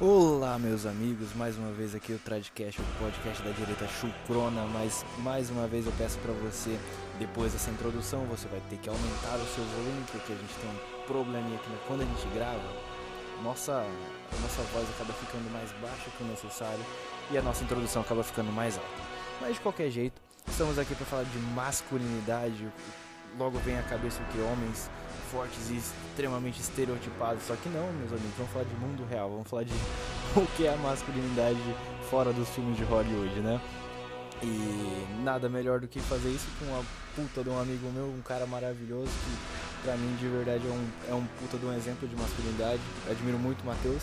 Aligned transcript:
Olá, 0.00 0.56
meus 0.60 0.86
amigos, 0.86 1.34
mais 1.34 1.58
uma 1.58 1.72
vez 1.72 1.92
aqui 1.92 2.12
o 2.12 2.20
Tradcast, 2.20 2.80
o 2.80 2.84
podcast 3.00 3.42
da 3.42 3.50
direita 3.50 3.84
chucrona, 3.88 4.64
mas 4.72 5.04
mais 5.18 5.50
uma 5.50 5.66
vez 5.66 5.86
eu 5.86 5.92
peço 5.98 6.16
para 6.20 6.32
você, 6.34 6.78
depois 7.18 7.52
dessa 7.52 7.68
introdução, 7.68 8.24
você 8.26 8.46
vai 8.46 8.60
ter 8.70 8.76
que 8.76 8.88
aumentar 8.88 9.34
o 9.34 9.46
seu 9.56 9.64
volume, 9.64 10.04
porque 10.12 10.32
a 10.32 10.36
gente 10.36 10.54
tem 10.54 10.70
um 10.70 11.04
probleminha 11.04 11.56
aqui 11.56 11.68
né? 11.68 11.78
quando 11.88 12.02
a 12.02 12.04
gente 12.04 12.28
grava, 12.32 12.62
nossa, 13.42 13.84
nossa 14.40 14.62
voz 14.72 14.88
acaba 14.88 15.12
ficando 15.14 15.50
mais 15.50 15.68
baixa 15.82 16.10
que 16.16 16.22
o 16.22 16.26
necessário 16.28 16.84
e 17.32 17.36
a 17.36 17.42
nossa 17.42 17.64
introdução 17.64 18.02
acaba 18.02 18.22
ficando 18.22 18.52
mais 18.52 18.78
alta. 18.78 19.02
Mas 19.40 19.54
de 19.54 19.60
qualquer 19.60 19.90
jeito, 19.90 20.22
estamos 20.46 20.78
aqui 20.78 20.94
para 20.94 21.06
falar 21.06 21.24
de 21.24 21.38
masculinidade, 21.56 22.72
logo 23.38 23.58
vem 23.58 23.78
à 23.78 23.82
cabeça 23.82 24.22
que 24.32 24.38
homens 24.40 24.90
fortes 25.30 25.70
e 25.70 25.76
extremamente 25.76 26.60
estereotipados. 26.60 27.42
Só 27.44 27.54
que 27.56 27.68
não, 27.68 27.92
meus 27.92 28.12
amigos, 28.12 28.32
vamos 28.36 28.52
falar 28.52 28.64
de 28.64 28.74
mundo 28.76 29.06
real, 29.08 29.30
vamos 29.30 29.48
falar 29.48 29.64
de 29.64 29.72
o 30.36 30.46
que 30.56 30.66
é 30.66 30.72
a 30.72 30.76
masculinidade 30.76 31.58
fora 32.10 32.32
dos 32.32 32.48
filmes 32.50 32.76
de 32.76 32.84
Hollywood, 32.84 33.40
né? 33.40 33.60
E 34.42 35.06
nada 35.24 35.48
melhor 35.48 35.80
do 35.80 35.88
que 35.88 36.00
fazer 36.00 36.30
isso 36.30 36.46
com 36.58 36.66
uma 36.66 36.84
puta 37.14 37.42
de 37.42 37.50
um 37.50 37.60
amigo 37.60 37.90
meu, 37.92 38.06
um 38.06 38.22
cara 38.22 38.46
maravilhoso 38.46 39.10
que 39.10 39.82
pra 39.82 39.96
mim 39.96 40.16
de 40.16 40.28
verdade 40.28 40.64
é 40.66 40.70
um, 40.70 40.88
é 41.10 41.14
um 41.14 41.24
puta 41.40 41.58
de 41.58 41.66
um 41.66 41.72
exemplo 41.74 42.06
de 42.06 42.14
masculinidade. 42.14 42.80
admiro 43.10 43.38
muito 43.38 43.62
o 43.62 43.66
Matheus, 43.66 44.02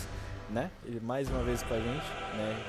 né? 0.50 0.70
Ele 0.84 1.00
mais 1.00 1.28
uma 1.28 1.42
vez 1.42 1.62
com 1.62 1.72
a 1.72 1.78
gente, 1.78 2.06
né? 2.36 2.62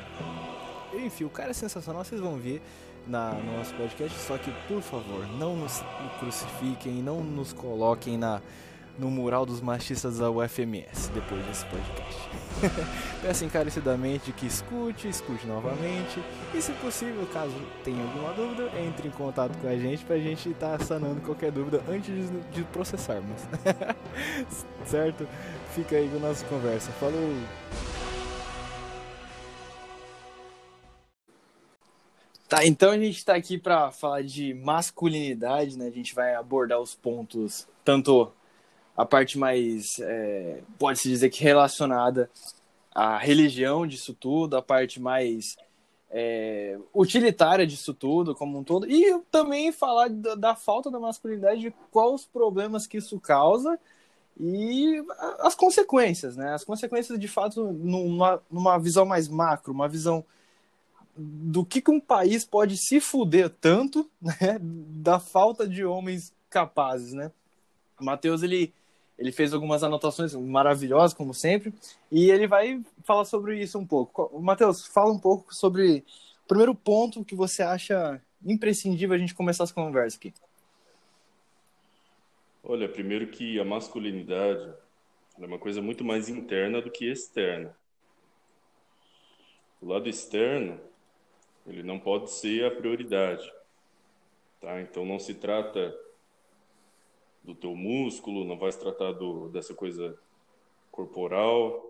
Enfim, 0.94 1.26
o 1.26 1.30
cara 1.30 1.52
é 1.52 1.54
sensacional, 1.54 2.04
vocês 2.04 2.22
vão 2.22 2.38
ver 2.38 2.62
na, 3.08 3.32
no 3.34 3.58
nosso 3.58 3.74
podcast. 3.76 4.18
Só 4.20 4.38
que, 4.38 4.52
por 4.68 4.82
favor, 4.82 5.28
não 5.38 5.56
nos 5.56 5.84
crucifiquem, 6.20 7.02
não 7.02 7.24
nos 7.24 7.54
coloquem 7.54 8.18
na, 8.18 8.42
no 8.98 9.12
mural 9.12 9.46
dos 9.46 9.62
machistas 9.62 10.18
da 10.18 10.30
UFMS 10.30 11.10
depois 11.14 11.46
desse 11.46 11.66
podcast. 11.66 12.30
Peço 13.22 13.46
encarecidamente 13.46 14.32
que 14.32 14.48
escute, 14.48 15.08
escute 15.08 15.46
novamente. 15.46 16.22
E 16.54 16.62
se 16.62 16.72
possível, 16.74 17.28
caso 17.32 17.54
tenha 17.84 18.02
alguma 18.02 18.34
dúvida, 18.34 18.72
entre 18.80 19.08
em 19.08 19.12
contato 19.12 19.58
com 19.60 19.68
a 19.68 19.78
gente 19.78 20.04
pra 20.04 20.18
gente 20.18 20.50
estar 20.50 20.78
tá 20.78 20.84
sanando 20.84 21.22
qualquer 21.22 21.52
dúvida 21.52 21.82
antes 21.88 22.30
de, 22.30 22.40
de 22.52 22.64
processarmos. 22.66 23.42
certo? 24.86 25.28
Fica 25.74 25.96
aí 25.96 26.10
com 26.10 26.18
a 26.18 26.30
nossa 26.30 26.46
conversa. 26.46 26.92
Falou! 26.94 27.97
Tá, 32.48 32.66
então 32.66 32.92
a 32.92 32.98
gente 32.98 33.18
está 33.18 33.36
aqui 33.36 33.58
para 33.58 33.92
falar 33.92 34.24
de 34.24 34.54
masculinidade, 34.54 35.78
né? 35.78 35.88
A 35.88 35.92
gente 35.92 36.16
vai 36.16 36.34
abordar 36.34 36.80
os 36.80 36.96
pontos, 36.96 37.68
tanto 37.84 38.32
a 38.96 39.06
parte 39.06 39.38
mais, 39.38 40.00
é, 40.00 40.62
pode-se 40.80 41.10
dizer 41.10 41.30
que 41.30 41.44
relacionada 41.44 42.30
à 42.96 43.18
religião 43.18 43.86
disso 43.86 44.14
tudo, 44.14 44.56
a 44.56 44.62
parte 44.62 44.98
mais 44.98 45.58
é, 46.10 46.80
utilitária 46.96 47.68
disso 47.68 47.94
tudo, 47.94 48.34
como 48.34 48.58
um 48.58 48.64
todo, 48.64 48.90
e 48.90 49.20
também 49.30 49.74
falar 49.74 50.10
da, 50.10 50.36
da 50.36 50.56
falta 50.56 50.90
da 50.90 51.00
masculinidade, 51.00 51.60
de 51.60 51.74
quais 51.92 52.14
os 52.14 52.26
problemas 52.26 52.88
que 52.88 52.98
isso 52.98 53.20
causa 53.20 53.78
e 54.40 55.04
as 55.40 55.54
consequências, 55.54 56.38
né? 56.38 56.54
As 56.54 56.64
consequências, 56.64 57.20
de 57.20 57.28
fato, 57.28 57.74
numa, 57.74 58.42
numa 58.50 58.78
visão 58.78 59.06
mais 59.06 59.28
macro, 59.28 59.74
uma 59.74 59.90
visão 59.90 60.24
do 61.18 61.66
que, 61.66 61.82
que 61.82 61.92
um 61.92 62.00
país 62.00 62.46
pode 62.46 62.78
se 62.78 63.00
fuder 63.00 63.50
tanto, 63.50 64.10
né, 64.22 64.58
da 64.62 65.20
falta 65.20 65.68
de 65.68 65.84
homens 65.84 66.34
capazes, 66.50 67.14
né? 67.14 67.32
Matheus, 68.00 68.44
ele, 68.44 68.74
ele 69.18 69.32
fez 69.32 69.54
algumas 69.54 69.84
anotações 69.84 70.34
maravilhosas, 70.36 71.14
como 71.14 71.34
sempre, 71.34 71.74
e 72.12 72.30
ele 72.30 72.48
vai 72.48 72.82
falar 73.04 73.26
sobre 73.26 73.60
isso 73.62 73.78
um 73.80 73.86
pouco. 73.86 74.40
Matheus, 74.40 74.86
fala 74.86 75.12
um 75.12 75.20
pouco 75.20 75.54
sobre 75.54 76.04
o 76.46 76.48
primeiro 76.48 76.76
ponto 76.76 77.26
que 77.26 77.36
você 77.36 77.64
acha 77.64 78.22
imprescindível 78.46 79.16
a 79.16 79.20
gente 79.20 79.34
começar 79.34 79.64
essa 79.64 79.74
conversa 79.74 80.18
aqui. 80.18 80.34
Olha, 82.64 82.88
primeiro 82.88 83.28
que 83.28 83.60
a 83.60 83.66
masculinidade 83.66 84.74
é 85.40 85.46
uma 85.46 85.58
coisa 85.58 85.82
muito 85.82 86.04
mais 86.04 86.30
interna 86.30 86.82
do 86.82 86.92
que 86.92 87.10
externa. 87.10 87.76
O 89.82 89.88
lado 89.88 90.10
externo 90.10 90.80
ele 91.68 91.84
não 91.84 92.00
pode 92.00 92.32
ser 92.32 92.66
a 92.66 92.72
prioridade. 92.72 93.52
Tá? 94.60 94.82
Então 94.82 95.06
não 95.06 95.20
se 95.20 95.34
trata 95.34 95.96
do 97.44 97.54
teu 97.54 97.76
músculo, 97.76 98.46
não 98.46 98.58
vai 98.58 98.72
se 98.72 98.80
tratar 98.80 99.12
do, 99.12 99.50
dessa 99.50 99.74
coisa 99.74 100.18
corporal, 100.92 101.86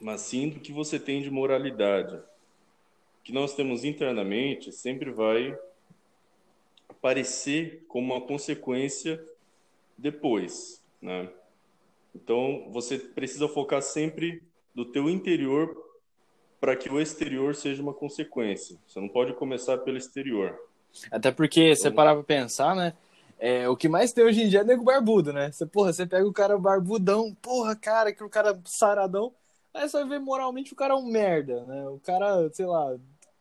mas 0.00 0.20
sim 0.20 0.48
do 0.48 0.60
que 0.60 0.72
você 0.72 0.98
tem 0.98 1.20
de 1.20 1.30
moralidade. 1.30 2.16
O 2.16 3.22
que 3.24 3.32
nós 3.32 3.54
temos 3.54 3.84
internamente 3.84 4.72
sempre 4.72 5.10
vai 5.10 5.58
aparecer 6.88 7.84
como 7.88 8.14
uma 8.14 8.20
consequência 8.20 9.22
depois, 9.96 10.82
né? 11.00 11.30
Então, 12.14 12.68
você 12.70 12.98
precisa 12.98 13.46
focar 13.48 13.82
sempre 13.82 14.42
do 14.74 14.84
teu 14.84 15.08
interior 15.08 15.89
para 16.60 16.76
que 16.76 16.90
o 16.90 17.00
exterior 17.00 17.54
seja 17.54 17.82
uma 17.82 17.94
consequência. 17.94 18.76
Você 18.86 19.00
não 19.00 19.08
pode 19.08 19.32
começar 19.32 19.78
pelo 19.78 19.96
exterior. 19.96 20.58
Até 21.10 21.30
porque, 21.32 21.74
você 21.74 21.90
parar 21.90 22.14
pra 22.14 22.22
pensar, 22.22 22.76
né? 22.76 22.92
É, 23.38 23.66
o 23.68 23.76
que 23.76 23.88
mais 23.88 24.12
tem 24.12 24.22
hoje 24.22 24.42
em 24.42 24.48
dia 24.48 24.60
é 24.60 24.64
nego 24.64 24.84
barbudo, 24.84 25.32
né? 25.32 25.50
Você, 25.50 25.64
porra, 25.64 25.92
você 25.92 26.04
pega 26.04 26.26
o 26.26 26.32
cara 26.32 26.58
barbudão, 26.58 27.34
porra, 27.40 27.74
cara, 27.74 28.12
que 28.12 28.22
o 28.22 28.28
cara 28.28 28.60
saradão, 28.66 29.32
aí 29.72 29.88
você 29.88 29.98
vai 30.00 30.08
ver 30.10 30.18
moralmente 30.18 30.74
o 30.74 30.76
cara 30.76 30.92
é 30.92 30.96
um 30.96 31.06
merda, 31.06 31.64
né? 31.64 31.88
O 31.88 31.98
cara, 32.00 32.50
sei 32.52 32.66
lá, 32.66 32.94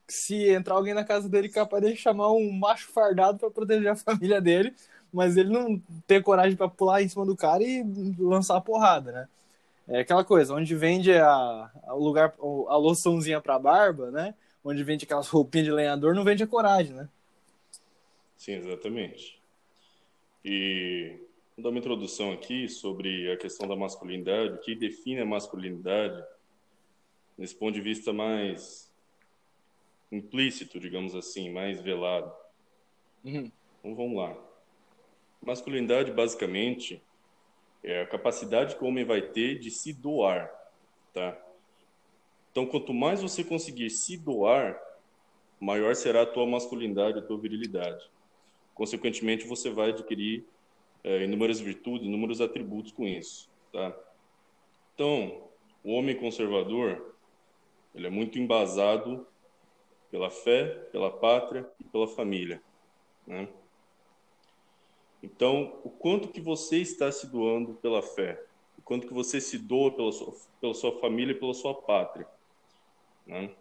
se 0.08 0.50
entrar 0.50 0.76
alguém 0.76 0.94
na 0.94 1.04
casa 1.04 1.28
dele, 1.28 1.50
capaz 1.50 1.84
de 1.84 1.98
chamar 1.98 2.32
um 2.32 2.50
macho 2.52 2.90
fardado 2.94 3.38
para 3.38 3.52
proteger 3.52 3.90
a 3.90 3.96
família 3.96 4.40
dele, 4.40 4.74
mas 5.12 5.36
ele 5.36 5.50
não 5.50 5.82
tem 6.08 6.22
coragem 6.22 6.56
para 6.56 6.70
pular 6.70 7.02
em 7.02 7.10
cima 7.10 7.26
do 7.26 7.36
cara 7.36 7.62
e 7.62 7.84
lançar 8.18 8.56
a 8.56 8.62
porrada, 8.62 9.12
né? 9.12 9.28
É 9.90 10.02
aquela 10.02 10.24
coisa, 10.24 10.54
onde 10.54 10.76
vende 10.76 11.12
a, 11.14 11.72
a 11.84 11.94
lugar, 11.94 12.36
a 12.40 12.78
loçãozinha 12.78 13.42
pra 13.42 13.58
barba, 13.58 14.12
né? 14.12 14.36
Onde 14.64 14.84
vende 14.84 15.04
aquelas 15.04 15.28
roupinhas 15.28 15.66
de 15.66 15.72
lenhador, 15.72 16.14
não 16.14 16.24
vende 16.24 16.44
a 16.44 16.48
coragem, 16.48 16.94
né? 16.94 17.10
Sim, 18.38 18.54
exatamente. 18.54 19.42
E 20.46 21.18
vou 21.58 21.64
dar 21.64 21.70
uma 21.70 21.80
introdução 21.80 22.32
aqui 22.32 22.70
sobre 22.70 23.32
a 23.32 23.38
questão 23.38 23.68
da 23.68 23.76
masculinidade, 23.76 24.54
o 24.54 24.58
que 24.60 24.76
define 24.76 25.22
a 25.22 25.26
masculinidade 25.26 26.24
nesse 27.36 27.56
ponto 27.56 27.74
de 27.74 27.82
vista 27.82 28.14
mais 28.14 28.94
implícito, 30.12 30.80
digamos 30.80 31.16
assim, 31.16 31.50
mais 31.50 31.82
velado. 31.82 32.32
Uhum. 33.26 33.52
Então 33.80 33.96
vamos 33.96 34.18
lá. 34.18 34.38
Masculinidade, 35.42 36.12
basicamente, 36.12 37.02
é 37.84 38.02
a 38.02 38.08
capacidade 38.08 38.76
que 38.76 38.84
o 38.84 38.88
homem 38.88 39.06
vai 39.06 39.22
ter 39.22 39.60
de 39.60 39.72
se 39.72 39.94
doar, 39.94 40.52
tá? 41.14 41.38
Então, 42.52 42.66
quanto 42.66 42.94
mais 42.94 43.22
você 43.22 43.44
conseguir 43.44 43.90
se 43.90 44.18
doar, 44.18 44.80
maior 45.60 45.96
será 45.96 46.24
a 46.24 46.26
tua 46.26 46.46
masculinidade, 46.46 47.20
a 47.20 47.22
tua 47.22 47.38
virilidade. 47.38 48.10
Consequentemente, 48.74 49.46
você 49.46 49.70
vai 49.70 49.90
adquirir 49.90 50.46
é, 51.04 51.24
inúmeras 51.24 51.60
virtudes, 51.60 52.08
inúmeros 52.08 52.42
atributos 52.42 52.92
com 52.92 53.08
isso, 53.08 53.50
tá? 53.72 53.96
Então, 54.94 55.50
o 55.84 55.94
homem 55.94 56.16
conservador, 56.16 57.16
ele 57.96 58.08
é 58.08 58.10
muito 58.10 58.38
embasado 58.38 59.26
pela 60.12 60.30
fé, 60.30 60.66
pela 60.92 61.12
pátria 61.12 61.70
e 61.80 61.84
pela 61.84 62.08
família, 62.08 62.62
né? 63.26 63.48
Então, 65.22 65.80
o 65.84 65.90
quanto 65.90 66.30
que 66.30 66.40
você 66.40 66.78
está 66.78 67.12
se 67.12 67.28
doando 67.28 67.74
pela 67.76 68.02
fé, 68.02 68.42
o 68.78 68.82
quanto 68.82 69.08
que 69.08 69.14
você 69.14 69.42
se 69.42 69.58
doa 69.58 69.92
pela 69.92 70.12
sua, 70.12 70.34
pela 70.62 70.74
sua 70.74 70.98
família 71.00 71.34
e 71.34 71.40
pela 71.40 71.54
sua 71.54 71.74
pátria, 71.74 72.28
né? 73.28 73.52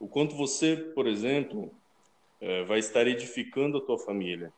O 0.00 0.06
quanto 0.06 0.36
você, 0.36 0.76
por 0.76 1.06
exemplo, 1.06 1.72
é, 2.40 2.64
vai 2.64 2.78
estar 2.78 3.06
edificando 3.06 3.78
a 3.78 3.80
tua 3.80 3.98
família. 3.98 4.52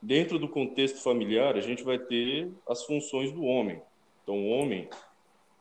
Dentro 0.00 0.38
do 0.38 0.48
contexto 0.48 1.02
familiar, 1.02 1.56
a 1.56 1.60
gente 1.60 1.82
vai 1.82 1.98
ter 1.98 2.50
as 2.68 2.84
funções 2.84 3.30
do 3.32 3.44
homem. 3.44 3.82
Então, 4.22 4.36
o 4.36 4.48
homem 4.48 4.88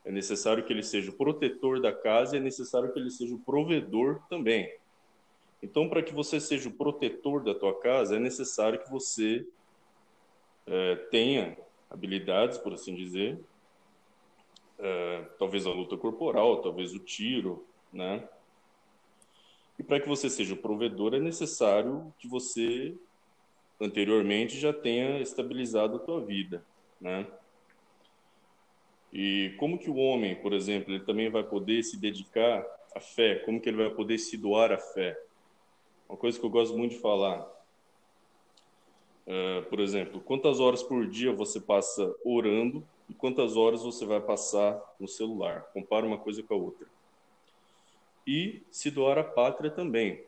é 0.04 0.12
necessário 0.12 0.64
que 0.66 0.74
ele 0.74 0.84
seja 0.84 1.12
o 1.12 1.18
protetor 1.18 1.80
da 1.82 1.92
casa 1.92 2.36
e 2.36 2.40
é 2.40 2.42
necessário 2.42 2.92
que 2.92 3.00
ele 3.00 3.12
seja 3.12 3.36
o 3.36 3.40
provedor 3.40 4.22
também. 4.30 4.81
Então, 5.62 5.88
para 5.88 6.02
que 6.02 6.14
você 6.14 6.40
seja 6.40 6.70
o 6.70 6.74
protetor 6.74 7.44
da 7.44 7.54
tua 7.54 7.80
casa, 7.80 8.16
é 8.16 8.20
necessário 8.20 8.82
que 8.82 8.90
você 8.90 9.46
é, 10.66 10.96
tenha 11.12 11.58
habilidades, 11.90 12.58
por 12.58 12.74
assim 12.74 12.96
dizer, 12.96 13.40
é, 14.80 15.22
talvez 15.38 15.68
a 15.68 15.72
luta 15.72 15.96
corporal, 15.98 16.62
talvez 16.62 16.94
o 16.94 17.00
tiro, 17.00 17.68
né? 17.94 18.28
E 19.78 19.84
para 19.84 20.00
que 20.00 20.08
você 20.08 20.30
seja 20.30 20.54
o 20.54 20.58
provedor, 20.58 21.14
é 21.14 21.20
necessário 21.20 22.14
que 22.18 22.28
você 22.28 22.96
anteriormente 23.80 24.60
já 24.60 24.74
tenha 24.74 25.20
estabilizado 25.20 25.98
a 25.98 26.00
tua 26.00 26.22
vida, 26.22 26.66
né? 27.00 27.28
E 29.14 29.54
como 29.58 29.78
que 29.78 29.90
o 29.90 29.96
homem, 29.96 30.36
por 30.36 30.54
exemplo, 30.54 30.94
ele 30.94 31.04
também 31.04 31.30
vai 31.30 31.44
poder 31.44 31.84
se 31.84 32.00
dedicar 32.00 32.66
à 32.96 33.00
fé? 33.00 33.36
Como 33.40 33.60
que 33.60 33.68
ele 33.68 33.78
vai 33.78 33.90
poder 33.90 34.18
se 34.18 34.38
doar 34.38 34.72
à 34.72 34.78
fé? 34.78 35.18
Uma 36.12 36.18
coisa 36.18 36.38
que 36.38 36.46
eu 36.46 36.50
gosto 36.50 36.78
muito 36.78 36.96
de 36.96 37.00
falar. 37.00 37.40
Uh, 39.26 39.64
por 39.70 39.80
exemplo, 39.80 40.20
quantas 40.20 40.60
horas 40.60 40.84
por 40.84 41.08
dia 41.08 41.32
você 41.32 41.58
passa 41.58 42.14
orando 42.26 42.86
e 43.08 43.14
quantas 43.14 43.56
horas 43.56 43.82
você 43.82 44.06
vai 44.06 44.20
passar 44.20 44.78
no 45.00 45.08
celular? 45.08 45.62
Compara 45.72 46.06
uma 46.06 46.18
coisa 46.18 46.44
com 46.44 46.54
a 46.54 46.58
outra. 46.58 46.86
E 48.28 48.62
se 48.70 48.92
doar 48.92 49.18
à 49.20 49.24
pátria 49.24 49.72
também. 49.72 50.22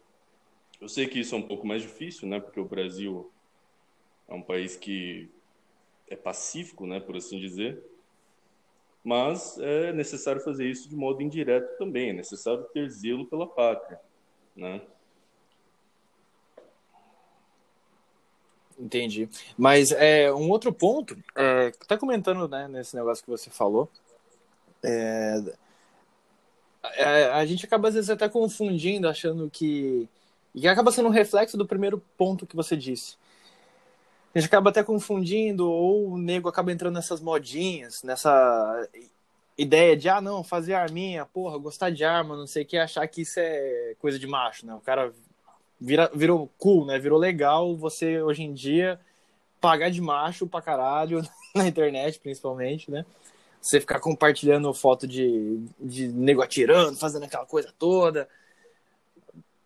Eu 0.80 0.88
sei 0.88 1.06
que 1.06 1.20
isso 1.20 1.36
é 1.36 1.38
um 1.38 1.46
pouco 1.46 1.68
mais 1.68 1.82
difícil, 1.82 2.30
né? 2.30 2.40
Porque 2.40 2.62
o 2.62 2.66
Brasil 2.66 3.30
é 4.30 4.34
um 4.34 4.42
país 4.42 4.78
que 4.78 5.30
é 6.10 6.16
pacífico, 6.16 6.88
né? 6.88 7.02
Por 7.02 7.18
assim 7.18 7.42
dizer 7.42 7.84
mas 9.04 9.58
é 9.60 9.92
necessário 9.92 10.42
fazer 10.42 10.66
isso 10.66 10.88
de 10.88 10.96
modo 10.96 11.22
indireto 11.22 11.78
também, 11.78 12.12
é 12.12 12.14
necessário 12.14 12.64
ter 12.74 12.90
zelo 12.90 13.26
pela 13.26 13.46
pátria, 13.46 14.00
né? 14.56 14.82
Entendi. 18.80 19.30
Mas 19.58 19.92
é, 19.92 20.32
um 20.34 20.50
outro 20.50 20.74
ponto, 20.74 21.18
é, 21.36 21.72
tá 21.88 21.98
comentando 21.98 22.48
né, 22.48 22.68
nesse 22.68 22.96
negócio 22.96 23.24
que 23.24 23.30
você 23.30 23.50
falou, 23.50 23.90
é, 24.84 25.42
a, 26.84 27.38
a, 27.38 27.46
gente 27.46 27.66
acaba 27.66 27.88
às 27.88 27.94
vezes 27.94 28.10
até 28.10 28.28
confundindo, 28.28 29.08
achando 29.08 29.50
que. 29.50 30.10
E 30.56 30.68
acaba 30.68 30.92
sendo 30.92 31.08
um 31.08 31.12
reflexo 31.12 31.58
do 31.58 31.66
primeiro 31.66 32.04
ponto 32.18 32.46
que 32.46 32.56
você 32.56 32.76
disse 32.78 33.16
a 34.34 34.40
gente 34.40 34.48
acaba 34.48 34.72
até 34.72 34.84
confundindo, 34.84 35.70
ou 35.70 36.14
o 36.14 36.18
nego 36.18 36.50
acaba 36.50 36.72
entrando 36.72 36.96
nessas 36.96 37.22
modinhas, 37.22 38.02
nessa 38.02 38.90
ideia 39.56 39.96
de, 39.96 40.10
ah, 40.10 40.20
não, 40.20 40.44
fazer 40.44 40.74
arminha, 40.74 41.26
porra, 41.26 41.58
gostar 41.60 41.92
de 41.92 42.04
arma, 42.04 42.36
não 42.36 42.48
sei 42.48 42.64
o 42.64 42.66
que, 42.66 42.78
achar 42.78 43.08
que 43.08 43.22
isso 43.22 43.40
é 43.40 43.96
coisa 44.00 44.18
de 44.18 44.26
macho, 44.26 44.66
né? 44.66 44.74
O 44.74 44.80
cara 44.80 45.14
vira, 45.84 46.10
virou 46.16 46.50
cool, 46.58 46.86
né? 46.86 46.98
Virou 46.98 47.20
legal 47.20 47.76
você, 47.76 48.22
hoje 48.22 48.44
em 48.44 48.54
dia, 48.54 49.00
pagar 49.60 49.92
de 49.92 50.02
macho 50.02 50.48
pra 50.48 50.62
caralho, 50.62 51.22
na 51.54 51.68
internet, 51.68 52.20
principalmente, 52.20 52.90
né? 52.90 53.06
Você 53.62 53.80
ficar 53.80 54.00
compartilhando 54.00 54.74
foto 54.74 55.08
de, 55.08 55.60
de 55.80 56.08
nego 56.08 56.42
atirando, 56.42 56.98
fazendo 56.98 57.26
aquela 57.26 57.46
coisa 57.46 57.74
toda. 57.78 58.28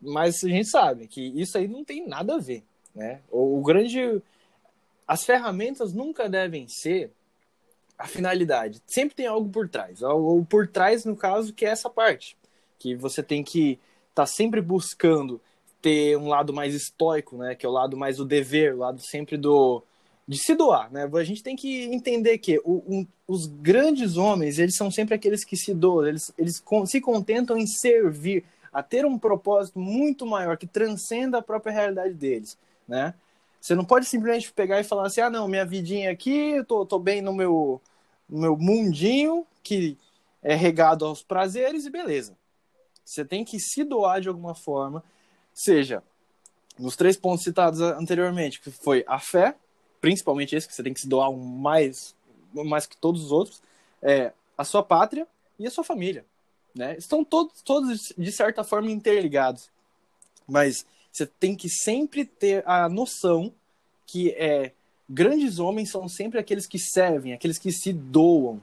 Mas 0.01 0.43
a 0.43 0.49
gente 0.49 0.69
sabe 0.69 1.07
que 1.07 1.21
isso 1.39 1.57
aí 1.57 1.67
não 1.67 1.83
tem 1.83 2.07
nada 2.07 2.35
a 2.35 2.39
ver, 2.39 2.63
né? 2.93 3.21
O, 3.31 3.59
o 3.59 3.63
grande 3.63 4.21
as 5.07 5.23
ferramentas 5.23 5.93
nunca 5.93 6.27
devem 6.27 6.67
ser 6.67 7.11
a 7.97 8.05
finalidade. 8.07 8.81
Sempre 8.85 9.15
tem 9.15 9.25
algo 9.25 9.49
por 9.49 9.69
trás. 9.69 10.01
Ou 10.01 10.45
por 10.45 10.67
trás, 10.67 11.05
no 11.05 11.15
caso, 11.15 11.53
que 11.53 11.65
é 11.65 11.69
essa 11.69 11.89
parte. 11.89 12.37
Que 12.77 12.93
você 12.93 13.23
tem 13.23 13.43
que 13.43 13.79
estar 14.09 14.23
tá 14.23 14.25
sempre 14.25 14.61
buscando 14.61 15.41
ter 15.81 16.17
um 16.17 16.27
lado 16.27 16.53
mais 16.53 16.73
estoico, 16.73 17.37
né? 17.37 17.55
Que 17.55 17.65
é 17.65 17.69
o 17.69 17.71
lado 17.71 17.95
mais 17.97 18.17
do 18.17 18.25
dever, 18.25 18.75
o 18.75 18.79
lado 18.79 19.01
sempre 19.01 19.37
do 19.37 19.83
de 20.27 20.37
se 20.37 20.55
doar, 20.55 20.91
né? 20.91 21.09
A 21.11 21.23
gente 21.23 21.41
tem 21.41 21.55
que 21.55 21.85
entender 21.85 22.37
que 22.39 22.59
o, 22.65 22.83
um, 22.85 23.07
os 23.25 23.47
grandes 23.47 24.17
homens, 24.17 24.59
eles 24.59 24.75
são 24.75 24.91
sempre 24.91 25.15
aqueles 25.15 25.45
que 25.45 25.55
se 25.55 25.73
doam, 25.73 26.05
eles, 26.05 26.33
eles 26.37 26.61
se 26.85 26.99
contentam 26.99 27.57
em 27.57 27.65
servir, 27.65 28.43
a 28.73 28.83
ter 28.83 29.05
um 29.05 29.17
propósito 29.17 29.79
muito 29.79 30.25
maior 30.25 30.57
que 30.57 30.67
transcenda 30.67 31.37
a 31.37 31.41
própria 31.41 31.71
realidade 31.71 32.13
deles, 32.13 32.57
né? 32.85 33.13
Você 33.59 33.73
não 33.73 33.85
pode 33.85 34.05
simplesmente 34.05 34.51
pegar 34.51 34.79
e 34.79 34.83
falar 34.83 35.07
assim: 35.07 35.21
ah, 35.21 35.29
não, 35.29 35.47
minha 35.47 35.65
vidinha 35.65 36.11
aqui, 36.11 36.51
eu 36.51 36.65
tô, 36.65 36.85
tô 36.85 36.99
bem 36.99 37.21
no 37.21 37.33
meu, 37.33 37.81
no 38.29 38.39
meu 38.39 38.57
mundinho, 38.57 39.47
que 39.63 39.97
é 40.43 40.55
regado 40.55 41.05
aos 41.05 41.23
prazeres 41.23 41.85
e 41.85 41.89
beleza. 41.89 42.37
Você 43.03 43.23
tem 43.23 43.45
que 43.45 43.59
se 43.59 43.83
doar 43.83 44.19
de 44.19 44.27
alguma 44.27 44.53
forma, 44.53 45.03
seja 45.57 46.03
nos 46.77 46.95
três 46.95 47.17
pontos 47.17 47.43
citados 47.43 47.81
anteriormente, 47.81 48.61
que 48.61 48.69
foi 48.69 49.03
a 49.07 49.19
fé, 49.19 49.55
principalmente 49.99 50.55
esse, 50.55 50.67
que 50.67 50.73
você 50.73 50.83
tem 50.83 50.93
que 50.93 51.01
se 51.01 51.07
doar 51.07 51.31
mais, 51.31 52.15
mais 52.53 52.85
que 52.85 52.95
todos 52.95 53.25
os 53.25 53.31
outros, 53.31 53.61
é 54.01 54.31
a 54.55 54.63
sua 54.63 54.83
pátria 54.83 55.27
e 55.57 55.65
a 55.65 55.71
sua 55.71 55.83
família. 55.83 56.23
Né? 56.75 56.95
Estão 56.97 57.23
todos, 57.23 57.61
todos, 57.63 58.13
de 58.15 58.31
certa 58.31 58.63
forma, 58.63 58.91
interligados. 58.91 59.69
Mas 60.47 60.85
você 61.11 61.25
tem 61.25 61.55
que 61.55 61.67
sempre 61.67 62.23
ter 62.23 62.63
a 62.67 62.87
noção 62.87 63.51
que 64.05 64.31
é, 64.31 64.71
grandes 65.09 65.57
homens 65.57 65.89
são 65.89 66.07
sempre 66.07 66.39
aqueles 66.39 66.67
que 66.67 66.77
servem, 66.77 67.33
aqueles 67.33 67.57
que 67.57 67.71
se 67.71 67.91
doam. 67.91 68.61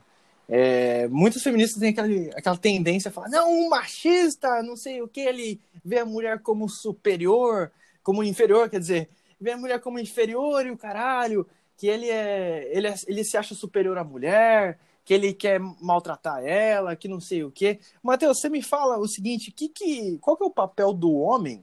É, 0.49 1.09
muitos 1.09 1.43
feministas 1.43 1.81
têm 1.81 1.91
aquela, 1.91 2.09
aquela 2.37 2.57
tendência 2.57 3.09
a 3.09 3.13
falar, 3.13 3.29
não, 3.29 3.51
um 3.51 3.69
machista, 3.69 4.63
não 4.63 4.77
sei 4.77 5.01
o 5.01 5.09
que, 5.09 5.21
ele 5.21 5.61
vê 5.85 5.99
a 5.99 6.05
mulher 6.05 6.41
como 6.41 6.69
superior, 6.69 7.73
como 8.03 8.23
inferior, 8.23 8.69
quer 8.69 8.79
dizer, 8.79 9.09
vê 9.41 9.53
a 9.53 9.57
mulher 9.57 9.81
como 9.81 9.99
inferior 9.99 10.67
e 10.67 10.71
o 10.71 10.77
caralho, 10.77 11.47
que 11.77 11.87
ele 11.87 12.09
é, 12.11 12.69
ele, 12.73 12.89
é, 12.89 12.95
ele 13.07 13.25
se 13.25 13.37
acha 13.37 13.55
superior 13.55 13.97
à 13.97 14.05
mulher, 14.05 14.79
que 15.05 15.13
ele 15.13 15.33
quer 15.35 15.61
maltratar 15.81 16.43
ela, 16.45 16.97
que 16.97 17.09
não 17.09 17.21
sei 17.21 17.45
o 17.45 17.51
que. 17.51 17.79
Matheus, 18.03 18.41
você 18.41 18.49
me 18.49 18.63
fala 18.63 18.99
o 18.99 19.07
seguinte, 19.07 19.51
que, 19.51 19.69
que, 19.69 20.19
qual 20.19 20.37
que 20.37 20.43
é 20.43 20.47
o 20.47 20.51
papel 20.51 20.93
do 20.93 21.13
homem 21.13 21.63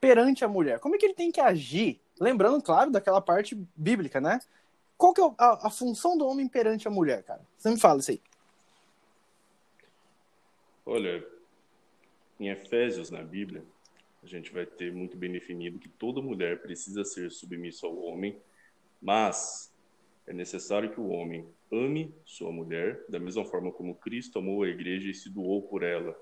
perante 0.00 0.44
a 0.44 0.48
mulher? 0.48 0.80
Como 0.80 0.94
é 0.94 0.98
que 0.98 1.06
ele 1.06 1.14
tem 1.14 1.30
que 1.30 1.40
agir? 1.40 2.00
Lembrando, 2.20 2.60
claro, 2.60 2.90
daquela 2.90 3.20
parte 3.20 3.56
bíblica, 3.76 4.20
né? 4.20 4.40
Qual 4.98 5.14
que 5.14 5.20
é 5.20 5.24
a, 5.38 5.68
a 5.68 5.70
função 5.70 6.18
do 6.18 6.26
homem 6.26 6.48
perante 6.48 6.88
a 6.88 6.90
mulher, 6.90 7.22
cara? 7.22 7.40
Você 7.56 7.70
me 7.70 7.78
fala 7.78 8.00
isso 8.00 8.10
aí. 8.10 8.20
Olha, 10.84 11.24
em 12.40 12.48
Efésios, 12.48 13.08
na 13.08 13.22
Bíblia, 13.22 13.62
a 14.22 14.26
gente 14.26 14.52
vai 14.52 14.66
ter 14.66 14.92
muito 14.92 15.16
bem 15.16 15.30
definido 15.30 15.78
que 15.78 15.88
toda 15.88 16.20
mulher 16.20 16.60
precisa 16.60 17.04
ser 17.04 17.30
submissa 17.30 17.86
ao 17.86 17.96
homem, 17.96 18.36
mas 19.00 19.72
é 20.26 20.32
necessário 20.32 20.90
que 20.90 21.00
o 21.00 21.10
homem 21.10 21.46
ame 21.70 22.12
sua 22.24 22.50
mulher 22.50 23.04
da 23.08 23.20
mesma 23.20 23.44
forma 23.44 23.70
como 23.70 23.94
Cristo 23.94 24.40
amou 24.40 24.64
a 24.64 24.68
igreja 24.68 25.08
e 25.08 25.14
se 25.14 25.30
doou 25.30 25.62
por 25.62 25.84
ela. 25.84 26.18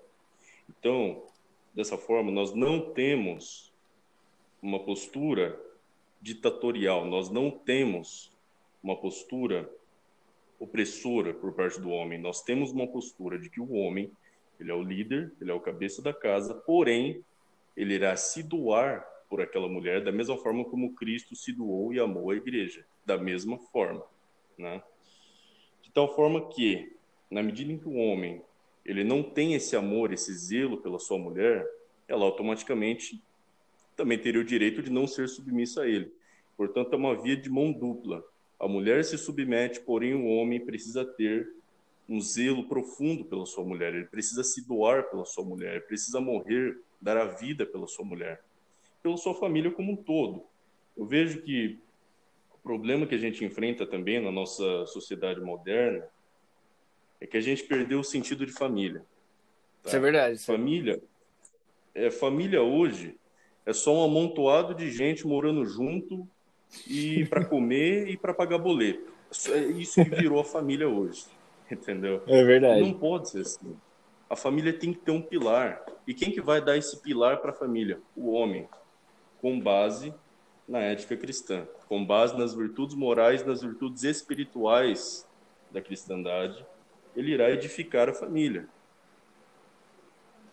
Então, 0.68 1.24
dessa 1.72 1.96
forma, 1.96 2.30
nós 2.30 2.52
não 2.52 2.92
temos 2.92 3.72
uma 4.60 4.80
postura 4.84 5.58
ditatorial, 6.20 7.06
nós 7.06 7.30
não 7.30 7.50
temos 7.50 8.35
uma 8.86 8.96
postura 8.96 9.68
opressora 10.60 11.34
por 11.34 11.52
parte 11.54 11.80
do 11.80 11.90
homem, 11.90 12.20
nós 12.20 12.42
temos 12.42 12.70
uma 12.70 12.86
postura 12.86 13.36
de 13.36 13.50
que 13.50 13.60
o 13.60 13.72
homem, 13.72 14.12
ele 14.60 14.70
é 14.70 14.74
o 14.74 14.82
líder, 14.82 15.32
ele 15.40 15.50
é 15.50 15.54
o 15.54 15.60
cabeça 15.60 16.00
da 16.00 16.14
casa, 16.14 16.54
porém, 16.54 17.20
ele 17.76 17.94
irá 17.94 18.16
se 18.16 18.44
doar 18.44 19.04
por 19.28 19.40
aquela 19.40 19.68
mulher 19.68 20.04
da 20.04 20.12
mesma 20.12 20.38
forma 20.38 20.64
como 20.64 20.94
Cristo 20.94 21.34
se 21.34 21.52
doou 21.52 21.92
e 21.92 21.98
amou 21.98 22.30
a 22.30 22.36
igreja, 22.36 22.86
da 23.04 23.18
mesma 23.18 23.58
forma, 23.58 24.04
né? 24.56 24.80
De 25.82 25.90
tal 25.90 26.14
forma 26.14 26.48
que, 26.48 26.96
na 27.28 27.42
medida 27.42 27.72
em 27.72 27.78
que 27.78 27.88
o 27.88 27.96
homem 27.96 28.40
ele 28.84 29.02
não 29.02 29.20
tem 29.20 29.54
esse 29.54 29.74
amor, 29.74 30.12
esse 30.12 30.32
zelo 30.32 30.76
pela 30.76 31.00
sua 31.00 31.18
mulher, 31.18 31.68
ela 32.06 32.24
automaticamente 32.24 33.20
também 33.96 34.16
teria 34.16 34.40
o 34.40 34.44
direito 34.44 34.80
de 34.80 34.90
não 34.90 35.08
ser 35.08 35.28
submissa 35.28 35.82
a 35.82 35.88
ele. 35.88 36.14
Portanto, 36.56 36.92
é 36.92 36.96
uma 36.96 37.20
via 37.20 37.36
de 37.36 37.50
mão 37.50 37.72
dupla. 37.72 38.24
A 38.58 38.66
mulher 38.66 39.04
se 39.04 39.18
submete, 39.18 39.80
porém 39.80 40.14
o 40.14 40.26
homem 40.26 40.64
precisa 40.64 41.04
ter 41.04 41.48
um 42.08 42.20
zelo 42.20 42.68
profundo 42.68 43.24
pela 43.24 43.44
sua 43.44 43.64
mulher, 43.64 43.94
ele 43.94 44.06
precisa 44.06 44.44
se 44.44 44.66
doar 44.66 45.10
pela 45.10 45.24
sua 45.24 45.44
mulher, 45.44 45.72
ele 45.72 45.80
precisa 45.80 46.20
morrer, 46.20 46.78
dar 47.00 47.16
a 47.16 47.24
vida 47.24 47.66
pela 47.66 47.86
sua 47.86 48.04
mulher, 48.04 48.42
pela 49.02 49.16
sua 49.16 49.34
família 49.34 49.70
como 49.70 49.92
um 49.92 49.96
todo. 49.96 50.44
Eu 50.96 51.04
vejo 51.04 51.42
que 51.42 51.78
o 52.54 52.58
problema 52.58 53.06
que 53.06 53.14
a 53.14 53.18
gente 53.18 53.44
enfrenta 53.44 53.86
também 53.86 54.20
na 54.20 54.30
nossa 54.30 54.86
sociedade 54.86 55.40
moderna 55.40 56.06
é 57.20 57.26
que 57.26 57.36
a 57.36 57.40
gente 57.40 57.64
perdeu 57.64 58.00
o 58.00 58.04
sentido 58.04 58.46
de 58.46 58.52
família. 58.52 59.00
Tá? 59.82 59.88
Isso 59.88 59.96
é 59.96 60.00
verdade. 60.00 60.38
Família, 60.38 61.02
é, 61.94 62.10
família 62.10 62.62
hoje 62.62 63.16
é 63.64 63.72
só 63.72 63.94
um 63.94 64.04
amontoado 64.04 64.74
de 64.74 64.90
gente 64.90 65.26
morando 65.26 65.64
junto 65.64 66.28
e 66.86 67.24
para 67.26 67.44
comer 67.44 68.08
e 68.08 68.16
para 68.16 68.34
pagar 68.34 68.58
boleto. 68.58 69.12
É 69.50 69.58
isso 69.58 70.02
que 70.04 70.10
virou 70.10 70.40
a 70.40 70.44
família 70.44 70.88
hoje, 70.88 71.26
entendeu? 71.70 72.22
É 72.26 72.44
verdade. 72.44 72.80
Não 72.80 72.92
pode 72.92 73.30
ser 73.30 73.40
assim. 73.40 73.76
A 74.28 74.36
família 74.36 74.72
tem 74.72 74.92
que 74.92 75.00
ter 75.00 75.10
um 75.10 75.22
pilar. 75.22 75.84
E 76.06 76.14
quem 76.14 76.30
que 76.30 76.40
vai 76.40 76.60
dar 76.60 76.76
esse 76.76 77.00
pilar 77.00 77.38
para 77.38 77.50
a 77.50 77.54
família? 77.54 78.00
O 78.16 78.30
homem, 78.32 78.68
com 79.40 79.60
base 79.60 80.12
na 80.68 80.80
ética 80.80 81.16
cristã, 81.16 81.66
com 81.88 82.04
base 82.04 82.36
nas 82.36 82.54
virtudes 82.54 82.96
morais, 82.96 83.44
nas 83.44 83.62
virtudes 83.62 84.02
espirituais 84.02 85.26
da 85.70 85.80
cristandade 85.80 86.64
ele 87.16 87.32
irá 87.32 87.50
edificar 87.50 88.08
a 88.10 88.14
família. 88.14 88.68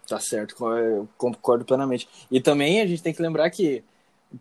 Tá 0.07 0.19
certo, 0.19 0.55
concordo 1.17 1.65
plenamente. 1.65 2.07
E 2.31 2.39
também 2.39 2.81
a 2.81 2.87
gente 2.87 3.03
tem 3.03 3.13
que 3.13 3.21
lembrar 3.21 3.49
que 3.49 3.83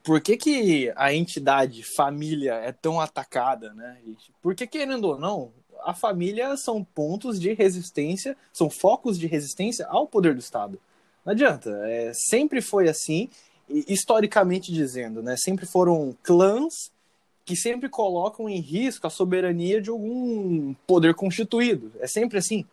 por 0.02 0.20
que, 0.20 0.36
que 0.36 0.92
a 0.96 1.12
entidade 1.12 1.82
família 1.82 2.54
é 2.54 2.72
tão 2.72 3.00
atacada, 3.00 3.74
né? 3.74 3.98
Porque, 4.40 4.66
querendo 4.66 5.04
ou 5.04 5.18
não, 5.18 5.52
a 5.84 5.92
família 5.92 6.56
são 6.56 6.82
pontos 6.82 7.38
de 7.38 7.52
resistência, 7.52 8.36
são 8.52 8.70
focos 8.70 9.18
de 9.18 9.26
resistência 9.26 9.86
ao 9.88 10.06
poder 10.06 10.34
do 10.34 10.40
Estado. 10.40 10.80
Não 11.24 11.32
adianta, 11.32 11.70
é, 11.84 12.12
sempre 12.14 12.60
foi 12.60 12.88
assim, 12.88 13.28
historicamente 13.68 14.72
dizendo, 14.72 15.22
né? 15.22 15.36
Sempre 15.36 15.66
foram 15.66 16.16
clãs 16.22 16.90
que 17.44 17.56
sempre 17.56 17.88
colocam 17.88 18.48
em 18.48 18.60
risco 18.60 19.06
a 19.06 19.10
soberania 19.10 19.80
de 19.80 19.90
algum 19.90 20.74
poder 20.86 21.14
constituído. 21.14 21.92
É 22.00 22.06
sempre 22.06 22.38
assim. 22.38 22.64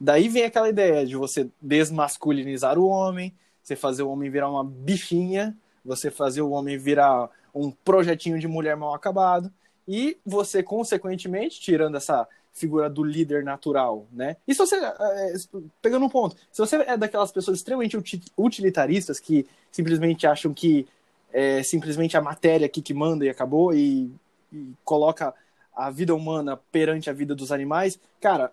Daí 0.00 0.28
vem 0.28 0.44
aquela 0.44 0.68
ideia 0.68 1.04
de 1.04 1.16
você 1.16 1.48
desmasculinizar 1.60 2.78
o 2.78 2.86
homem, 2.86 3.32
você 3.62 3.74
fazer 3.74 4.02
o 4.02 4.10
homem 4.10 4.30
virar 4.30 4.50
uma 4.50 4.64
bichinha, 4.64 5.56
você 5.84 6.10
fazer 6.10 6.42
o 6.42 6.50
homem 6.50 6.76
virar 6.76 7.30
um 7.54 7.70
projetinho 7.70 8.38
de 8.38 8.46
mulher 8.46 8.76
mal 8.76 8.94
acabado, 8.94 9.52
e 9.86 10.18
você, 10.24 10.62
consequentemente, 10.62 11.60
tirando 11.60 11.96
essa 11.96 12.28
figura 12.52 12.90
do 12.90 13.02
líder 13.02 13.42
natural, 13.44 14.06
né? 14.12 14.36
E 14.46 14.52
se 14.52 14.58
você, 14.58 14.76
é, 14.76 15.32
pegando 15.80 16.04
um 16.04 16.08
ponto, 16.08 16.36
se 16.52 16.58
você 16.58 16.76
é 16.76 16.96
daquelas 16.96 17.32
pessoas 17.32 17.58
extremamente 17.58 17.96
utilitaristas 18.36 19.18
que 19.20 19.46
simplesmente 19.70 20.26
acham 20.26 20.52
que 20.52 20.86
é 21.32 21.62
simplesmente 21.62 22.16
a 22.16 22.20
matéria 22.20 22.66
aqui 22.66 22.82
que 22.82 22.92
manda 22.92 23.24
e 23.24 23.28
acabou 23.28 23.72
e, 23.74 24.12
e 24.52 24.72
coloca 24.84 25.34
a 25.74 25.90
vida 25.90 26.14
humana 26.14 26.58
perante 26.72 27.08
a 27.08 27.12
vida 27.12 27.34
dos 27.34 27.52
animais, 27.52 27.98
cara, 28.20 28.52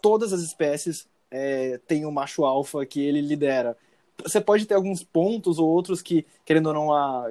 todas 0.00 0.32
as 0.32 0.40
espécies 0.40 1.08
é, 1.30 1.80
têm 1.88 2.06
um 2.06 2.12
macho 2.12 2.44
alfa 2.44 2.86
que 2.86 3.00
ele 3.00 3.20
lidera. 3.20 3.76
Você 4.22 4.40
pode 4.40 4.66
ter 4.66 4.74
alguns 4.74 5.02
pontos 5.02 5.58
ou 5.58 5.68
outros 5.68 6.02
que, 6.02 6.26
querendo 6.44 6.68
ou 6.68 6.74
não, 6.74 6.92
a, 6.92 7.30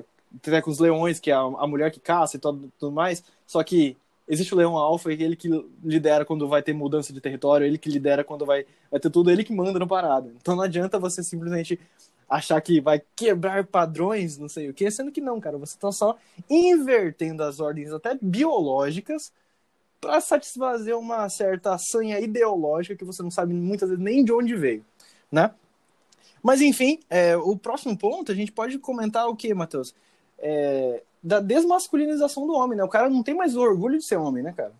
com 0.64 0.72
os 0.72 0.80
leões, 0.80 1.20
que 1.20 1.32
é 1.32 1.34
a, 1.34 1.40
a 1.40 1.68
mulher 1.68 1.92
que 1.92 2.00
caça 2.00 2.38
e 2.38 2.40
tudo, 2.40 2.72
tudo 2.80 2.92
mais, 2.92 3.24
só 3.46 3.64
que 3.64 3.98
existe 4.28 4.54
o 4.54 4.58
leão 4.58 4.76
alfa, 4.78 5.12
ele 5.12 5.36
que 5.36 5.50
lidera 5.84 6.26
quando 6.26 6.48
vai 6.48 6.62
ter 6.62 6.74
mudança 6.74 7.14
de 7.14 7.22
território, 7.22 7.66
ele 7.66 7.78
que 7.78 7.90
lidera 7.90 8.24
quando 8.24 8.46
vai, 8.46 8.66
vai 8.90 9.00
ter 9.00 9.10
tudo, 9.10 9.30
ele 9.30 9.44
que 9.44 9.54
manda 9.54 9.78
no 9.78 9.88
parada. 9.88 10.32
Então 10.42 10.56
não 10.56 10.64
adianta 10.64 11.00
você 11.00 11.24
simplesmente 11.24 11.80
achar 12.28 12.60
que 12.60 12.82
vai 12.82 13.02
quebrar 13.16 13.66
padrões, 13.66 14.38
não 14.38 14.50
sei 14.50 14.70
o 14.70 14.74
que, 14.74 14.90
sendo 14.90 15.12
que 15.12 15.22
não, 15.22 15.40
cara, 15.40 15.58
você 15.58 15.76
está 15.76 15.92
só 15.92 16.18
invertendo 16.50 17.44
as 17.44 17.60
ordens 17.60 17.92
até 17.92 18.18
biológicas 18.20 19.32
para 20.02 20.20
satisfazer 20.20 20.96
uma 20.96 21.30
certa 21.30 21.78
sanha 21.78 22.20
ideológica 22.20 22.96
que 22.96 23.06
você 23.06 23.22
não 23.22 23.32
sabe 23.32 23.54
muitas 23.54 23.90
vezes 23.90 24.04
nem 24.04 24.24
de 24.24 24.34
onde 24.34 24.56
veio, 24.56 24.84
né? 25.32 25.52
Mas 26.46 26.62
enfim, 26.62 27.00
é, 27.10 27.36
o 27.36 27.58
próximo 27.58 27.98
ponto 27.98 28.32
a 28.32 28.36
gente 28.36 28.52
pode 28.52 28.78
comentar 28.78 29.28
o 29.28 29.36
que, 29.36 29.52
Matheus? 29.52 29.96
É, 30.38 31.02
da 31.24 31.40
desmasculinização 31.40 32.46
do 32.46 32.54
homem, 32.54 32.78
né? 32.78 32.84
O 32.84 32.88
cara 32.88 33.10
não 33.10 33.24
tem 33.24 33.34
mais 33.34 33.58
o 33.58 33.62
orgulho 33.62 33.98
de 33.98 34.06
ser 34.06 34.18
homem, 34.18 34.44
né, 34.44 34.54
cara? 34.56 34.72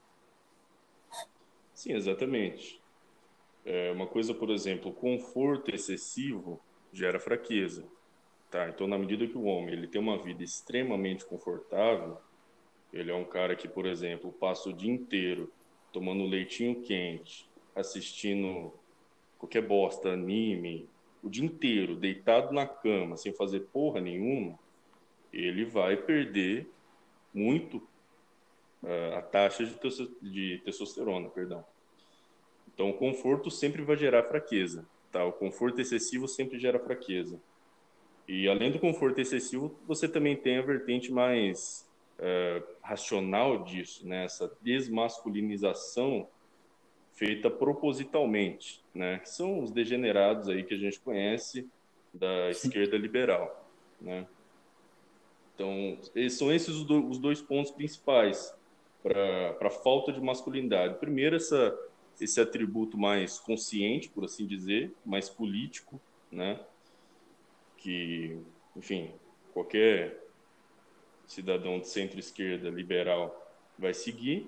Sim, 1.74 1.94
exatamente. 1.94 2.80
É 3.66 3.92
uma 3.92 4.06
coisa, 4.06 4.32
por 4.32 4.52
exemplo, 4.52 4.94
conforto 4.94 5.74
excessivo 5.74 6.62
gera 6.94 7.20
fraqueza. 7.20 7.84
Tá? 8.52 8.70
Então, 8.70 8.86
na 8.86 9.00
medida 9.00 9.26
que 9.26 9.36
o 9.36 9.46
homem 9.46 9.74
ele 9.74 9.88
tem 9.88 10.00
uma 10.00 10.20
vida 10.20 10.44
extremamente 10.44 11.26
confortável, 11.26 12.20
ele 12.94 13.10
é 13.10 13.16
um 13.16 13.26
cara 13.26 13.56
que, 13.56 13.68
por 13.68 13.88
exemplo, 13.88 14.32
passa 14.32 14.70
o 14.70 14.74
dia 14.74 14.92
inteiro 14.94 15.52
tomando 15.92 16.28
leitinho 16.28 16.84
quente, 16.84 17.50
assistindo 17.76 18.72
qualquer 19.40 19.64
bosta, 19.64 20.10
anime, 20.10 20.88
o 21.26 21.30
dia 21.30 21.44
inteiro 21.44 21.96
deitado 21.96 22.54
na 22.54 22.68
cama, 22.68 23.18
sem 23.18 23.34
fazer 23.34 23.62
porra 23.74 24.00
nenhuma, 24.00 24.60
ele 25.34 25.66
vai 25.66 25.98
perder 25.98 26.70
muito 27.34 27.78
uh, 28.84 29.18
a 29.18 29.22
taxa 29.24 29.66
de, 29.66 29.76
de 30.22 30.62
testosterona, 30.64 31.28
perdão. 31.30 31.66
Então, 32.72 32.92
o 32.92 32.94
conforto 32.94 33.50
sempre 33.50 33.82
vai 33.82 33.98
gerar 33.98 34.24
fraqueza. 34.24 34.86
Tá? 35.12 35.26
O 35.26 35.34
conforto 35.34 35.82
excessivo 35.82 36.28
sempre 36.28 36.60
gera 36.60 36.80
fraqueza. 36.80 37.42
E 38.28 38.48
além 38.48 38.72
do 38.72 38.80
conforto 38.80 39.20
excessivo, 39.20 39.76
você 39.88 40.08
também 40.08 40.36
tem 40.36 40.60
a 40.60 40.62
vertente 40.62 41.12
mais 41.12 41.90
uh, 42.20 42.64
racional 42.84 43.64
disso, 43.64 44.08
né? 44.08 44.26
essa 44.26 44.56
desmasculinização 44.62 46.28
feita 47.16 47.50
propositalmente, 47.50 48.84
né? 48.94 49.20
que 49.20 49.30
são 49.30 49.60
os 49.60 49.72
degenerados 49.72 50.48
aí 50.50 50.64
que 50.64 50.74
a 50.74 50.78
gente 50.78 51.00
conhece 51.00 51.68
da 52.14 52.50
esquerda 52.50 52.98
liberal. 52.98 53.70
Né? 54.00 54.28
Então, 55.54 55.98
são 56.30 56.54
esses 56.54 56.76
os 56.76 57.18
dois 57.18 57.42
pontos 57.42 57.72
principais 57.72 58.54
para 59.02 59.58
a 59.62 59.70
falta 59.70 60.12
de 60.12 60.20
masculinidade. 60.20 61.00
Primeiro, 61.00 61.36
essa 61.36 61.74
esse 62.20 62.40
atributo 62.40 62.98
mais 62.98 63.40
consciente, 63.40 64.10
por 64.10 64.24
assim 64.24 64.46
dizer, 64.46 64.94
mais 65.06 65.30
político, 65.30 66.00
né? 66.32 66.60
Que, 67.78 68.40
enfim, 68.76 69.12
qualquer 69.54 70.24
cidadão 71.28 71.80
de 71.80 71.88
centro-esquerda 71.88 72.70
liberal 72.70 73.54
vai 73.78 73.94
seguir. 73.94 74.48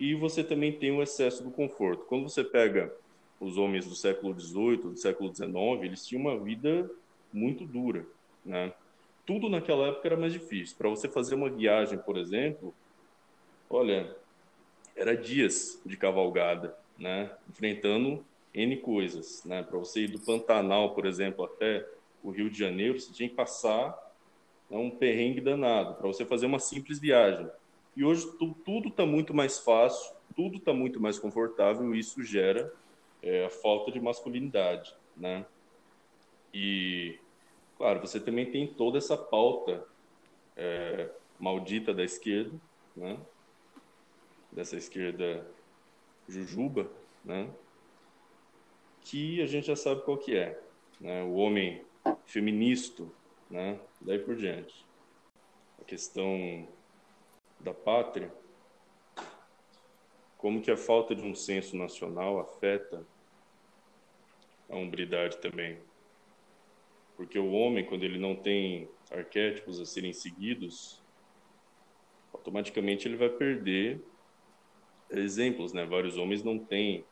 E 0.00 0.14
você 0.14 0.42
também 0.42 0.72
tem 0.72 0.90
o 0.90 1.02
excesso 1.02 1.44
do 1.44 1.50
conforto. 1.50 2.06
Quando 2.06 2.28
você 2.28 2.42
pega 2.42 2.90
os 3.38 3.58
homens 3.58 3.86
do 3.86 3.94
século 3.94 4.38
XVIII, 4.38 4.76
do 4.78 4.96
século 4.96 5.32
XIX, 5.34 5.52
eles 5.82 6.06
tinham 6.06 6.22
uma 6.22 6.38
vida 6.38 6.90
muito 7.32 7.66
dura, 7.66 8.06
né? 8.44 8.72
Tudo 9.26 9.48
naquela 9.48 9.88
época 9.88 10.08
era 10.08 10.16
mais 10.16 10.32
difícil. 10.32 10.76
Para 10.76 10.88
você 10.88 11.08
fazer 11.08 11.34
uma 11.34 11.50
viagem, 11.50 11.98
por 11.98 12.16
exemplo, 12.16 12.74
olha, 13.68 14.16
era 14.96 15.14
dias 15.14 15.80
de 15.86 15.96
cavalgada 15.96 16.76
né, 16.98 17.30
enfrentando 17.48 18.24
N 18.52 18.76
coisas. 18.78 19.44
Né? 19.44 19.62
Para 19.62 19.78
você 19.78 20.00
ir 20.00 20.08
do 20.08 20.18
Pantanal, 20.18 20.94
por 20.94 21.06
exemplo, 21.06 21.44
até 21.44 21.86
o 22.22 22.30
Rio 22.30 22.50
de 22.50 22.58
Janeiro, 22.58 22.98
você 22.98 23.12
tinha 23.12 23.28
que 23.28 23.34
passar 23.34 23.96
né, 24.68 24.76
um 24.76 24.90
perrengue 24.90 25.40
danado 25.40 25.94
para 25.94 26.06
você 26.06 26.24
fazer 26.24 26.46
uma 26.46 26.58
simples 26.58 26.98
viagem. 26.98 27.48
E 28.00 28.04
hoje 28.04 28.26
tu, 28.38 28.54
tudo 28.64 28.88
está 28.88 29.04
muito 29.04 29.34
mais 29.34 29.58
fácil, 29.58 30.16
tudo 30.34 30.56
está 30.56 30.72
muito 30.72 30.98
mais 30.98 31.18
confortável 31.18 31.94
e 31.94 31.98
isso 31.98 32.22
gera 32.24 32.72
é, 33.22 33.44
a 33.44 33.50
falta 33.50 33.92
de 33.92 34.00
masculinidade. 34.00 34.96
Né? 35.14 35.44
E, 36.54 37.18
claro, 37.76 38.00
você 38.00 38.18
também 38.18 38.50
tem 38.50 38.66
toda 38.66 38.96
essa 38.96 39.18
pauta 39.18 39.86
é, 40.56 41.10
maldita 41.38 41.92
da 41.92 42.02
esquerda, 42.02 42.58
né? 42.96 43.20
dessa 44.50 44.78
esquerda 44.78 45.46
Jujuba, 46.26 46.90
né? 47.22 47.50
que 49.02 49.42
a 49.42 49.46
gente 49.46 49.66
já 49.66 49.76
sabe 49.76 50.00
qual 50.06 50.16
que 50.16 50.34
é, 50.34 50.58
né? 50.98 51.22
o 51.22 51.34
homem 51.34 51.84
feminista, 52.24 53.04
né? 53.50 53.78
daí 54.00 54.18
por 54.18 54.36
diante. 54.36 54.86
A 55.78 55.84
questão 55.84 56.66
da 57.60 57.74
pátria, 57.74 58.32
como 60.38 60.62
que 60.62 60.70
a 60.70 60.76
falta 60.76 61.14
de 61.14 61.22
um 61.22 61.34
senso 61.34 61.76
nacional 61.76 62.40
afeta 62.40 63.06
a 64.68 64.76
hombridade 64.76 65.38
também. 65.38 65.78
Porque 67.16 67.38
o 67.38 67.52
homem, 67.52 67.84
quando 67.84 68.04
ele 68.04 68.18
não 68.18 68.34
tem 68.34 68.88
arquétipos 69.10 69.78
a 69.78 69.84
serem 69.84 70.12
seguidos, 70.12 71.02
automaticamente 72.32 73.06
ele 73.06 73.16
vai 73.16 73.28
perder 73.28 74.00
exemplos, 75.10 75.72
né? 75.72 75.84
Vários 75.84 76.16
homens 76.16 76.42
não 76.42 76.58
têm 76.58 77.04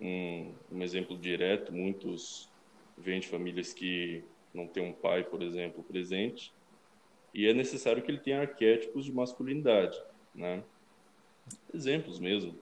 um, 0.00 0.54
um 0.70 0.82
exemplo 0.82 1.18
direto, 1.18 1.72
muitos 1.72 2.50
vêm 2.96 3.20
de 3.20 3.28
famílias 3.28 3.74
que 3.74 4.24
não 4.54 4.66
têm 4.66 4.82
um 4.82 4.92
pai, 4.92 5.24
por 5.24 5.42
exemplo, 5.42 5.82
presente, 5.82 6.54
e 7.34 7.46
é 7.46 7.54
necessário 7.54 8.02
que 8.02 8.10
ele 8.10 8.18
tenha 8.18 8.40
arquétipos 8.40 9.04
de 9.04 9.12
masculinidade, 9.12 10.00
né? 10.34 10.62
Exemplos 11.72 12.18
mesmo, 12.18 12.54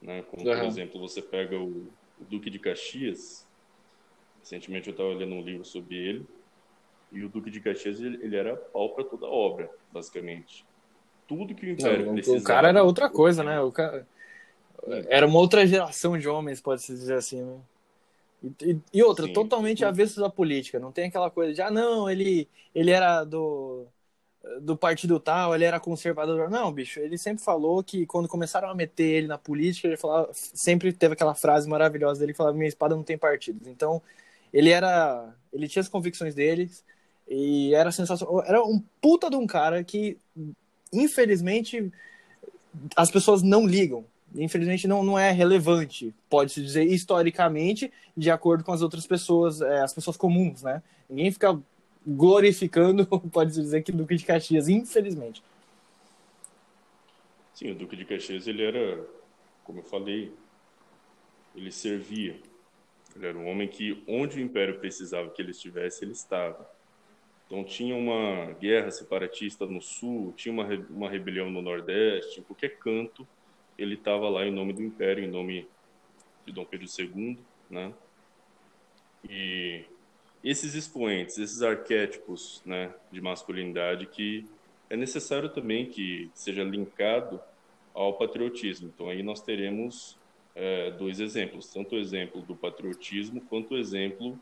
né? 0.00 0.22
Como, 0.22 0.44
por 0.44 0.64
exemplo, 0.64 1.00
você 1.00 1.22
pega 1.22 1.58
o, 1.58 1.88
o 2.20 2.24
Duque 2.28 2.50
de 2.50 2.58
Caxias, 2.58 3.46
recentemente 4.40 4.88
eu 4.88 4.92
estava 4.92 5.12
lendo 5.14 5.34
um 5.34 5.42
livro 5.42 5.64
sobre 5.64 5.96
ele, 5.96 6.26
e 7.12 7.24
o 7.24 7.28
Duque 7.28 7.50
de 7.50 7.60
Caxias, 7.60 8.00
ele, 8.00 8.22
ele 8.22 8.36
era 8.36 8.56
pau 8.56 8.94
para 8.94 9.04
toda 9.04 9.26
obra, 9.26 9.70
basicamente. 9.92 10.64
Tudo 11.26 11.54
que 11.54 11.66
o 11.66 11.70
Império 11.70 12.06
não, 12.06 12.14
precisava... 12.14 12.42
O 12.42 12.46
cara 12.46 12.68
era 12.68 12.84
outra 12.84 13.08
coisa, 13.08 13.42
né? 13.42 13.60
O 13.60 13.72
cara 13.72 14.06
era 15.08 15.26
uma 15.26 15.38
outra 15.38 15.66
geração 15.66 16.18
de 16.18 16.28
homens, 16.28 16.60
pode-se 16.60 16.92
dizer 16.92 17.14
assim, 17.14 17.42
né? 17.42 17.58
E, 18.62 18.78
e 18.94 19.02
outra, 19.02 19.26
Sim. 19.26 19.32
totalmente 19.32 19.84
avesso 19.84 20.20
da 20.20 20.30
política. 20.30 20.78
Não 20.78 20.90
tem 20.90 21.06
aquela 21.06 21.30
coisa 21.30 21.52
de, 21.52 21.60
ah, 21.60 21.70
não, 21.70 22.08
ele, 22.08 22.48
ele 22.74 22.90
era 22.90 23.22
do, 23.22 23.86
do 24.60 24.76
partido 24.76 25.20
tal, 25.20 25.54
ele 25.54 25.64
era 25.64 25.78
conservador. 25.78 26.48
Não, 26.50 26.72
bicho, 26.72 26.98
ele 27.00 27.18
sempre 27.18 27.44
falou 27.44 27.82
que 27.82 28.06
quando 28.06 28.28
começaram 28.28 28.70
a 28.70 28.74
meter 28.74 29.04
ele 29.04 29.26
na 29.26 29.38
política, 29.38 29.88
ele 29.88 29.96
falava, 29.96 30.30
sempre 30.32 30.92
teve 30.92 31.14
aquela 31.14 31.34
frase 31.34 31.68
maravilhosa 31.68 32.20
dele 32.20 32.32
que 32.32 32.38
falava: 32.38 32.56
minha 32.56 32.68
espada 32.68 32.96
não 32.96 33.02
tem 33.02 33.18
partidos. 33.18 33.66
Então, 33.66 34.02
ele 34.52 34.70
era. 34.70 35.34
Ele 35.52 35.68
tinha 35.68 35.80
as 35.80 35.88
convicções 35.88 36.34
dele 36.34 36.70
e 37.28 37.74
era 37.74 37.92
sensacional. 37.92 38.42
Era 38.44 38.62
um 38.62 38.82
puta 39.00 39.28
de 39.28 39.36
um 39.36 39.46
cara 39.46 39.84
que, 39.84 40.16
infelizmente, 40.92 41.92
as 42.96 43.10
pessoas 43.10 43.42
não 43.42 43.66
ligam 43.66 44.04
infelizmente 44.34 44.86
não, 44.86 45.02
não 45.02 45.18
é 45.18 45.30
relevante, 45.30 46.14
pode-se 46.28 46.62
dizer 46.62 46.84
historicamente, 46.84 47.92
de 48.16 48.30
acordo 48.30 48.62
com 48.62 48.72
as 48.72 48.82
outras 48.82 49.06
pessoas, 49.06 49.60
é, 49.60 49.80
as 49.80 49.92
pessoas 49.92 50.16
comuns, 50.16 50.62
né? 50.62 50.82
Ninguém 51.08 51.32
fica 51.32 51.58
glorificando, 52.06 53.06
pode-se 53.30 53.60
dizer, 53.60 53.82
que 53.82 53.92
Duque 53.92 54.16
de 54.16 54.24
Caxias, 54.24 54.68
infelizmente. 54.68 55.42
Sim, 57.54 57.72
o 57.72 57.74
Duque 57.74 57.96
de 57.96 58.04
Caxias, 58.04 58.46
ele 58.46 58.62
era, 58.62 59.06
como 59.64 59.80
eu 59.80 59.84
falei, 59.84 60.32
ele 61.54 61.70
servia. 61.70 62.40
Ele 63.14 63.26
era 63.26 63.36
um 63.36 63.48
homem 63.48 63.68
que, 63.68 64.02
onde 64.06 64.38
o 64.38 64.42
Império 64.42 64.78
precisava 64.78 65.30
que 65.30 65.42
ele 65.42 65.50
estivesse, 65.50 66.04
ele 66.04 66.12
estava. 66.12 66.68
Então 67.46 67.64
tinha 67.64 67.96
uma 67.96 68.52
guerra 68.52 68.90
separatista 68.92 69.66
no 69.66 69.82
sul, 69.82 70.32
tinha 70.36 70.52
uma, 70.52 70.64
uma 70.88 71.10
rebelião 71.10 71.50
no 71.50 71.60
nordeste, 71.60 72.38
em 72.38 72.42
qualquer 72.44 72.78
canto 72.78 73.26
ele 73.76 73.94
estava 73.94 74.28
lá 74.28 74.46
em 74.46 74.52
nome 74.52 74.72
do 74.72 74.82
Império, 74.82 75.24
em 75.24 75.30
nome 75.30 75.66
de 76.46 76.52
Dom 76.52 76.64
Pedro 76.64 76.86
II, 76.86 77.38
né? 77.68 77.92
E 79.28 79.84
esses 80.42 80.74
expoentes, 80.74 81.38
esses 81.38 81.62
arquétipos, 81.62 82.62
né, 82.64 82.92
de 83.12 83.20
masculinidade 83.20 84.06
que 84.06 84.46
é 84.88 84.96
necessário 84.96 85.48
também 85.48 85.86
que 85.86 86.30
seja 86.34 86.64
linkado 86.64 87.40
ao 87.94 88.14
patriotismo. 88.14 88.90
Então 88.92 89.08
aí 89.08 89.22
nós 89.22 89.40
teremos 89.40 90.18
é, 90.54 90.90
dois 90.92 91.20
exemplos, 91.20 91.72
tanto 91.72 91.94
o 91.94 91.98
exemplo 91.98 92.42
do 92.42 92.56
patriotismo 92.56 93.40
quanto 93.42 93.74
o 93.74 93.78
exemplo 93.78 94.38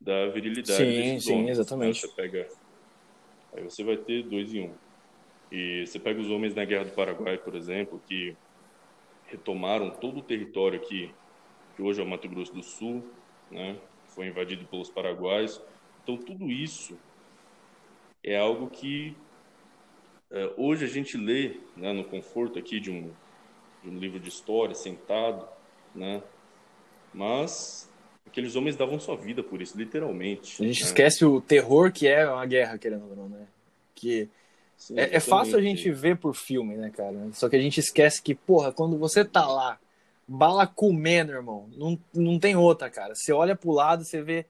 da 0.00 0.28
virilidade. 0.28 0.76
Sim, 0.76 1.20
sim, 1.20 1.32
homens, 1.32 1.46
né? 1.46 1.50
exatamente. 1.52 2.02
Né? 2.02 2.08
Você 2.08 2.14
pega, 2.14 2.48
aí 3.52 3.62
você 3.64 3.82
vai 3.82 3.96
ter 3.96 4.22
dois 4.22 4.54
em 4.54 4.62
um. 4.62 4.74
E 5.50 5.86
você 5.86 5.98
pega 5.98 6.20
os 6.20 6.30
homens 6.30 6.54
na 6.54 6.64
Guerra 6.64 6.84
do 6.84 6.92
Paraguai, 6.92 7.38
por 7.38 7.54
exemplo, 7.54 8.00
que 8.06 8.36
retomaram 9.26 9.90
todo 9.90 10.18
o 10.18 10.22
território 10.22 10.78
aqui, 10.78 11.10
que 11.74 11.82
hoje 11.82 12.00
é 12.00 12.04
o 12.04 12.06
Mato 12.06 12.28
Grosso 12.28 12.54
do 12.54 12.62
Sul, 12.62 13.02
né? 13.50 13.76
Foi 14.18 14.26
invadido 14.26 14.64
pelos 14.64 14.90
paraguaios. 14.90 15.62
Então 16.02 16.16
tudo 16.16 16.50
isso 16.50 16.98
é 18.24 18.36
algo 18.36 18.68
que 18.68 19.16
é, 20.28 20.52
hoje 20.56 20.84
a 20.84 20.88
gente 20.88 21.16
lê, 21.16 21.60
né, 21.76 21.92
no 21.92 22.02
conforto 22.02 22.58
aqui 22.58 22.80
de 22.80 22.90
um, 22.90 23.12
de 23.80 23.88
um 23.88 23.96
livro 23.96 24.18
de 24.18 24.28
história, 24.28 24.74
sentado, 24.74 25.46
né? 25.94 26.20
Mas 27.14 27.88
Aqueles 28.26 28.56
homens 28.56 28.74
davam 28.74 28.98
sua 28.98 29.16
vida 29.16 29.40
por 29.40 29.62
isso, 29.62 29.78
literalmente. 29.78 30.60
A 30.64 30.66
gente 30.66 30.80
né? 30.80 30.86
esquece 30.86 31.24
o 31.24 31.40
terror 31.40 31.92
que 31.92 32.08
é 32.08 32.28
uma 32.28 32.44
guerra, 32.44 32.76
querendo 32.76 33.08
ou 33.08 33.14
não, 33.14 33.28
né? 33.28 33.46
Que 33.94 34.28
Sim, 34.76 34.98
é, 34.98 35.14
é, 35.14 35.20
fácil 35.20 35.56
a 35.56 35.62
gente 35.62 35.88
ver 35.92 36.16
por 36.16 36.34
filme, 36.34 36.76
né, 36.76 36.90
cara? 36.90 37.28
Só 37.34 37.48
que 37.48 37.54
a 37.54 37.60
gente 37.60 37.78
esquece 37.78 38.20
que, 38.20 38.34
porra, 38.34 38.72
quando 38.72 38.98
você 38.98 39.24
tá 39.24 39.46
lá, 39.46 39.78
bala 40.28 40.66
comendo, 40.66 41.32
irmão, 41.32 41.68
não, 41.74 41.98
não 42.14 42.38
tem 42.38 42.54
outra, 42.54 42.90
cara. 42.90 43.14
Você 43.14 43.32
olha 43.32 43.56
pro 43.56 43.72
lado, 43.72 44.04
você 44.04 44.20
vê 44.20 44.44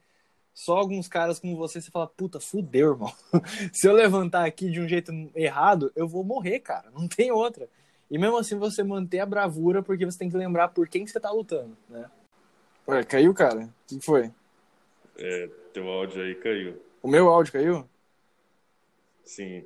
só 0.53 0.75
alguns 0.75 1.07
caras 1.07 1.39
como 1.39 1.55
você, 1.55 1.79
você 1.79 1.89
fala, 1.89 2.05
puta, 2.05 2.39
fudeu, 2.39 2.91
irmão. 2.91 3.13
Se 3.71 3.87
eu 3.87 3.93
levantar 3.93 4.45
aqui 4.45 4.69
de 4.69 4.81
um 4.81 4.87
jeito 4.87 5.11
errado, 5.33 5.89
eu 5.95 6.05
vou 6.05 6.23
morrer, 6.23 6.59
cara. 6.59 6.91
Não 6.91 7.07
tem 7.07 7.31
outra. 7.31 7.69
E 8.11 8.17
mesmo 8.17 8.37
assim 8.37 8.57
você 8.57 8.83
manter 8.83 9.19
a 9.19 9.25
bravura, 9.25 9.81
porque 9.81 10.05
você 10.05 10.17
tem 10.17 10.29
que 10.29 10.35
lembrar 10.35 10.67
por 10.69 10.87
quem 10.89 11.05
que 11.05 11.11
você 11.11 11.19
tá 11.19 11.31
lutando, 11.31 11.77
né? 11.87 12.09
Ué, 12.87 13.03
caiu, 13.03 13.33
cara? 13.33 13.61
O 13.63 13.87
que 13.87 14.05
foi? 14.05 14.31
É, 15.17 15.49
teu 15.71 15.87
áudio 15.87 16.23
aí 16.23 16.35
caiu. 16.35 16.81
O 17.01 17.07
meu 17.07 17.29
áudio 17.29 17.53
caiu? 17.53 17.87
Sim. 19.23 19.63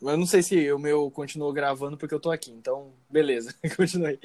Mas 0.00 0.12
eu 0.12 0.18
não 0.18 0.26
sei 0.26 0.42
se 0.42 0.70
o 0.72 0.78
meu 0.78 1.10
continuou 1.10 1.52
gravando 1.52 1.96
porque 1.96 2.14
eu 2.14 2.20
tô 2.20 2.30
aqui, 2.30 2.52
então 2.52 2.92
beleza, 3.10 3.54
continue. 3.74 4.20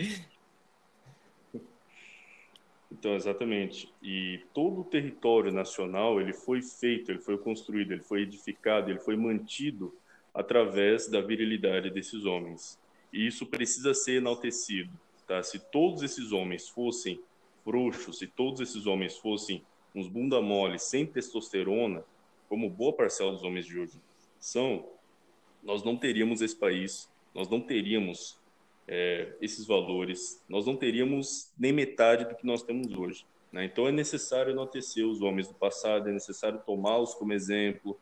Então, 2.93 3.15
exatamente. 3.15 3.91
E 4.03 4.39
todo 4.53 4.81
o 4.81 4.83
território 4.83 5.51
nacional, 5.51 6.21
ele 6.21 6.31
foi 6.31 6.61
feito, 6.61 7.11
ele 7.11 7.19
foi 7.19 7.37
construído, 7.39 7.91
ele 7.91 8.03
foi 8.03 8.21
edificado, 8.21 8.91
ele 8.91 8.99
foi 8.99 9.17
mantido 9.17 9.93
através 10.31 11.09
da 11.09 11.19
virilidade 11.19 11.89
desses 11.89 12.23
homens. 12.23 12.79
E 13.11 13.25
isso 13.25 13.47
precisa 13.47 13.95
ser 13.95 14.17
enaltecido, 14.17 14.91
tá? 15.27 15.41
Se 15.41 15.59
todos 15.71 16.03
esses 16.03 16.31
homens 16.31 16.69
fossem 16.69 17.19
frouxos, 17.63 18.19
se 18.19 18.27
todos 18.27 18.61
esses 18.61 18.85
homens 18.85 19.17
fossem 19.17 19.63
uns 19.95 20.07
bunda 20.07 20.39
mole, 20.39 20.77
sem 20.77 21.05
testosterona, 21.05 22.03
como 22.47 22.69
boa 22.69 22.93
parcela 22.93 23.31
dos 23.31 23.43
homens 23.43 23.65
de 23.65 23.79
hoje 23.79 23.99
são, 24.39 24.87
nós 25.63 25.83
não 25.83 25.97
teríamos 25.97 26.41
esse 26.41 26.55
país, 26.55 27.09
nós 27.33 27.49
não 27.49 27.59
teríamos 27.59 28.37
é, 28.87 29.33
esses 29.41 29.65
valores, 29.65 30.43
nós 30.47 30.65
não 30.65 30.75
teríamos 30.75 31.51
nem 31.57 31.71
metade 31.71 32.25
do 32.25 32.35
que 32.35 32.45
nós 32.45 32.63
temos 32.63 32.93
hoje. 32.93 33.25
Né? 33.51 33.65
Então 33.65 33.87
é 33.87 33.91
necessário 33.91 34.51
enaltecer 34.51 35.05
os 35.05 35.21
homens 35.21 35.47
do 35.47 35.53
passado, 35.53 36.09
é 36.09 36.11
necessário 36.11 36.59
tomá-los 36.65 37.13
como 37.13 37.33
exemplo, 37.33 37.99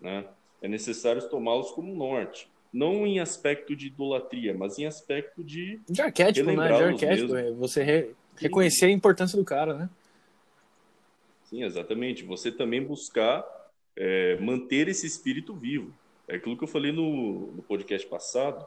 né? 0.00 0.26
é 0.62 0.68
necessário 0.68 1.26
tomá-los 1.28 1.70
como 1.70 1.94
norte. 1.94 2.48
Não 2.72 3.04
em 3.04 3.18
aspecto 3.18 3.74
de 3.74 3.88
idolatria, 3.88 4.54
mas 4.54 4.78
em 4.78 4.86
aspecto 4.86 5.42
de. 5.42 5.80
De 5.88 6.00
arquétipo, 6.00 6.52
né? 6.52 6.68
De 6.68 6.82
arquétipo. 6.84 7.32
Mesmo. 7.32 7.36
É 7.36 7.50
você 7.52 7.82
re 7.82 8.10
reconhecer 8.36 8.86
a 8.86 8.90
importância 8.90 9.36
do 9.36 9.44
cara, 9.44 9.74
né? 9.74 9.90
Sim, 11.44 11.64
exatamente. 11.64 12.24
Você 12.24 12.52
também 12.52 12.80
buscar 12.80 13.44
é, 13.96 14.36
manter 14.36 14.86
esse 14.86 15.04
espírito 15.04 15.52
vivo. 15.52 15.92
É 16.28 16.36
aquilo 16.36 16.56
que 16.56 16.62
eu 16.62 16.68
falei 16.68 16.92
no, 16.92 17.50
no 17.50 17.62
podcast 17.62 18.06
passado, 18.06 18.64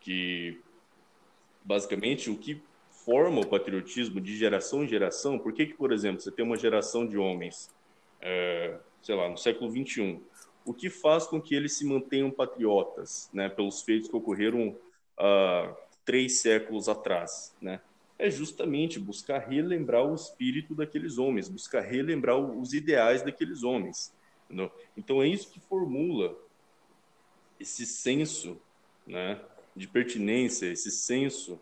que 0.00 0.60
basicamente 1.66 2.30
o 2.30 2.38
que 2.38 2.62
forma 3.04 3.40
o 3.40 3.46
patriotismo 3.46 4.20
de 4.20 4.36
geração 4.36 4.84
em 4.84 4.88
geração, 4.88 5.38
por 5.38 5.52
que, 5.52 5.66
que 5.66 5.74
por 5.74 5.92
exemplo, 5.92 6.20
você 6.20 6.30
tem 6.30 6.44
uma 6.44 6.56
geração 6.56 7.06
de 7.06 7.18
homens, 7.18 7.68
é, 8.20 8.78
sei 9.02 9.14
lá, 9.14 9.28
no 9.28 9.36
século 9.36 9.70
21, 9.70 10.22
o 10.64 10.72
que 10.72 10.88
faz 10.88 11.26
com 11.26 11.40
que 11.40 11.54
eles 11.54 11.76
se 11.76 11.84
mantenham 11.84 12.30
patriotas, 12.30 13.28
né, 13.32 13.48
pelos 13.48 13.82
feitos 13.82 14.08
que 14.08 14.16
ocorreram 14.16 14.76
há 15.18 15.74
três 16.04 16.40
séculos 16.40 16.88
atrás, 16.88 17.54
né? 17.60 17.80
é 18.18 18.30
justamente 18.30 18.98
buscar 18.98 19.38
relembrar 19.38 20.04
o 20.04 20.14
espírito 20.14 20.74
daqueles 20.74 21.18
homens, 21.18 21.48
buscar 21.48 21.80
relembrar 21.80 22.38
os 22.38 22.72
ideais 22.72 23.22
daqueles 23.22 23.62
homens. 23.62 24.14
Entendeu? 24.46 24.72
Então 24.96 25.22
é 25.22 25.28
isso 25.28 25.50
que 25.50 25.60
formula 25.60 26.36
esse 27.60 27.84
senso 27.84 28.60
né, 29.06 29.40
de 29.76 29.86
pertinência, 29.86 30.66
esse 30.66 30.90
senso 30.90 31.60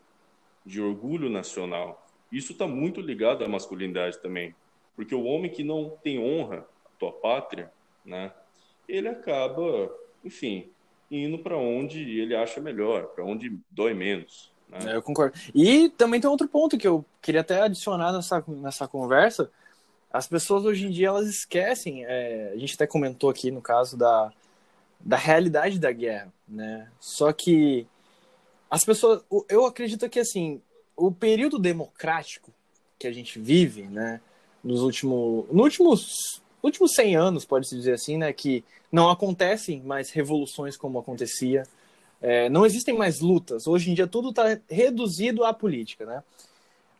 de 0.65 0.81
orgulho 0.81 1.29
nacional. 1.29 2.07
Isso 2.31 2.53
está 2.53 2.67
muito 2.67 3.01
ligado 3.01 3.45
à 3.45 3.49
masculinidade 3.49 4.19
também, 4.19 4.55
porque 4.97 5.15
o 5.15 5.25
homem 5.25 5.51
que 5.51 5.65
não 5.65 5.91
tem 6.03 6.19
honra 6.19 6.67
à 6.87 6.89
tua 6.99 7.13
pátria, 7.13 7.73
né, 8.05 8.33
ele 8.89 9.09
acaba, 9.09 9.91
enfim, 10.25 10.71
indo 11.11 11.39
para 11.39 11.57
onde 11.57 12.19
ele 12.19 12.35
acha 12.35 12.61
melhor, 12.61 13.07
para 13.09 13.25
onde 13.25 13.59
dói 13.71 13.93
menos. 13.95 14.53
Né? 14.69 14.93
É, 14.93 14.97
eu 14.97 15.03
concordo. 15.03 15.37
E 15.55 15.89
também 15.91 16.21
tem 16.21 16.31
outro 16.31 16.49
ponto 16.49 16.79
que 16.79 16.87
eu 16.87 17.05
queria 17.21 17.41
até 17.41 17.63
adicionar 17.63 18.13
nessa, 18.13 18.45
nessa 18.49 18.89
conversa. 18.89 19.51
As 20.13 20.29
pessoas 20.29 20.65
hoje 20.65 20.87
em 20.87 20.91
dia 20.91 21.09
elas 21.09 21.27
esquecem, 21.27 22.05
é, 22.05 22.53
a 22.55 22.59
gente 22.59 22.75
até 22.75 22.87
comentou 22.87 23.29
aqui 23.29 23.51
no 23.51 23.61
caso 23.61 23.97
da, 23.97 24.33
da 25.01 25.17
realidade 25.17 25.79
da 25.79 25.91
guerra, 25.91 26.33
né? 26.49 26.89
Só 27.01 27.33
que 27.33 27.87
as 28.71 28.85
pessoas, 28.85 29.23
eu 29.49 29.65
acredito 29.67 30.09
que 30.09 30.21
assim, 30.21 30.61
o 30.97 31.11
período 31.11 31.59
democrático 31.59 32.53
que 32.99 33.07
a 33.07 33.13
gente 33.13 33.39
vive, 33.39 33.83
né, 33.83 34.21
nos 34.63 34.81
últimos, 34.81 35.47
nos 35.51 35.65
últimos, 35.65 36.43
últimos 36.63 36.93
100 36.95 37.17
anos, 37.17 37.45
pode-se 37.45 37.77
dizer 37.77 37.93
assim, 37.93 38.17
né, 38.17 38.33
que 38.33 38.65
não 38.91 39.11
acontecem 39.11 39.83
mais 39.83 40.11
revoluções 40.11 40.77
como 40.77 40.99
acontecia, 40.99 41.65
é, 42.23 42.49
não 42.49 42.65
existem 42.65 42.97
mais 42.97 43.21
lutas. 43.21 43.67
Hoje 43.67 43.91
em 43.91 43.95
dia 43.95 44.07
tudo 44.07 44.31
está 44.31 44.59
reduzido 44.71 45.45
à 45.45 45.53
política, 45.53 46.07
né? 46.07 46.23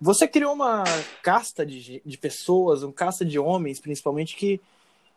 Você 0.01 0.29
criou 0.29 0.53
uma 0.53 0.85
casta 1.23 1.65
de, 1.65 2.03
de 2.05 2.19
pessoas, 2.19 2.83
uma 2.83 2.93
casta 2.93 3.25
de 3.25 3.39
homens, 3.39 3.81
principalmente, 3.81 4.37
que 4.37 4.61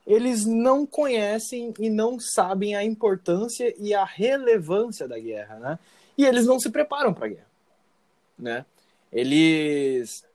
eles 0.06 0.46
não 0.46 0.86
conhecem 0.86 1.74
e 1.78 1.90
não 1.90 2.18
sabem 2.18 2.76
a 2.76 2.84
importância 2.86 3.76
e 3.78 3.94
a 3.94 4.06
relevância 4.06 5.06
da 5.08 5.20
guerra, 5.20 5.56
né? 5.60 5.80
E 6.18 6.26
eles 6.26 6.46
não 6.46 6.60
se 6.60 6.70
preparam 6.70 7.14
para 7.14 7.26
a 7.26 7.30
guerra, 7.30 7.48
né? 8.38 8.66
Eles, 9.12 10.26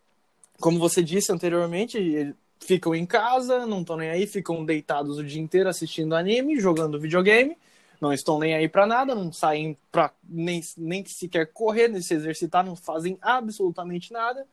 como 0.61 0.79
você 0.79 1.03
disse 1.03 1.33
anteriormente, 1.33 2.35
ficam 2.61 2.95
em 2.95 3.05
casa, 3.05 3.67
não 3.67 3.81
estão 3.81 3.97
nem 3.97 4.11
aí, 4.11 4.27
ficam 4.27 4.65
deitados 4.65 5.19
o 5.19 5.25
dia 5.25 5.43
inteiro 5.43 5.69
assistindo 5.69 6.15
anime, 6.15 6.61
jogando 6.61 7.01
videogame 7.01 7.57
não 8.03 8.13
estão 8.13 8.37
nem 8.37 8.53
aí 8.53 8.69
para 8.69 8.85
nada, 8.85 9.15
não 9.15 9.33
saem 9.33 9.79
para 9.93 10.11
nem, 10.29 10.61
nem 10.77 11.05
sequer 11.07 11.47
correr, 11.53 11.87
nem 11.87 12.03
se 12.03 12.13
exercitar, 12.13 12.67
não 12.67 12.75
fazem 12.75 13.17
absolutamente 13.23 14.13
nada. 14.13 14.45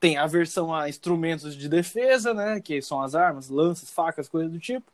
Tem 0.00 0.18
aversão 0.18 0.74
a 0.74 0.88
instrumentos 0.88 1.54
de 1.54 1.68
defesa, 1.68 2.34
né, 2.34 2.60
que 2.60 2.82
são 2.82 3.00
as 3.00 3.14
armas, 3.14 3.48
lanças, 3.48 3.90
facas, 3.90 4.28
coisas 4.28 4.50
do 4.50 4.58
tipo. 4.58 4.90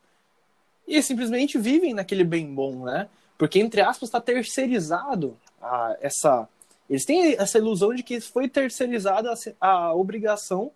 E 0.86 1.02
simplesmente 1.02 1.56
vivem 1.56 1.94
naquele 1.94 2.22
bem 2.22 2.54
bom, 2.54 2.84
né? 2.84 3.08
Porque, 3.38 3.58
entre 3.58 3.80
aspas, 3.80 4.10
está 4.10 4.20
terceirizado 4.20 5.34
a, 5.66 5.96
essa, 6.00 6.48
Eles 6.88 7.04
têm 7.04 7.34
essa 7.38 7.58
ilusão 7.58 7.94
de 7.94 8.02
que 8.02 8.20
foi 8.20 8.48
terceirizada 8.48 9.32
a, 9.60 9.94
obrigação 9.94 10.70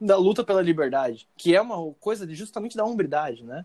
da 0.00 0.16
luta 0.16 0.44
pela 0.44 0.60
liberdade, 0.60 1.26
que 1.36 1.54
é 1.54 1.60
uma 1.60 1.92
coisa 1.94 2.26
de 2.26 2.34
justamente 2.34 2.76
da 2.76 2.84
hombridade, 2.84 3.42
né? 3.42 3.64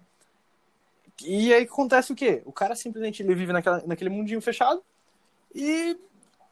E 1.23 1.53
aí 1.53 1.63
acontece 1.63 2.11
o 2.11 2.15
quê? 2.15 2.41
O 2.45 2.51
cara 2.51 2.75
simplesmente 2.75 3.21
ele 3.21 3.35
vive 3.35 3.51
naquela, 3.51 3.83
naquele 3.85 4.09
mundinho 4.09 4.41
fechado 4.41 4.81
e, 5.53 5.97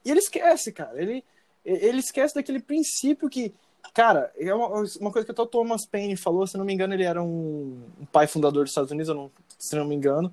e 0.06 0.12
ele 0.12 0.19
esquece, 0.19 0.72
cara. 0.72 1.02
Ele, 1.02 1.24
ele 1.63 2.00
esquece 2.00 2.36
daquele 2.36 2.60
princípio 2.60 3.30
que, 3.30 3.54
cara, 3.93 4.32
é 4.38 4.54
uma, 4.54 4.84
uma 5.00 5.12
coisa 5.12 5.26
que 5.26 5.41
o 5.41 5.45
Thomas 5.45 5.86
Paine 5.86 6.15
falou, 6.15 6.45
se 6.45 6.58
não 6.58 6.65
me 6.65 6.74
engano, 6.74 6.93
ele 6.93 7.04
era 7.04 7.24
um, 7.24 7.82
um 8.00 8.06
pai 8.06 8.28
fundador 8.28 8.63
dos 8.63 8.72
Estados 8.72 8.91
Unidos, 8.91 9.32
se 9.58 9.76
não 9.76 9.86
me 9.86 9.95
engano. 9.95 10.32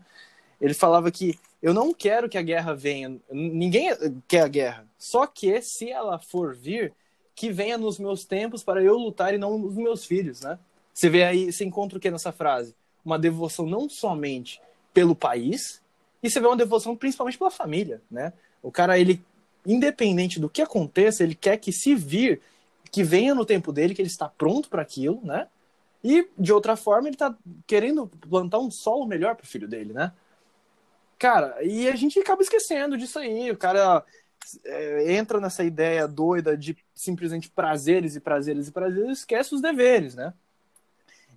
Ele 0.60 0.74
falava 0.74 1.10
que 1.10 1.38
eu 1.62 1.74
não 1.74 1.92
quero 1.92 2.28
que 2.28 2.38
a 2.38 2.42
guerra 2.42 2.74
venha. 2.74 3.16
Ninguém 3.30 3.90
quer 4.28 4.42
a 4.42 4.48
guerra. 4.48 4.86
Só 4.98 5.26
que 5.26 5.60
se 5.60 5.90
ela 5.90 6.18
for 6.18 6.54
vir, 6.54 6.92
que 7.34 7.50
venha 7.50 7.76
nos 7.76 7.98
meus 7.98 8.24
tempos 8.24 8.64
para 8.64 8.82
eu 8.82 8.96
lutar 8.96 9.34
e 9.34 9.38
não 9.38 9.58
nos 9.58 9.74
meus 9.74 10.04
filhos, 10.04 10.40
né? 10.40 10.58
Você 10.92 11.10
vê 11.10 11.24
aí, 11.24 11.52
você 11.52 11.64
encontra 11.64 11.98
o 11.98 12.00
que 12.00 12.10
nessa 12.10 12.32
frase? 12.32 12.74
Uma 13.04 13.18
devoção 13.18 13.66
não 13.66 13.88
somente 13.88 14.60
pelo 14.94 15.14
país, 15.14 15.82
e 16.22 16.30
você 16.30 16.40
vê 16.40 16.46
uma 16.46 16.56
devoção 16.56 16.96
principalmente 16.96 17.36
pela 17.36 17.50
família, 17.50 18.00
né? 18.10 18.32
O 18.62 18.72
cara, 18.72 18.98
ele, 18.98 19.22
independente 19.66 20.40
do 20.40 20.48
que 20.48 20.62
aconteça, 20.62 21.22
ele 21.22 21.34
quer 21.34 21.58
que 21.58 21.70
se 21.70 21.94
vir, 21.94 22.40
que 22.90 23.04
venha 23.04 23.34
no 23.34 23.44
tempo 23.44 23.72
dele, 23.72 23.94
que 23.94 24.00
ele 24.00 24.08
está 24.08 24.28
pronto 24.28 24.70
para 24.70 24.80
aquilo, 24.80 25.20
né? 25.22 25.46
E, 26.02 26.26
de 26.38 26.52
outra 26.52 26.76
forma, 26.76 27.08
ele 27.08 27.16
está 27.16 27.36
querendo 27.66 28.06
plantar 28.28 28.58
um 28.58 28.70
solo 28.70 29.06
melhor 29.06 29.36
para 29.36 29.44
o 29.44 29.46
filho 29.46 29.68
dele, 29.68 29.92
né? 29.92 30.12
Cara, 31.18 31.62
e 31.62 31.88
a 31.88 31.96
gente 31.96 32.18
acaba 32.18 32.42
esquecendo 32.42 32.96
disso 32.96 33.18
aí. 33.18 33.50
O 33.50 33.56
cara 33.56 34.04
é, 34.64 35.14
entra 35.14 35.40
nessa 35.40 35.64
ideia 35.64 36.06
doida 36.06 36.56
de 36.56 36.76
simplesmente 36.94 37.48
prazeres 37.50 38.16
e 38.16 38.20
prazeres 38.20 38.68
e 38.68 38.72
prazeres, 38.72 39.18
esquece 39.18 39.54
os 39.54 39.60
deveres, 39.60 40.14
né? 40.14 40.32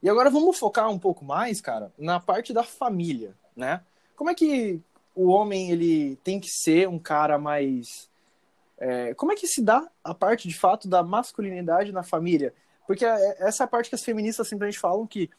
E 0.01 0.09
agora 0.09 0.29
vamos 0.29 0.57
focar 0.57 0.89
um 0.89 0.99
pouco 0.99 1.25
mais, 1.25 1.59
cara, 1.59 1.91
na 1.97 2.19
parte 2.19 2.53
da 2.53 2.63
família, 2.63 3.33
né? 3.55 3.81
Como 4.15 4.29
é 4.29 4.35
que 4.35 4.81
o 5.15 5.27
homem 5.27 5.71
ele 5.71 6.17
tem 6.23 6.39
que 6.39 6.49
ser 6.49 6.87
um 6.87 6.99
cara 6.99 7.37
mais 7.37 8.09
é, 8.79 9.13
como 9.13 9.33
é 9.33 9.35
que 9.35 9.45
se 9.45 9.61
dá 9.61 9.85
a 10.01 10.13
parte 10.13 10.47
de 10.47 10.57
fato 10.57 10.87
da 10.87 11.03
masculinidade 11.03 11.91
na 11.91 12.01
família? 12.01 12.53
Porque 12.87 13.05
é, 13.05 13.37
essa 13.39 13.63
é 13.63 13.65
a 13.65 13.67
parte 13.67 13.89
que 13.89 13.95
as 13.95 14.03
feministas 14.03 14.47
simplesmente 14.47 14.79
falam 14.79 15.05
que 15.05 15.29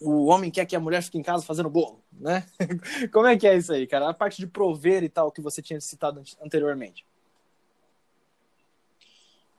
o 0.00 0.26
homem 0.26 0.50
quer 0.50 0.66
que 0.66 0.76
a 0.76 0.80
mulher 0.80 1.02
fique 1.02 1.18
em 1.18 1.22
casa 1.22 1.44
fazendo 1.44 1.70
bolo, 1.70 2.02
né? 2.12 2.46
Como 3.12 3.26
é 3.26 3.36
que 3.36 3.46
é 3.46 3.56
isso 3.56 3.72
aí, 3.72 3.86
cara? 3.86 4.08
A 4.08 4.14
parte 4.14 4.38
de 4.38 4.46
prover 4.46 5.02
e 5.02 5.08
tal 5.08 5.30
que 5.30 5.40
você 5.40 5.62
tinha 5.62 5.80
citado 5.80 6.22
anteriormente. 6.42 7.04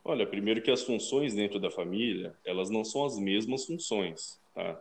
Olha, 0.04 0.28
primeiro 0.28 0.62
que 0.62 0.70
as 0.70 0.84
funções 0.84 1.34
dentro 1.34 1.60
da 1.60 1.72
família, 1.72 2.36
elas 2.46 2.70
não 2.70 2.84
são 2.84 3.06
as 3.06 3.18
mesmas 3.18 3.66
funções, 3.66 4.40
tá? 4.54 4.80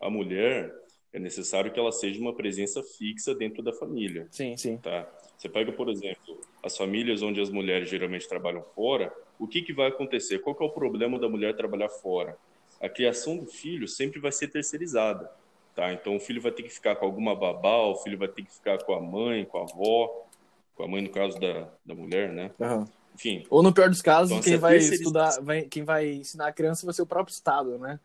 A 0.00 0.10
mulher, 0.10 0.74
é 1.12 1.18
necessário 1.18 1.72
que 1.72 1.78
ela 1.78 1.92
seja 1.92 2.20
uma 2.20 2.34
presença 2.34 2.82
fixa 2.82 3.34
dentro 3.34 3.62
da 3.62 3.72
família. 3.72 4.26
Sim, 4.30 4.56
sim. 4.56 4.76
Tá? 4.76 5.08
Você 5.38 5.48
pega, 5.48 5.72
por 5.72 5.88
exemplo, 5.88 6.40
as 6.62 6.76
famílias 6.76 7.22
onde 7.22 7.40
as 7.40 7.48
mulheres 7.48 7.88
geralmente 7.88 8.28
trabalham 8.28 8.62
fora, 8.74 9.14
o 9.38 9.46
que, 9.46 9.62
que 9.62 9.72
vai 9.72 9.88
acontecer? 9.88 10.40
Qual 10.40 10.54
que 10.54 10.62
é 10.62 10.66
o 10.66 10.70
problema 10.70 11.18
da 11.18 11.28
mulher 11.28 11.56
trabalhar 11.56 11.88
fora? 11.88 12.36
A 12.80 12.88
criação 12.88 13.36
do 13.36 13.46
filho 13.46 13.88
sempre 13.88 14.20
vai 14.20 14.32
ser 14.32 14.48
terceirizada. 14.48 15.30
Tá? 15.74 15.92
Então 15.92 16.16
o 16.16 16.20
filho 16.20 16.40
vai 16.40 16.52
ter 16.52 16.62
que 16.62 16.70
ficar 16.70 16.96
com 16.96 17.04
alguma 17.04 17.34
babá, 17.34 17.82
o 17.86 17.96
filho 17.96 18.16
vai 18.16 18.28
ter 18.28 18.42
que 18.42 18.52
ficar 18.52 18.82
com 18.82 18.94
a 18.94 19.00
mãe, 19.00 19.44
com 19.44 19.58
a 19.58 19.62
avó, 19.62 20.26
com 20.74 20.82
a 20.84 20.88
mãe 20.88 21.02
no 21.02 21.10
caso 21.10 21.38
da, 21.38 21.68
da 21.84 21.94
mulher, 21.94 22.32
né? 22.32 22.50
Uhum. 22.58 22.84
Enfim. 23.14 23.46
Ou 23.50 23.62
no 23.62 23.72
pior 23.72 23.88
dos 23.88 24.02
casos, 24.02 24.30
então, 24.30 24.42
quem 24.42 24.56
vai 24.56 24.76
estudar, 24.76 25.40
vai, 25.40 25.62
quem 25.62 25.84
vai 25.84 26.12
ensinar 26.12 26.48
a 26.48 26.52
criança 26.52 26.84
vai 26.86 26.94
ser 26.94 27.02
o 27.02 27.06
próprio 27.06 27.32
Estado, 27.32 27.78
né? 27.78 28.00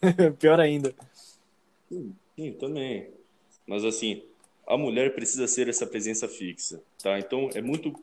pior 0.38 0.58
ainda. 0.60 0.94
Sim, 1.88 2.14
sim, 2.34 2.52
também. 2.52 3.10
Mas 3.66 3.84
assim, 3.84 4.22
a 4.66 4.76
mulher 4.76 5.14
precisa 5.14 5.46
ser 5.46 5.68
essa 5.68 5.86
presença 5.86 6.28
fixa, 6.28 6.82
tá? 7.02 7.18
Então 7.18 7.50
é 7.54 7.60
muito 7.60 7.94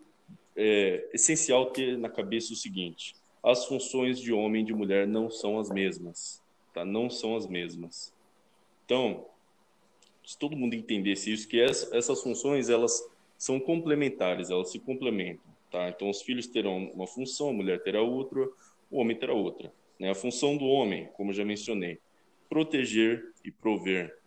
é, 0.55 1.07
essencial 1.13 1.67
ter 1.67 1.97
na 1.97 2.09
cabeça 2.09 2.53
o 2.53 2.55
seguinte: 2.55 3.15
as 3.43 3.65
funções 3.65 4.19
de 4.19 4.31
homem 4.31 4.61
e 4.61 4.65
de 4.65 4.73
mulher 4.73 5.05
não 5.05 5.29
são 5.29 5.59
as 5.59 5.69
mesmas, 5.69 6.41
tá? 6.73 6.85
Não 6.85 7.09
são 7.09 7.35
as 7.35 7.45
mesmas. 7.45 8.13
Então, 8.85 9.25
se 10.25 10.37
todo 10.37 10.55
mundo 10.55 10.75
entendesse 10.75 11.31
isso, 11.31 11.47
que 11.47 11.59
essas 11.59 12.23
funções 12.23 12.69
elas 12.69 13.03
são 13.37 13.59
complementares, 13.59 14.49
elas 14.49 14.71
se 14.71 14.79
complementam, 14.79 15.43
tá? 15.69 15.89
Então, 15.89 16.09
os 16.09 16.21
filhos 16.21 16.47
terão 16.47 16.85
uma 16.93 17.05
função, 17.05 17.49
a 17.49 17.53
mulher 17.53 17.83
terá 17.83 18.01
outra, 18.01 18.47
o 18.89 18.99
homem 18.99 19.17
terá 19.17 19.33
outra. 19.33 19.73
Né? 19.99 20.09
A 20.09 20.15
função 20.15 20.55
do 20.55 20.65
homem, 20.65 21.09
como 21.13 21.33
já 21.33 21.43
mencionei, 21.43 21.99
proteger 22.47 23.33
e 23.43 23.51
prover. 23.51 24.17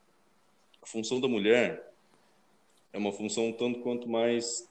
A 0.83 0.87
função 0.87 1.21
da 1.21 1.29
mulher 1.29 1.91
é 2.93 2.99
uma 2.99 3.13
função 3.13 3.51
tanto 3.53 3.81
quanto 3.81 4.09
mais 4.09 4.69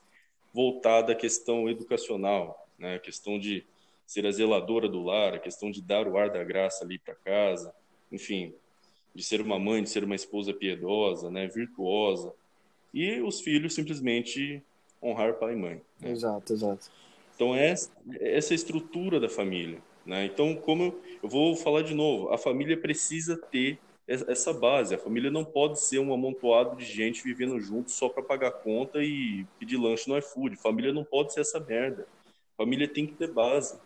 voltada 0.54 1.14
à 1.14 1.16
questão 1.16 1.68
educacional, 1.68 2.68
né? 2.78 2.96
A 2.96 3.00
questão 3.00 3.38
de 3.38 3.66
ser 4.06 4.26
a 4.26 4.32
zeladora 4.32 4.88
do 4.88 5.04
lar, 5.04 5.34
a 5.34 5.40
questão 5.40 5.72
de 5.72 5.82
dar 5.82 6.08
o 6.08 6.18
ar 6.18 6.30
da 6.30 6.44
graça 6.44 6.84
ali 6.84 7.00
para 7.00 7.16
casa, 7.16 7.74
enfim, 8.12 8.54
de 9.14 9.24
ser 9.24 9.42
uma 9.42 9.58
mãe, 9.58 9.82
de 9.82 9.90
ser 9.90 10.04
uma 10.04 10.16
esposa 10.16 10.54
piedosa, 10.54 11.32
né, 11.32 11.48
virtuosa. 11.48 12.34
E 12.94 13.20
os 13.22 13.42
filhos 13.42 13.74
simplesmente 13.74 14.62
honrar 15.02 15.36
pai 15.36 15.54
e 15.54 15.56
mãe. 15.58 15.82
Né? 16.00 16.12
Exato, 16.12 16.54
exato. 16.54 16.90
Então 17.36 17.56
essa, 17.56 17.92
essa 18.20 18.54
é 18.54 18.54
a 18.54 18.56
estrutura 18.56 19.20
da 19.20 19.28
família, 19.28 19.82
né? 20.06 20.26
Então 20.26 20.56
como 20.56 20.84
eu, 20.84 21.02
eu 21.24 21.30
vou 21.30 21.56
falar 21.56 21.82
de 21.82 21.94
novo, 21.94 22.30
a 22.30 22.38
família 22.38 22.78
precisa 22.78 23.36
ter 23.36 23.78
essa 24.08 24.54
base. 24.54 24.94
A 24.94 24.98
família 24.98 25.32
não 25.32 25.44
pode 25.44 25.82
ser 25.82 26.00
um 26.00 26.14
amontoado 26.14 26.76
de 26.78 26.86
gente 26.86 27.24
vivendo 27.24 27.60
junto 27.60 27.92
só 27.92 28.08
para 28.08 28.24
pagar 28.24 28.52
conta 28.52 29.04
e 29.04 29.46
pedir 29.60 29.78
lanche 29.78 30.08
no 30.08 30.18
iFood. 30.18 30.56
Família 30.56 30.94
não 30.94 31.04
pode 31.04 31.34
ser 31.34 31.42
essa 31.42 31.60
merda. 31.60 32.08
Família 32.56 32.88
tem 32.88 33.06
que 33.06 33.14
ter 33.14 33.32
base 33.32 33.78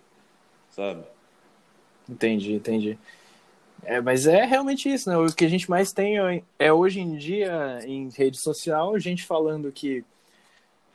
sabe? 0.72 1.04
Entendi, 2.08 2.54
entendi. 2.54 2.98
É, 3.84 4.02
mas 4.02 4.28
é 4.28 4.46
realmente 4.46 4.92
isso, 4.92 5.10
né? 5.10 5.18
O 5.18 5.28
que 5.28 5.46
a 5.46 5.50
gente 5.50 5.70
mais 5.70 5.92
tem 5.92 6.16
é 6.58 6.74
hoje 6.74 7.00
em 7.00 7.16
dia 7.16 7.80
em 7.86 8.10
rede 8.10 8.42
social, 8.42 8.98
gente 9.00 9.26
falando 9.26 9.72
que 9.72 10.04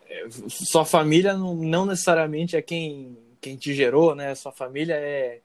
é, 0.09 0.27
sua 0.49 0.85
família 0.85 1.35
não, 1.35 1.87
necessariamente 1.87 2.57
é 2.57 2.63
quem, 2.63 3.17
quem 3.41 3.57
te 3.57 3.75
gerou, 3.75 4.15
né? 4.15 4.35
Sua 4.35 4.53
família 4.53 4.95
é, 4.95 5.41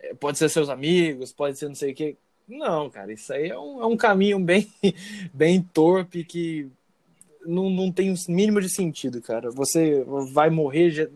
é 0.00 0.14
pode 0.14 0.38
ser 0.38 0.48
seus 0.48 0.68
amigos, 0.68 1.32
pode 1.32 1.58
ser 1.58 1.68
não 1.68 1.74
sei 1.74 1.92
o 1.92 1.94
que. 1.94 2.16
Não, 2.48 2.90
cara, 2.90 3.12
isso 3.12 3.32
aí 3.32 3.48
é 3.48 3.58
um, 3.58 3.82
é 3.82 3.86
um 3.86 3.96
caminho 3.96 4.38
bem, 4.38 4.70
bem 5.32 5.62
torpe 5.62 6.24
que 6.24 6.68
não, 7.46 7.70
não 7.70 7.92
tem 7.92 8.10
o 8.10 8.14
mínimo 8.28 8.60
de 8.60 8.68
sentido, 8.68 9.22
cara. 9.22 9.50
Você 9.50 10.04
vai 10.32 10.50
morrer 10.50 11.08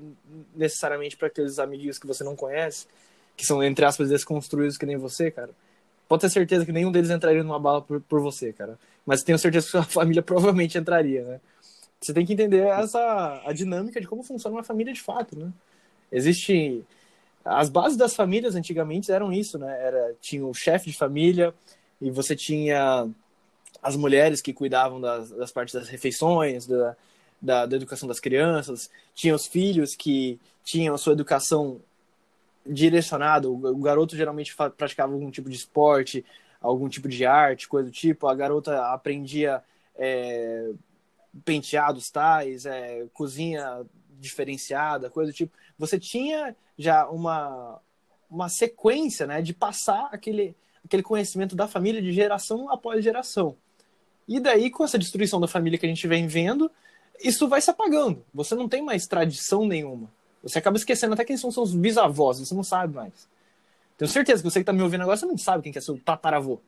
necessariamente 0.58 1.16
para 1.16 1.28
aqueles 1.28 1.58
amiguinhos 1.58 1.98
que 1.98 2.06
você 2.06 2.24
não 2.24 2.36
conhece, 2.36 2.86
que 3.36 3.46
são, 3.46 3.62
entre 3.62 3.84
aspas, 3.84 4.08
desconstruídos 4.08 4.76
que 4.76 4.86
nem 4.86 4.96
você, 4.96 5.30
cara. 5.30 5.50
Pode 6.08 6.22
ter 6.22 6.30
certeza 6.30 6.64
que 6.64 6.72
nenhum 6.72 6.90
deles 6.90 7.10
entraria 7.10 7.42
numa 7.42 7.60
bala 7.60 7.82
por, 7.82 8.00
por 8.00 8.20
você, 8.20 8.52
cara. 8.52 8.78
Mas 9.06 9.22
tenho 9.22 9.38
certeza 9.38 9.66
que 9.66 9.70
sua 9.72 9.84
família 9.84 10.22
provavelmente 10.22 10.76
entraria, 10.76 11.22
né? 11.22 11.40
Você 12.00 12.12
tem 12.12 12.24
que 12.24 12.32
entender 12.32 12.66
essa 12.66 13.42
a 13.44 13.52
dinâmica 13.52 14.00
de 14.00 14.06
como 14.06 14.22
funciona 14.22 14.56
uma 14.56 14.62
família 14.62 14.92
de 14.92 15.02
fato, 15.02 15.36
né? 15.38 15.52
Existe 16.10 16.84
as 17.44 17.68
bases 17.68 17.96
das 17.96 18.14
famílias 18.14 18.54
antigamente 18.54 19.10
eram 19.10 19.32
isso, 19.32 19.58
né? 19.58 19.78
Era 19.82 20.14
tinha 20.20 20.46
o 20.46 20.54
chefe 20.54 20.90
de 20.90 20.96
família 20.96 21.52
e 22.00 22.10
você 22.10 22.36
tinha 22.36 23.08
as 23.82 23.96
mulheres 23.96 24.40
que 24.40 24.52
cuidavam 24.52 25.00
das, 25.00 25.30
das 25.30 25.50
partes 25.50 25.74
das 25.74 25.88
refeições, 25.88 26.66
da, 26.66 26.96
da, 27.40 27.66
da, 27.66 27.76
educação 27.76 28.08
das 28.08 28.20
crianças, 28.20 28.90
tinha 29.14 29.34
os 29.34 29.46
filhos 29.46 29.94
que 29.94 30.40
tinham 30.64 30.94
a 30.94 30.98
sua 30.98 31.12
educação 31.12 31.80
direcionada, 32.66 33.48
o, 33.48 33.78
garoto 33.78 34.16
geralmente 34.16 34.54
praticava 34.76 35.12
algum 35.12 35.30
tipo 35.30 35.48
de 35.48 35.56
esporte, 35.56 36.24
algum 36.60 36.88
tipo 36.88 37.08
de 37.08 37.24
arte, 37.24 37.68
coisa 37.68 37.88
do 37.88 37.92
tipo, 37.92 38.26
a 38.26 38.34
garota 38.34 38.92
aprendia 38.92 39.62
é, 39.96 40.70
penteados 41.44 42.10
tais, 42.10 42.66
é, 42.66 43.06
cozinha 43.14 43.86
diferenciada, 44.20 45.08
coisa 45.08 45.32
do 45.32 45.34
tipo. 45.34 45.56
Você 45.78 45.98
tinha 45.98 46.54
já 46.76 47.08
uma, 47.08 47.80
uma 48.30 48.48
sequência 48.48 49.26
né, 49.26 49.40
de 49.40 49.54
passar 49.54 50.08
aquele, 50.12 50.54
aquele 50.84 51.02
conhecimento 51.02 51.56
da 51.56 51.68
família 51.68 52.02
de 52.02 52.12
geração 52.12 52.70
após 52.70 53.02
geração. 53.02 53.56
E 54.26 54.38
daí, 54.38 54.70
com 54.70 54.84
essa 54.84 54.98
destruição 54.98 55.40
da 55.40 55.48
família 55.48 55.78
que 55.78 55.86
a 55.86 55.88
gente 55.88 56.06
vem 56.06 56.26
vendo, 56.26 56.70
isso 57.22 57.48
vai 57.48 57.60
se 57.60 57.70
apagando. 57.70 58.24
Você 58.32 58.54
não 58.54 58.68
tem 58.68 58.82
mais 58.82 59.06
tradição 59.06 59.66
nenhuma. 59.66 60.10
Você 60.42 60.58
acaba 60.58 60.76
esquecendo 60.76 61.14
até 61.14 61.24
quem 61.24 61.36
são 61.36 61.50
seus 61.50 61.74
bisavós, 61.74 62.38
você 62.38 62.54
não 62.54 62.64
sabe 62.64 62.94
mais. 62.94 63.28
Tenho 63.96 64.08
certeza 64.08 64.42
que 64.42 64.50
você 64.50 64.60
que 64.60 64.62
está 64.62 64.72
me 64.72 64.82
ouvindo 64.82 65.02
agora, 65.02 65.16
você 65.16 65.26
não 65.26 65.36
sabe 65.36 65.64
quem 65.64 65.72
que 65.72 65.78
é 65.78 65.80
seu 65.80 65.98
tataravô. 65.98 66.60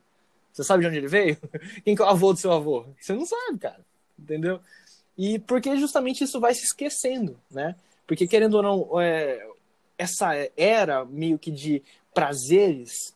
Você 0.51 0.63
sabe 0.63 0.81
de 0.81 0.87
onde 0.89 0.97
ele 0.97 1.07
veio? 1.07 1.37
Quem 1.85 1.95
que 1.95 2.01
é 2.01 2.05
o 2.05 2.09
avô 2.09 2.33
do 2.33 2.39
seu 2.39 2.51
avô? 2.51 2.85
Você 2.99 3.13
não 3.13 3.25
sabe, 3.25 3.57
cara. 3.57 3.79
Entendeu? 4.19 4.59
E 5.17 5.39
porque 5.39 5.77
justamente 5.77 6.25
isso 6.25 6.41
vai 6.41 6.53
se 6.53 6.65
esquecendo, 6.65 7.39
né? 7.49 7.75
Porque, 8.05 8.27
querendo 8.27 8.55
ou 8.55 8.63
não, 8.63 9.01
é, 9.01 9.47
essa 9.97 10.31
era 10.57 11.05
meio 11.05 11.39
que 11.39 11.49
de 11.49 11.81
prazeres 12.13 13.15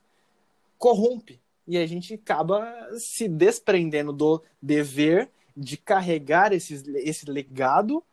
corrompe. 0.77 1.39
E 1.67 1.77
a 1.77 1.85
gente 1.85 2.13
acaba 2.13 2.65
se 2.97 3.27
desprendendo 3.27 4.13
do 4.13 4.41
dever 4.61 5.29
de 5.55 5.77
carregar 5.77 6.51
esses, 6.51 6.85
esse 6.87 7.29
legado, 7.29 8.03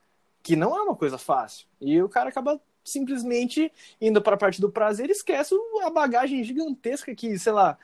que 0.43 0.57
não 0.57 0.77
é 0.77 0.83
uma 0.83 0.97
coisa 0.97 1.19
fácil. 1.19 1.67
E 1.81 2.01
o 2.03 2.09
cara 2.09 2.29
acaba 2.29 2.61
simplesmente 2.85 3.73
indo 4.01 4.21
para 4.21 4.35
a 4.35 4.39
parte 4.39 4.61
do 4.61 4.71
prazer 4.71 5.09
e 5.09 5.13
esquece 5.13 5.55
a 5.83 5.91
bagagem 5.91 6.43
gigantesca 6.43 7.15
que, 7.15 7.39
sei 7.39 7.53
lá, 7.53 7.79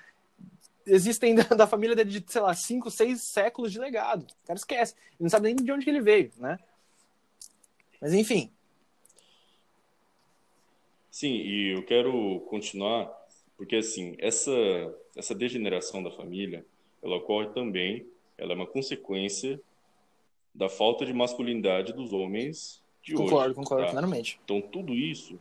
existem 0.87 1.35
da, 1.35 1.43
da 1.55 1.67
família 1.67 1.95
dele 1.95 2.11
de, 2.11 2.25
sei 2.27 2.41
lá, 2.41 2.55
cinco, 2.55 2.91
seis 2.91 3.23
séculos 3.23 3.73
de 3.73 3.79
legado. 3.79 4.23
O 4.23 4.47
cara 4.47 4.59
esquece. 4.59 4.95
Ele 4.95 5.21
não 5.21 5.29
sabe 5.29 5.53
nem 5.53 5.57
de 5.57 5.73
onde 5.73 5.85
que 5.85 5.91
ele 5.91 6.01
veio, 6.01 6.33
né? 6.37 6.59
Mas 8.01 8.15
enfim. 8.15 8.51
Sim, 11.11 11.35
e 11.35 11.77
eu 11.77 11.85
quero 11.85 12.41
continuar, 12.49 13.13
porque 13.57 13.77
assim, 13.77 14.15
essa, 14.19 14.53
essa 15.17 15.35
degeneração 15.35 16.01
da 16.01 16.13
família, 16.13 16.65
ela 17.03 17.17
ocorre 17.17 17.49
também, 17.49 18.07
ela 18.39 18.53
é 18.53 18.55
uma 18.55 18.67
consequência 18.67 19.61
da 20.55 20.69
falta 20.69 21.05
de 21.05 21.13
masculinidade 21.13 21.93
dos 21.93 22.13
homens 22.13 22.83
de 23.03 23.15
concordo, 23.15 23.47
hoje. 23.47 23.55
Concordo, 23.55 23.85
tá? 23.85 23.93
plenamente. 23.93 24.41
Então, 24.45 24.61
tudo 24.61 24.95
isso 24.95 25.39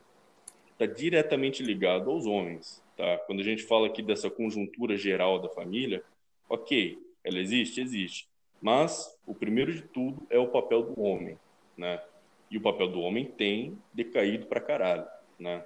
está 0.71 0.85
diretamente 0.85 1.63
ligado 1.63 2.09
aos 2.09 2.25
homens. 2.25 2.83
Tá? 2.95 3.17
Quando 3.19 3.39
a 3.39 3.43
gente 3.43 3.63
fala 3.63 3.87
aqui 3.87 4.01
dessa 4.01 4.29
conjuntura 4.29 4.97
geral 4.97 5.39
da 5.39 5.49
família, 5.49 6.03
ok, 6.49 6.99
ela 7.23 7.39
existe? 7.39 7.81
Existe. 7.81 8.27
Mas 8.61 9.15
o 9.25 9.33
primeiro 9.33 9.73
de 9.73 9.83
tudo 9.83 10.25
é 10.29 10.39
o 10.39 10.47
papel 10.47 10.83
do 10.83 11.01
homem. 11.01 11.37
Né? 11.77 12.01
E 12.49 12.57
o 12.57 12.61
papel 12.61 12.87
do 12.87 12.99
homem 13.01 13.25
tem 13.25 13.77
decaído 13.93 14.47
para 14.47 14.61
caralho. 14.61 15.05
Né? 15.39 15.63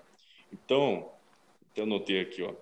Então, 0.51 1.09
eu 1.75 1.83
anotei 1.83 2.19
aqui, 2.19 2.41
ó. 2.41 2.53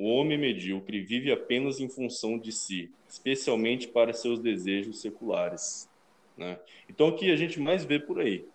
O 0.00 0.04
homem 0.04 0.38
medíocre 0.38 1.02
vive 1.02 1.30
apenas 1.30 1.78
em 1.78 1.86
função 1.86 2.38
de 2.38 2.52
si, 2.52 2.90
especialmente 3.06 3.86
para 3.86 4.14
seus 4.14 4.40
desejos 4.40 5.02
seculares. 5.02 5.90
Né? 6.38 6.58
Então, 6.88 7.08
aqui 7.08 7.30
a 7.30 7.36
gente 7.36 7.60
mais 7.60 7.84
vê 7.84 7.98
por 7.98 8.18
aí. 8.18 8.46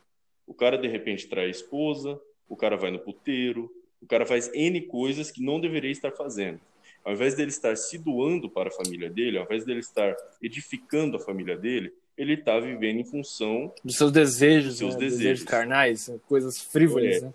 O 0.47 0.55
cara 0.55 0.75
de 0.75 0.88
repente 0.88 1.27
trai 1.27 1.45
a 1.45 1.49
esposa, 1.49 2.19
o 2.49 2.55
cara 2.55 2.75
vai 2.75 2.89
no 2.89 2.97
puteiro, 2.97 3.71
o 4.01 4.08
cara 4.08 4.25
faz 4.25 4.51
N 4.55 4.81
coisas 4.88 5.29
que 5.29 5.39
não 5.39 5.60
deveria 5.60 5.91
estar 5.91 6.12
fazendo. 6.13 6.60
Ao 7.03 7.13
invés 7.13 7.36
dele 7.36 7.51
estar 7.51 7.77
se 7.77 7.99
doando 7.99 8.49
para 8.49 8.69
a 8.69 8.73
família 8.73 9.08
dele, 9.08 9.38
ao 9.38 9.45
invés 9.45 9.63
dele 9.63 9.81
estar 9.81 10.15
edificando 10.41 11.17
a 11.17 11.19
família 11.19 11.55
dele, 11.55 11.93
ele 12.17 12.34
está 12.34 12.60
vivendo 12.60 13.01
em 13.01 13.05
função 13.05 13.71
dos 13.84 13.97
seus 13.97 14.12
desejos, 14.12 14.69
dos 14.69 14.77
seus 14.79 14.93
né? 14.95 14.99
desejos. 15.01 15.19
desejos. 15.19 15.43
carnais, 15.43 16.12
coisas 16.27 16.60
frívolas. 16.60 17.17
É. 17.17 17.21
Né? 17.21 17.34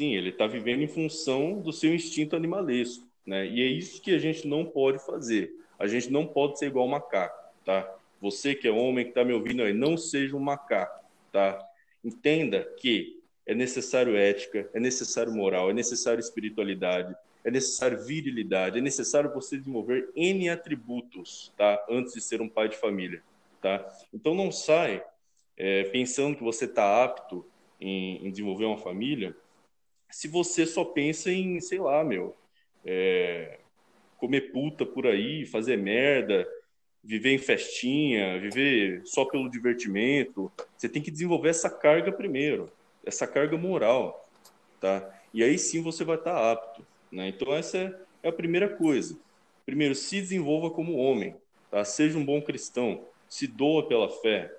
Sim, 0.00 0.14
ele 0.14 0.30
está 0.30 0.46
vivendo 0.46 0.80
em 0.80 0.88
função 0.88 1.60
do 1.60 1.74
seu 1.74 1.94
instinto 1.94 2.34
animalesco, 2.34 3.06
né? 3.26 3.46
E 3.46 3.60
é 3.60 3.66
isso 3.66 4.00
que 4.00 4.14
a 4.14 4.18
gente 4.18 4.48
não 4.48 4.64
pode 4.64 4.98
fazer. 5.04 5.52
A 5.78 5.86
gente 5.86 6.10
não 6.10 6.26
pode 6.26 6.58
ser 6.58 6.68
igual 6.68 6.88
macaco, 6.88 7.38
tá? 7.66 7.86
Você 8.18 8.54
que 8.54 8.66
é 8.66 8.70
homem 8.70 9.04
que 9.04 9.10
está 9.10 9.22
me 9.26 9.34
ouvindo 9.34 9.62
aí, 9.62 9.74
não 9.74 9.98
seja 9.98 10.34
um 10.34 10.40
macaco, 10.40 11.04
tá? 11.30 11.62
Entenda 12.02 12.64
que 12.78 13.20
é 13.44 13.54
necessário 13.54 14.16
ética, 14.16 14.70
é 14.72 14.80
necessário 14.80 15.34
moral, 15.34 15.68
é 15.68 15.74
necessário 15.74 16.18
espiritualidade, 16.18 17.14
é 17.44 17.50
necessário 17.50 18.02
virilidade, 18.02 18.78
é 18.78 18.80
necessário 18.80 19.30
você 19.34 19.58
desenvolver 19.58 20.08
N 20.16 20.48
atributos, 20.48 21.52
tá? 21.58 21.78
Antes 21.90 22.14
de 22.14 22.22
ser 22.22 22.40
um 22.40 22.48
pai 22.48 22.70
de 22.70 22.78
família, 22.78 23.22
tá? 23.60 23.86
Então 24.14 24.34
não 24.34 24.50
sai 24.50 25.04
é, 25.58 25.84
pensando 25.84 26.38
que 26.38 26.42
você 26.42 26.64
está 26.64 27.04
apto 27.04 27.44
em, 27.78 28.26
em, 28.26 28.30
desenvolver 28.30 28.64
uma 28.64 28.78
família 28.78 29.36
se 30.10 30.28
você 30.28 30.66
só 30.66 30.84
pensa 30.84 31.30
em, 31.30 31.60
sei 31.60 31.78
lá, 31.78 32.04
meu, 32.04 32.36
é, 32.84 33.58
comer 34.16 34.52
puta 34.52 34.84
por 34.84 35.06
aí, 35.06 35.46
fazer 35.46 35.76
merda, 35.76 36.46
viver 37.02 37.32
em 37.32 37.38
festinha, 37.38 38.38
viver 38.38 39.02
só 39.04 39.24
pelo 39.24 39.50
divertimento. 39.50 40.52
Você 40.76 40.88
tem 40.88 41.02
que 41.02 41.10
desenvolver 41.10 41.48
essa 41.48 41.70
carga 41.70 42.12
primeiro, 42.12 42.70
essa 43.04 43.26
carga 43.26 43.56
moral, 43.56 44.28
tá? 44.80 45.08
E 45.32 45.42
aí 45.42 45.58
sim 45.58 45.82
você 45.82 46.04
vai 46.04 46.16
estar 46.16 46.52
apto, 46.52 46.84
né? 47.10 47.28
Então 47.28 47.54
essa 47.54 47.78
é, 47.78 47.94
é 48.24 48.28
a 48.28 48.32
primeira 48.32 48.68
coisa. 48.68 49.18
Primeiro, 49.64 49.94
se 49.94 50.20
desenvolva 50.20 50.70
como 50.70 50.96
homem, 50.96 51.36
tá? 51.70 51.84
Seja 51.84 52.18
um 52.18 52.24
bom 52.24 52.42
cristão, 52.42 53.04
se 53.28 53.46
doa 53.46 53.86
pela 53.86 54.08
fé, 54.08 54.52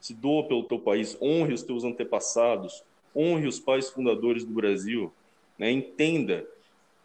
se 0.00 0.12
doa 0.12 0.46
pelo 0.46 0.64
teu 0.64 0.78
país, 0.78 1.16
honre 1.20 1.54
os 1.54 1.62
teus 1.62 1.84
antepassados, 1.84 2.84
honre 3.16 3.46
os 3.46 3.58
pais 3.58 3.88
fundadores 3.88 4.44
do 4.44 4.52
Brasil, 4.52 5.12
né? 5.58 5.70
Entenda 5.70 6.46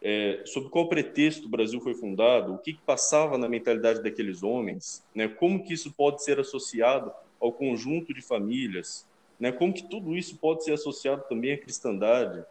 é, 0.01 0.41
sob 0.45 0.69
qual 0.69 0.89
pretexto 0.89 1.45
o 1.45 1.49
Brasil 1.49 1.79
foi 1.79 1.93
fundado, 1.93 2.55
o 2.55 2.57
que, 2.57 2.73
que, 2.73 2.81
passava 2.81 3.37
na 3.37 3.47
mentalidade 3.47 4.01
daqueles 4.01 4.41
homens, 4.41 5.05
né? 5.13 5.27
como 5.27 5.63
que 5.63 5.73
isso 5.73 5.93
pode 5.93 6.23
ser 6.23 6.39
associado 6.39 7.11
ao 7.39 7.51
conjunto 7.51 8.13
de 8.13 8.21
famílias, 8.21 9.07
né? 9.39 9.51
como 9.51 9.73
que 9.73 9.87
tudo 9.87 10.17
isso 10.17 10.37
pode 10.37 10.63
ser 10.63 10.73
associado 10.73 11.23
também 11.29 11.53
à 11.53 11.57
cristandade. 11.57 12.43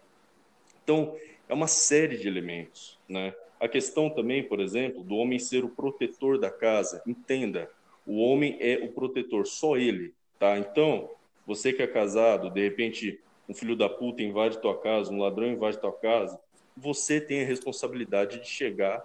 Então, 0.84 1.16
é 1.48 1.54
uma 1.54 1.66
série 1.66 2.16
de 2.16 2.28
elementos. 2.28 2.98
Né? 3.08 3.34
A 3.58 3.66
questão 3.66 4.08
também, 4.08 4.44
por 4.44 4.60
exemplo, 4.60 5.02
do 5.02 5.16
homem 5.16 5.38
ser 5.38 5.64
o 5.64 5.68
protetor 5.68 6.38
da 6.38 6.50
casa. 6.50 7.02
Entenda, 7.04 7.68
o 8.06 8.18
homem 8.18 8.56
é 8.60 8.78
o 8.82 8.92
protetor, 8.92 9.46
só 9.46 9.76
ele. 9.76 10.14
Tá? 10.38 10.56
Então, 10.56 11.10
você 11.44 11.72
que 11.72 11.82
é 11.82 11.86
casado, 11.86 12.48
de 12.48 12.60
repente 12.62 13.20
um 13.50 13.54
filho 13.54 13.74
da 13.74 13.88
puta 13.88 14.22
invade 14.22 14.60
tua 14.60 14.78
casa, 14.78 15.12
um 15.12 15.18
ladrão 15.18 15.48
invade 15.48 15.76
tua 15.76 15.92
casa, 15.92 16.38
você 16.76 17.20
tem 17.20 17.42
a 17.42 17.44
responsabilidade 17.46 18.38
de 18.38 18.46
chegar 18.46 19.02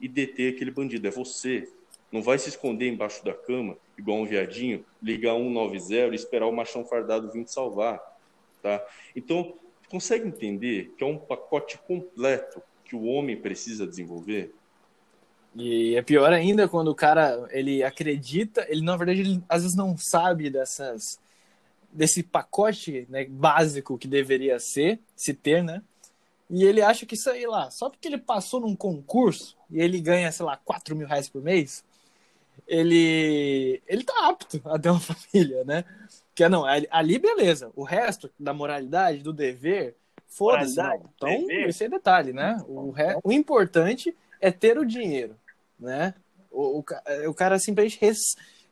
e 0.00 0.06
deter 0.06 0.54
aquele 0.54 0.70
bandido. 0.70 1.08
É 1.08 1.10
você. 1.10 1.68
Não 2.12 2.22
vai 2.22 2.38
se 2.38 2.48
esconder 2.48 2.88
embaixo 2.88 3.24
da 3.24 3.34
cama, 3.34 3.76
igual 3.98 4.18
um 4.18 4.26
viadinho, 4.26 4.84
ligar 5.02 5.34
190 5.34 6.12
e 6.12 6.14
esperar 6.14 6.46
o 6.46 6.52
machão 6.52 6.84
fardado 6.84 7.32
vir 7.32 7.44
te 7.44 7.52
salvar. 7.52 8.00
Tá? 8.62 8.80
Então, 9.14 9.54
consegue 9.88 10.28
entender 10.28 10.94
que 10.96 11.02
é 11.02 11.06
um 11.06 11.18
pacote 11.18 11.76
completo 11.78 12.62
que 12.84 12.94
o 12.94 13.04
homem 13.04 13.36
precisa 13.36 13.86
desenvolver? 13.86 14.54
E 15.54 15.96
é 15.96 16.02
pior 16.02 16.32
ainda 16.32 16.68
quando 16.68 16.88
o 16.88 16.94
cara 16.94 17.48
ele 17.50 17.82
acredita, 17.82 18.64
ele 18.68 18.82
na 18.82 18.96
verdade 18.96 19.20
ele, 19.20 19.42
às 19.48 19.62
vezes 19.62 19.76
não 19.76 19.96
sabe 19.96 20.48
dessas 20.48 21.19
desse 21.92 22.22
pacote 22.22 23.06
né, 23.08 23.24
básico 23.24 23.98
que 23.98 24.08
deveria 24.08 24.58
ser, 24.58 25.00
se 25.16 25.34
ter, 25.34 25.62
né? 25.62 25.82
E 26.48 26.64
ele 26.64 26.82
acha 26.82 27.06
que 27.06 27.14
isso 27.14 27.30
aí 27.30 27.46
lá, 27.46 27.70
só 27.70 27.88
porque 27.88 28.08
ele 28.08 28.18
passou 28.18 28.60
num 28.60 28.74
concurso 28.74 29.56
e 29.70 29.80
ele 29.80 30.00
ganha, 30.00 30.32
sei 30.32 30.44
lá, 30.44 30.56
4 30.56 30.96
mil 30.96 31.06
reais 31.06 31.28
por 31.28 31.40
mês, 31.40 31.84
ele, 32.66 33.80
ele 33.86 34.04
tá 34.04 34.28
apto 34.28 34.60
a 34.64 34.78
ter 34.78 34.90
uma 34.90 34.98
família, 35.00 35.64
né? 35.64 35.84
Que 36.34 36.48
não, 36.48 36.64
ali 36.64 37.18
beleza. 37.18 37.70
O 37.76 37.84
resto 37.84 38.30
da 38.38 38.52
moralidade, 38.52 39.22
do 39.22 39.32
dever, 39.32 39.94
foda-se. 40.26 40.80
Então, 40.80 41.28
dever. 41.28 41.68
esse 41.68 41.84
é 41.84 41.88
detalhe, 41.88 42.32
né? 42.32 42.56
O, 42.66 42.90
re... 42.90 43.16
o 43.22 43.32
importante 43.32 44.16
é 44.40 44.50
ter 44.50 44.78
o 44.78 44.86
dinheiro, 44.86 45.36
né? 45.78 46.14
O, 46.50 46.80
o, 46.80 46.84
o 47.28 47.34
cara 47.34 47.58
simplesmente 47.58 47.98
res, 48.00 48.18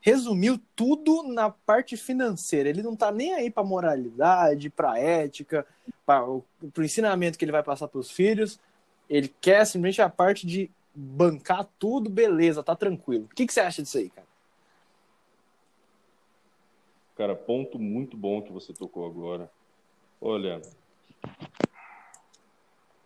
resumiu 0.00 0.60
tudo 0.76 1.22
na 1.22 1.50
parte 1.50 1.96
financeira. 1.96 2.68
Ele 2.68 2.82
não 2.82 2.94
tá 2.94 3.10
nem 3.10 3.34
aí 3.34 3.50
para 3.50 3.64
moralidade, 3.64 4.70
para 4.70 4.98
ética, 4.98 5.66
para 6.06 6.28
o 6.28 6.44
ensinamento 6.78 7.38
que 7.38 7.44
ele 7.44 7.52
vai 7.52 7.62
passar 7.62 7.88
para 7.88 8.00
os 8.00 8.10
filhos. 8.10 8.60
Ele 9.08 9.32
quer 9.40 9.64
simplesmente 9.64 10.02
a 10.02 10.08
parte 10.08 10.46
de 10.46 10.70
bancar 10.94 11.68
tudo, 11.78 12.10
beleza, 12.10 12.62
tá 12.62 12.74
tranquilo. 12.74 13.24
O 13.30 13.34
que, 13.34 13.46
que 13.46 13.52
você 13.52 13.60
acha 13.60 13.82
disso 13.82 13.98
aí, 13.98 14.10
cara? 14.10 14.26
Cara, 17.16 17.34
ponto 17.34 17.78
muito 17.78 18.16
bom 18.16 18.42
que 18.42 18.52
você 18.52 18.72
tocou 18.72 19.06
agora. 19.06 19.50
Olha, 20.20 20.60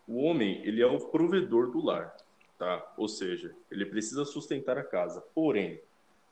o 0.07 0.21
homem, 0.23 0.61
ele 0.63 0.81
é 0.81 0.85
o 0.85 0.99
provedor 0.99 1.71
do 1.71 1.83
lar, 1.83 2.15
tá? 2.57 2.93
Ou 2.97 3.07
seja, 3.07 3.55
ele 3.71 3.85
precisa 3.85 4.25
sustentar 4.25 4.77
a 4.77 4.83
casa. 4.83 5.21
Porém, 5.33 5.79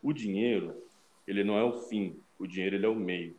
o 0.01 0.13
dinheiro, 0.13 0.75
ele 1.27 1.43
não 1.43 1.57
é 1.57 1.63
o 1.63 1.73
fim, 1.83 2.19
o 2.39 2.47
dinheiro 2.47 2.75
ele 2.75 2.85
é 2.85 2.89
o 2.89 2.95
meio, 2.95 3.35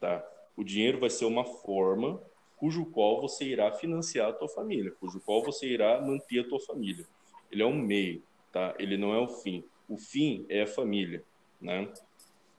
tá? 0.00 0.24
O 0.56 0.64
dinheiro 0.64 0.98
vai 0.98 1.10
ser 1.10 1.24
uma 1.24 1.44
forma 1.44 2.20
cujo 2.56 2.86
qual 2.86 3.20
você 3.20 3.44
irá 3.44 3.70
financiar 3.72 4.30
a 4.30 4.32
tua 4.32 4.48
família, 4.48 4.92
cujo 4.98 5.20
qual 5.20 5.42
você 5.42 5.66
irá 5.66 6.00
manter 6.00 6.40
a 6.40 6.48
tua 6.48 6.58
família. 6.60 7.06
Ele 7.50 7.62
é 7.62 7.66
um 7.66 7.76
meio, 7.76 8.22
tá? 8.52 8.74
Ele 8.78 8.96
não 8.96 9.14
é 9.14 9.20
o 9.20 9.28
fim. 9.28 9.64
O 9.88 9.96
fim 9.96 10.44
é 10.48 10.62
a 10.62 10.66
família, 10.66 11.24
né? 11.60 11.90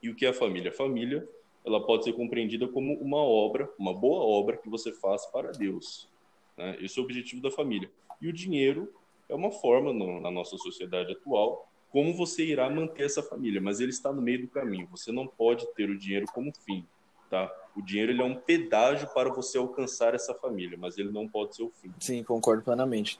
E 0.02 0.10
o 0.10 0.16
que 0.16 0.26
é 0.26 0.30
a 0.30 0.34
família? 0.34 0.72
A 0.72 0.74
família, 0.74 1.28
ela 1.66 1.86
pode 1.86 2.06
ser 2.06 2.14
compreendida 2.14 2.68
como 2.68 2.94
uma 2.94 3.18
obra, 3.18 3.70
uma 3.78 3.94
boa 3.94 4.24
obra 4.24 4.58
que 4.58 4.70
você 4.70 4.94
faz 4.94 5.26
para 5.26 5.52
Deus, 5.52 6.10
né? 6.58 6.78
Esse 6.80 6.98
é 6.98 7.02
o 7.02 7.06
objetivo 7.06 7.42
da 7.42 7.52
família. 7.52 7.92
E 8.22 8.28
o 8.28 8.34
dinheiro 8.34 8.94
é 9.28 9.36
uma 9.36 9.52
forma 9.52 9.94
no, 9.94 10.20
na 10.22 10.32
nossa 10.32 10.58
sociedade 10.58 11.12
atual 11.12 11.69
como 11.92 12.14
você 12.14 12.46
irá 12.46 12.70
manter 12.70 13.06
essa 13.06 13.24
família, 13.24 13.60
mas 13.60 13.80
ele 13.80 13.90
está 13.90 14.12
no 14.12 14.22
meio 14.22 14.42
do 14.42 14.48
caminho. 14.48 14.88
Você 14.92 15.12
não 15.12 15.28
pode 15.28 15.66
ter 15.74 15.90
o 15.90 15.98
dinheiro 15.98 16.26
como 16.34 16.52
fim, 16.66 16.86
tá? 17.30 17.52
O 17.76 17.82
dinheiro 17.82 18.12
ele 18.12 18.22
é 18.22 18.26
um 18.26 18.36
pedágio 18.36 19.08
para 19.14 19.30
você 19.30 19.58
alcançar 19.58 20.14
essa 20.14 20.34
família, 20.34 20.78
mas 20.80 20.98
ele 20.98 21.12
não 21.12 21.28
pode 21.28 21.56
ser 21.56 21.64
o 21.64 21.72
fim. 21.82 21.92
Sim, 22.00 22.24
concordo 22.24 22.64
plenamente. 22.64 23.20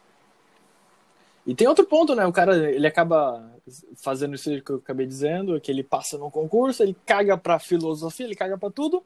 E 1.46 1.56
tem 1.56 1.68
outro 1.68 1.86
ponto, 1.86 2.14
né? 2.14 2.26
O 2.28 2.32
cara, 2.32 2.70
ele 2.70 2.86
acaba 2.86 3.52
fazendo 3.96 4.36
isso 4.36 4.62
que 4.62 4.72
eu 4.72 4.76
acabei 4.76 5.08
dizendo, 5.08 5.60
que 5.60 5.72
ele 5.72 5.84
passa 5.84 6.18
no 6.18 6.30
concurso, 6.30 6.84
ele 6.84 6.96
caga 7.06 7.38
pra 7.38 7.58
filosofia, 7.58 8.26
ele 8.26 8.36
caga 8.36 8.58
pra 8.58 8.70
tudo, 8.70 9.04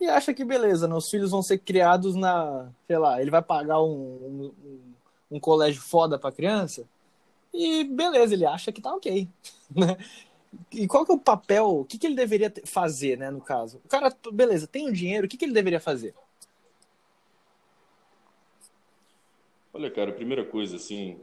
e 0.00 0.06
acha 0.06 0.34
que 0.34 0.44
beleza, 0.44 0.86
né? 0.86 0.94
Os 0.94 1.08
filhos 1.08 1.30
vão 1.30 1.42
ser 1.42 1.58
criados 1.58 2.14
na, 2.14 2.68
sei 2.86 2.98
lá, 2.98 3.20
ele 3.20 3.30
vai 3.30 3.42
pagar 3.42 3.80
um, 3.80 4.52
um, 4.60 4.80
um 5.30 5.40
colégio 5.40 5.80
foda 5.80 6.18
pra 6.18 6.32
criança, 6.32 6.84
e 7.52 7.84
beleza, 7.84 8.34
ele 8.34 8.46
acha 8.46 8.72
que 8.72 8.80
tá 8.80 8.94
ok, 8.94 9.28
né? 9.74 9.96
E 10.72 10.86
qual 10.86 11.04
que 11.04 11.12
é 11.12 11.14
o 11.14 11.18
papel, 11.18 11.66
o 11.66 11.84
que, 11.84 11.98
que 11.98 12.06
ele 12.06 12.16
deveria 12.16 12.52
fazer, 12.64 13.18
né, 13.18 13.30
no 13.30 13.40
caso? 13.40 13.80
O 13.84 13.88
cara, 13.88 14.14
beleza, 14.32 14.66
tem 14.66 14.88
o 14.88 14.92
dinheiro, 14.92 15.26
o 15.26 15.28
que, 15.28 15.36
que 15.36 15.44
ele 15.44 15.52
deveria 15.52 15.80
fazer? 15.80 16.14
Olha, 19.72 19.90
cara, 19.90 20.10
a 20.10 20.14
primeira 20.14 20.44
coisa, 20.44 20.76
assim, 20.76 21.20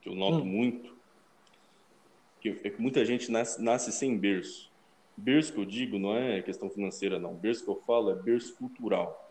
que 0.00 0.08
eu 0.08 0.14
noto 0.14 0.42
hum. 0.42 0.46
muito, 0.46 0.96
que 2.40 2.60
é 2.64 2.70
que 2.70 2.80
muita 2.80 3.04
gente 3.04 3.30
nasce, 3.30 3.60
nasce 3.62 3.92
sem 3.92 4.16
berço. 4.16 4.70
Berço 5.16 5.52
que 5.52 5.60
eu 5.60 5.66
digo 5.66 5.98
não 5.98 6.16
é 6.16 6.40
questão 6.40 6.70
financeira, 6.70 7.18
não. 7.18 7.34
Berço 7.34 7.64
que 7.64 7.70
eu 7.70 7.82
falo 7.86 8.10
é 8.10 8.14
berço 8.14 8.54
cultural. 8.56 9.28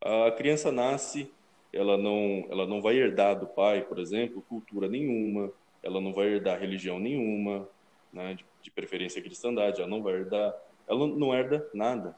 A 0.00 0.30
criança 0.30 0.72
nasce 0.72 1.30
ela 1.72 1.96
não, 1.96 2.46
ela 2.50 2.66
não 2.66 2.80
vai 2.80 2.96
herdar 2.96 3.38
do 3.38 3.46
pai, 3.46 3.82
por 3.82 3.98
exemplo, 3.98 4.44
cultura 4.48 4.88
nenhuma, 4.88 5.52
ela 5.82 6.00
não 6.00 6.12
vai 6.12 6.28
herdar 6.28 6.60
religião 6.60 6.98
nenhuma, 6.98 7.68
né, 8.12 8.34
de, 8.34 8.44
de 8.62 8.70
preferência 8.70 9.22
cristandade, 9.22 9.80
ela 9.80 9.90
não 9.90 10.02
vai 10.02 10.14
herdar, 10.14 10.54
ela 10.88 11.06
não 11.06 11.34
herda 11.34 11.68
nada. 11.72 12.16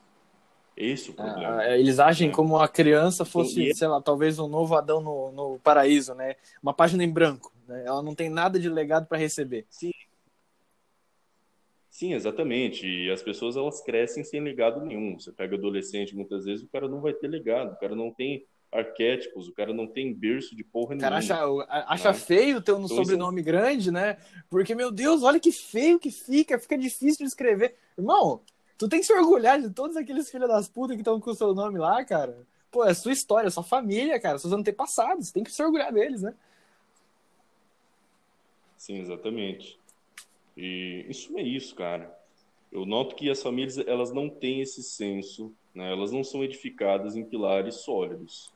Esse 0.76 1.10
é 1.10 1.12
o 1.12 1.16
problema. 1.16 1.58
Ah, 1.58 1.78
eles 1.78 1.98
agem 1.98 2.28
né? 2.28 2.34
como 2.34 2.56
a 2.56 2.66
criança 2.66 3.24
fosse, 3.24 3.68
e... 3.68 3.74
sei 3.74 3.88
lá, 3.88 4.00
talvez 4.00 4.38
um 4.38 4.48
novo 4.48 4.74
Adão 4.74 5.00
no, 5.02 5.30
no 5.32 5.58
paraíso, 5.58 6.14
né? 6.14 6.36
Uma 6.62 6.72
página 6.72 7.04
em 7.04 7.10
branco. 7.10 7.52
Né? 7.68 7.84
Ela 7.86 8.02
não 8.02 8.14
tem 8.14 8.30
nada 8.30 8.58
de 8.58 8.70
legado 8.70 9.06
para 9.06 9.18
receber. 9.18 9.66
Sim. 9.68 9.92
Sim, 11.90 12.14
exatamente. 12.14 12.86
E 12.86 13.10
as 13.10 13.22
pessoas 13.22 13.54
elas 13.54 13.82
crescem 13.82 14.24
sem 14.24 14.40
legado 14.40 14.80
nenhum. 14.80 15.20
Você 15.20 15.30
pega 15.30 15.56
adolescente, 15.56 16.16
muitas 16.16 16.46
vezes 16.46 16.64
o 16.64 16.68
cara 16.68 16.88
não 16.88 17.02
vai 17.02 17.12
ter 17.12 17.28
legado, 17.28 17.74
o 17.74 17.76
cara 17.76 17.94
não 17.94 18.10
tem 18.10 18.46
arquétipos, 18.72 19.48
o 19.48 19.52
cara 19.52 19.74
não 19.74 19.86
tem 19.86 20.14
berço 20.14 20.56
de 20.56 20.64
porra 20.64 20.94
nenhuma. 20.94 21.18
O 21.18 21.28
cara 21.28 21.64
acha, 21.68 21.84
acha 21.86 22.12
né? 22.12 22.18
feio 22.18 22.62
ter 22.62 22.72
um 22.72 22.84
então, 22.84 22.96
sobrenome 22.96 23.40
isso... 23.40 23.44
grande, 23.44 23.90
né? 23.90 24.16
Porque, 24.48 24.74
meu 24.74 24.90
Deus, 24.90 25.22
olha 25.22 25.38
que 25.38 25.52
feio 25.52 25.98
que 25.98 26.10
fica, 26.10 26.58
fica 26.58 26.78
difícil 26.78 27.18
de 27.18 27.24
escrever. 27.24 27.76
Irmão, 27.96 28.40
tu 28.78 28.88
tem 28.88 29.00
que 29.00 29.06
se 29.06 29.12
orgulhar 29.12 29.60
de 29.60 29.68
todos 29.70 29.96
aqueles 29.96 30.30
filhos 30.30 30.48
das 30.48 30.68
putas 30.68 30.96
que 30.96 31.02
estão 31.02 31.20
com 31.20 31.30
o 31.30 31.34
seu 31.34 31.54
nome 31.54 31.78
lá, 31.78 32.02
cara. 32.04 32.46
Pô, 32.70 32.84
é 32.84 32.94
sua 32.94 33.12
história, 33.12 33.48
é 33.48 33.50
sua 33.50 33.62
família, 33.62 34.18
cara, 34.18 34.38
seus 34.38 34.54
antepassados, 34.54 35.30
tem 35.30 35.44
que 35.44 35.52
se 35.52 35.62
orgulhar 35.62 35.92
deles, 35.92 36.22
né? 36.22 36.34
Sim, 38.78 38.98
exatamente. 39.00 39.78
E 40.56 41.04
isso 41.08 41.36
é 41.38 41.42
isso, 41.42 41.74
cara. 41.74 42.18
Eu 42.72 42.86
noto 42.86 43.14
que 43.14 43.28
as 43.28 43.42
famílias, 43.42 43.76
elas 43.76 44.10
não 44.12 44.30
têm 44.30 44.62
esse 44.62 44.82
senso, 44.82 45.54
né? 45.74 45.92
Elas 45.92 46.10
não 46.10 46.24
são 46.24 46.42
edificadas 46.42 47.14
em 47.14 47.24
pilares 47.24 47.76
sólidos. 47.76 48.50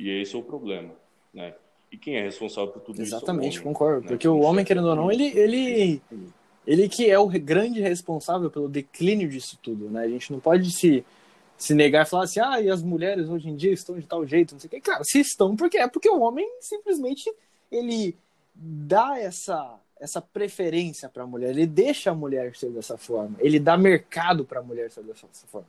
E 0.00 0.08
esse 0.22 0.34
é 0.34 0.38
o 0.38 0.42
problema, 0.42 0.94
né? 1.32 1.54
E 1.92 1.98
quem 1.98 2.16
é 2.16 2.22
responsável 2.22 2.72
por 2.72 2.80
tudo 2.80 3.02
Exatamente, 3.02 3.48
isso? 3.48 3.58
Exatamente, 3.58 3.58
é 3.58 3.62
concordo. 3.62 4.00
Né? 4.02 4.08
Porque 4.08 4.26
o 4.26 4.40
homem, 4.40 4.64
querendo 4.64 4.88
ou 4.88 4.96
não, 4.96 5.12
ele, 5.12 5.26
ele, 5.36 6.00
ele 6.66 6.88
que 6.88 7.10
é 7.10 7.18
o 7.18 7.26
grande 7.26 7.82
responsável 7.82 8.50
pelo 8.50 8.66
declínio 8.66 9.28
disso 9.28 9.58
tudo, 9.62 9.90
né? 9.90 10.04
A 10.04 10.08
gente 10.08 10.32
não 10.32 10.40
pode 10.40 10.70
se, 10.72 11.04
se 11.58 11.74
negar 11.74 12.06
e 12.06 12.08
falar 12.08 12.24
assim, 12.24 12.40
ah, 12.40 12.58
e 12.62 12.70
as 12.70 12.82
mulheres 12.82 13.28
hoje 13.28 13.50
em 13.50 13.56
dia 13.56 13.72
estão 13.72 13.98
de 13.98 14.06
tal 14.06 14.26
jeito, 14.26 14.54
não 14.54 14.60
sei 14.60 14.68
o 14.68 14.70
quê. 14.70 14.80
Claro, 14.80 15.04
se 15.04 15.20
estão, 15.20 15.54
porque 15.54 15.76
é 15.76 15.86
porque 15.86 16.08
o 16.08 16.20
homem 16.20 16.48
simplesmente 16.60 17.30
ele 17.70 18.16
dá 18.54 19.18
essa 19.18 19.78
essa 20.00 20.22
preferência 20.22 21.10
para 21.10 21.24
a 21.24 21.26
mulher, 21.26 21.50
ele 21.50 21.66
deixa 21.66 22.10
a 22.10 22.14
mulher 22.14 22.56
ser 22.56 22.70
dessa 22.70 22.96
forma, 22.96 23.36
ele 23.38 23.60
dá 23.60 23.76
mercado 23.76 24.46
para 24.46 24.60
a 24.60 24.62
mulher 24.62 24.90
ser 24.90 25.02
dessa 25.02 25.26
forma. 25.46 25.68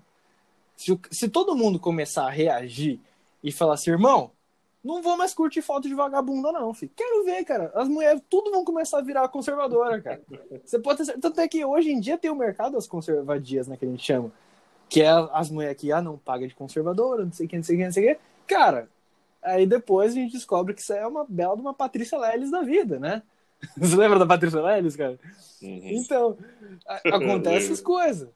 Se, 0.77 0.97
se 1.11 1.27
todo 1.27 1.53
mundo 1.53 1.77
começar 1.77 2.27
a 2.27 2.29
reagir 2.29 2.97
e 3.43 3.51
falar 3.51 3.73
assim, 3.73 3.91
irmão, 3.91 4.31
não 4.83 5.01
vou 5.01 5.15
mais 5.15 5.33
curtir 5.33 5.61
foto 5.61 5.87
de 5.87 5.93
vagabunda, 5.93 6.51
não, 6.51 6.73
filho. 6.73 6.91
Quero 6.95 7.23
ver, 7.23 7.43
cara. 7.45 7.71
As 7.75 7.87
mulheres 7.87 8.21
tudo 8.27 8.49
vão 8.49 8.65
começar 8.65 8.97
a 8.97 9.01
virar 9.01 9.27
conservadora, 9.29 10.01
cara. 10.01 10.21
Você 10.65 10.79
pode 10.79 11.05
ter 11.05 11.19
Tanto 11.19 11.39
é 11.39 11.47
que 11.47 11.63
hoje 11.63 11.91
em 11.91 11.99
dia 11.99 12.17
tem 12.17 12.31
o 12.31 12.35
mercado 12.35 12.73
das 12.73 12.87
conservadias, 12.87 13.67
né, 13.67 13.77
que 13.77 13.85
a 13.85 13.87
gente 13.87 14.03
chama. 14.03 14.31
Que 14.89 15.03
é 15.03 15.09
as 15.33 15.49
mulheres 15.49 15.77
que, 15.79 15.91
ah, 15.91 16.01
não 16.01 16.17
paga 16.17 16.47
de 16.47 16.55
conservadora, 16.55 17.23
não 17.23 17.31
sei 17.31 17.45
o 17.45 17.49
que, 17.49 17.57
não 17.57 17.63
sei 17.63 17.75
o 17.75 17.79
que, 17.79 17.85
não 17.85 17.91
sei 17.91 18.11
o 18.11 18.15
que. 18.15 18.21
Cara, 18.47 18.89
aí 19.41 19.65
depois 19.65 20.11
a 20.11 20.15
gente 20.15 20.33
descobre 20.33 20.73
que 20.73 20.81
isso 20.81 20.93
é 20.93 21.05
uma 21.05 21.25
bela 21.29 21.55
de 21.55 21.61
uma 21.61 21.73
Patrícia 21.73 22.17
Leles 22.17 22.49
da 22.49 22.61
vida, 22.61 22.99
né? 22.99 23.21
Você 23.77 23.95
lembra 23.95 24.17
da 24.17 24.25
Patrícia 24.25 24.61
Leles, 24.61 24.95
cara? 24.95 25.19
Uhum. 25.61 25.81
Então, 25.83 26.37
acontece 27.05 27.67
essas 27.69 27.81
coisas. 27.81 28.27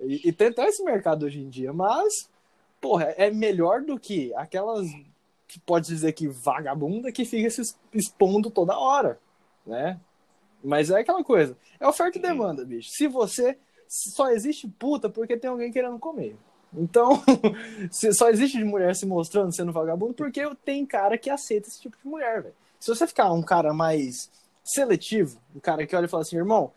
E, 0.00 0.28
e 0.28 0.32
tem 0.32 0.48
até 0.48 0.66
esse 0.66 0.82
mercado 0.82 1.26
hoje 1.26 1.40
em 1.40 1.50
dia, 1.50 1.74
mas 1.74 2.28
porra, 2.80 3.04
é 3.16 3.30
melhor 3.30 3.82
do 3.82 3.98
que 3.98 4.34
aquelas 4.34 4.86
que 5.46 5.58
pode 5.58 5.86
dizer 5.86 6.12
que 6.12 6.28
vagabunda 6.28 7.10
que 7.10 7.24
fica 7.24 7.50
se 7.50 7.62
expondo 7.92 8.50
toda 8.50 8.78
hora, 8.78 9.18
né? 9.66 10.00
Mas 10.62 10.90
é 10.90 11.00
aquela 11.00 11.24
coisa, 11.24 11.56
é 11.78 11.86
oferta 11.86 12.18
e 12.18 12.22
demanda, 12.22 12.64
bicho. 12.64 12.90
Se 12.90 13.08
você 13.08 13.58
só 13.88 14.30
existe 14.30 14.68
puta 14.68 15.08
porque 15.08 15.36
tem 15.36 15.50
alguém 15.50 15.72
querendo 15.72 15.98
comer. 15.98 16.36
Então, 16.72 17.20
só 18.14 18.30
existe 18.30 18.58
de 18.58 18.64
mulher 18.64 18.94
se 18.94 19.04
mostrando 19.04 19.54
sendo 19.54 19.72
vagabundo 19.72 20.14
porque 20.14 20.42
tem 20.64 20.86
cara 20.86 21.18
que 21.18 21.28
aceita 21.28 21.68
esse 21.68 21.80
tipo 21.80 21.96
de 22.00 22.06
mulher, 22.06 22.42
velho. 22.42 22.54
Se 22.78 22.94
você 22.94 23.06
ficar 23.06 23.32
um 23.32 23.42
cara 23.42 23.74
mais 23.74 24.30
seletivo, 24.62 25.38
um 25.54 25.60
cara 25.60 25.84
que 25.86 25.96
olha 25.96 26.06
e 26.06 26.08
fala 26.08 26.22
assim, 26.22 26.36
irmão, 26.36 26.72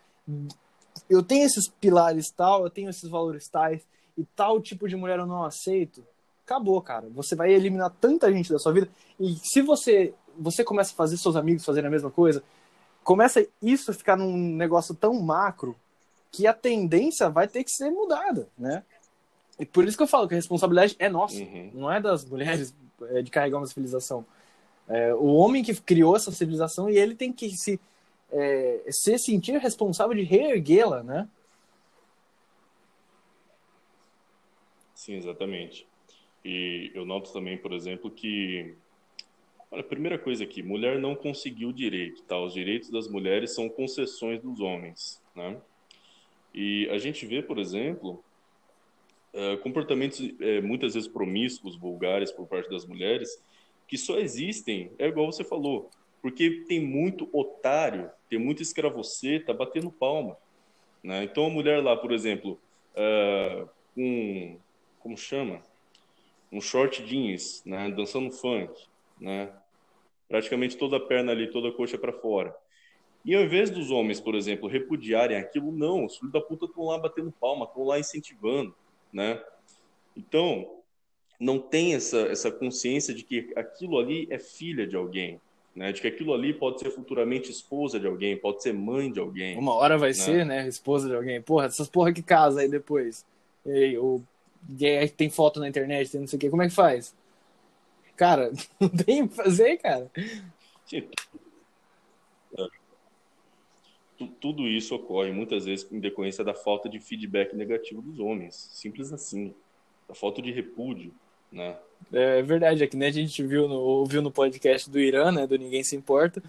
eu 1.09 1.21
tenho 1.21 1.45
esses 1.45 1.69
pilares 1.69 2.31
tal, 2.31 2.63
eu 2.63 2.69
tenho 2.69 2.89
esses 2.89 3.07
valores 3.07 3.47
tais, 3.47 3.87
e 4.17 4.23
tal 4.35 4.61
tipo 4.61 4.87
de 4.87 4.95
mulher 4.95 5.19
eu 5.19 5.25
não 5.25 5.43
aceito, 5.43 6.03
acabou, 6.45 6.81
cara. 6.81 7.07
Você 7.13 7.35
vai 7.35 7.51
eliminar 7.51 7.91
tanta 7.99 8.31
gente 8.31 8.51
da 8.51 8.59
sua 8.59 8.73
vida. 8.73 8.89
E 9.19 9.35
se 9.43 9.61
você 9.61 10.13
você 10.37 10.63
começa 10.63 10.91
a 10.91 10.95
fazer 10.95 11.17
seus 11.17 11.35
amigos 11.35 11.63
fazerem 11.63 11.87
a 11.87 11.91
mesma 11.91 12.09
coisa, 12.09 12.43
começa 13.03 13.45
isso 13.61 13.91
a 13.91 13.93
ficar 13.93 14.17
num 14.17 14.35
negócio 14.55 14.95
tão 14.95 15.13
macro 15.21 15.75
que 16.31 16.47
a 16.47 16.53
tendência 16.53 17.29
vai 17.29 17.47
ter 17.47 17.63
que 17.63 17.71
ser 17.71 17.91
mudada, 17.91 18.47
né? 18.57 18.83
E 19.59 19.65
por 19.65 19.85
isso 19.85 19.95
que 19.95 20.01
eu 20.01 20.07
falo 20.07 20.27
que 20.27 20.33
a 20.33 20.37
responsabilidade 20.37 20.95
é 20.97 21.07
nossa, 21.07 21.37
uhum. 21.37 21.69
não 21.73 21.91
é 21.91 22.01
das 22.01 22.25
mulheres 22.25 22.73
é, 23.09 23.21
de 23.21 23.29
carregar 23.29 23.59
uma 23.59 23.67
civilização. 23.67 24.25
É, 24.87 25.13
o 25.13 25.27
homem 25.27 25.63
que 25.63 25.75
criou 25.75 26.15
essa 26.15 26.31
civilização 26.31 26.89
e 26.89 26.97
ele 26.97 27.15
tem 27.15 27.31
que 27.31 27.55
se, 27.55 27.79
é, 28.31 28.83
se 28.89 29.17
sentir 29.19 29.57
responsável 29.59 30.15
de 30.15 30.23
reerguê-la, 30.23 31.03
né? 31.03 31.27
Sim, 35.03 35.15
exatamente. 35.15 35.85
E 36.45 36.89
eu 36.93 37.05
noto 37.05 37.33
também, 37.33 37.57
por 37.57 37.73
exemplo, 37.73 38.09
que 38.09 38.73
Olha, 39.69 39.81
a 39.81 39.83
primeira 39.83 40.17
coisa 40.17 40.45
aqui, 40.45 40.63
mulher 40.63 40.97
não 40.97 41.13
conseguiu 41.13 41.73
direito, 41.73 42.21
tá? 42.23 42.39
Os 42.39 42.53
direitos 42.53 42.89
das 42.89 43.09
mulheres 43.09 43.53
são 43.53 43.67
concessões 43.67 44.39
dos 44.41 44.61
homens, 44.61 45.21
né? 45.35 45.59
E 46.53 46.87
a 46.89 46.97
gente 46.99 47.25
vê, 47.25 47.41
por 47.41 47.57
exemplo, 47.59 48.23
uh, 49.33 49.57
comportamentos 49.57 50.21
uh, 50.21 50.63
muitas 50.63 50.93
vezes 50.93 51.09
promíscuos, 51.09 51.75
vulgares 51.75 52.31
por 52.31 52.47
parte 52.47 52.69
das 52.69 52.85
mulheres, 52.85 53.43
que 53.87 53.97
só 53.97 54.17
existem, 54.19 54.89
é 54.97 55.07
igual 55.07 55.29
você 55.29 55.43
falou, 55.43 55.89
porque 56.21 56.63
tem 56.65 56.79
muito 56.79 57.27
otário, 57.33 58.09
tem 58.29 58.39
muito 58.39 58.61
escravoceta 58.61 59.53
batendo 59.53 59.91
palma, 59.91 60.37
né? 61.03 61.25
Então 61.25 61.47
a 61.47 61.49
mulher 61.49 61.83
lá, 61.83 61.97
por 61.97 62.13
exemplo, 62.13 62.57
uh, 62.95 63.67
com 63.93 64.59
como 65.03 65.17
chama? 65.17 65.61
Um 66.51 66.61
short 66.61 67.03
jeans, 67.03 67.61
né? 67.65 67.91
Dançando 67.91 68.31
funk, 68.31 68.73
né? 69.19 69.51
Praticamente 70.29 70.77
toda 70.77 70.97
a 70.97 70.99
perna 70.99 71.33
ali, 71.33 71.51
toda 71.51 71.67
a 71.67 71.71
coxa 71.71 71.97
para 71.97 72.13
fora. 72.13 72.55
E 73.25 73.35
ao 73.35 73.43
invés 73.43 73.69
dos 73.69 73.91
homens, 73.91 74.19
por 74.19 74.33
exemplo, 74.33 74.67
repudiarem 74.67 75.37
aquilo, 75.37 75.71
não, 75.71 76.05
os 76.05 76.17
filhos 76.17 76.31
da 76.31 76.41
puta 76.41 76.65
estão 76.65 76.85
lá 76.85 76.97
batendo 76.97 77.31
palma, 77.31 77.65
estão 77.65 77.83
lá 77.83 77.99
incentivando, 77.99 78.73
né? 79.11 79.41
Então, 80.15 80.79
não 81.39 81.59
tem 81.59 81.95
essa, 81.95 82.19
essa 82.21 82.51
consciência 82.51 83.13
de 83.13 83.23
que 83.23 83.51
aquilo 83.55 83.99
ali 83.99 84.27
é 84.29 84.39
filha 84.39 84.87
de 84.87 84.95
alguém, 84.95 85.39
né? 85.75 85.91
De 85.91 86.01
que 86.01 86.07
aquilo 86.07 86.33
ali 86.33 86.53
pode 86.53 86.79
ser 86.79 86.91
futuramente 86.91 87.49
esposa 87.49 87.99
de 87.99 88.07
alguém, 88.07 88.37
pode 88.37 88.61
ser 88.61 88.73
mãe 88.73 89.11
de 89.11 89.19
alguém. 89.19 89.57
Uma 89.57 89.73
hora 89.73 89.97
vai 89.97 90.09
né? 90.09 90.13
ser, 90.13 90.45
né? 90.45 90.67
Esposa 90.67 91.07
de 91.07 91.15
alguém. 91.15 91.41
Porra, 91.41 91.65
essas 91.65 91.89
porra 91.89 92.13
que 92.13 92.21
casa 92.21 92.61
aí 92.61 92.67
depois. 92.67 93.25
Ei, 93.65 93.97
o 93.97 94.21
tem 95.15 95.29
foto 95.29 95.59
na 95.59 95.67
internet, 95.67 96.11
tem 96.11 96.21
não 96.21 96.27
sei 96.27 96.37
o 96.37 96.39
que, 96.39 96.49
como 96.49 96.61
é 96.61 96.67
que 96.67 96.73
faz? 96.73 97.15
Cara, 98.15 98.51
não 98.79 98.89
tem 98.89 99.23
o 99.23 99.29
que 99.29 99.35
fazer, 99.35 99.77
cara. 99.77 100.09
tudo 104.39 104.67
isso 104.67 104.95
ocorre 104.95 105.31
muitas 105.31 105.65
vezes 105.65 105.91
em 105.91 105.99
decorrência 105.99 106.43
da 106.43 106.53
falta 106.53 106.87
de 106.87 106.99
feedback 106.99 107.55
negativo 107.55 108.01
dos 108.01 108.19
homens. 108.19 108.55
Simples 108.73 109.11
assim. 109.11 109.53
Da 110.07 110.13
falta 110.13 110.41
de 110.41 110.51
repúdio, 110.51 111.13
né? 111.51 111.77
É 112.11 112.41
verdade, 112.41 112.83
é 112.83 112.87
que 112.87 112.97
nem 112.97 113.07
a 113.07 113.11
gente 113.11 113.41
viu 113.43 113.67
no, 113.67 113.75
ouviu 113.75 114.21
no 114.21 114.31
podcast 114.31 114.89
do 114.89 114.99
Irã, 114.99 115.31
né? 115.31 115.47
Do 115.47 115.57
Ninguém 115.57 115.83
Se 115.83 115.95
Importa. 115.95 116.43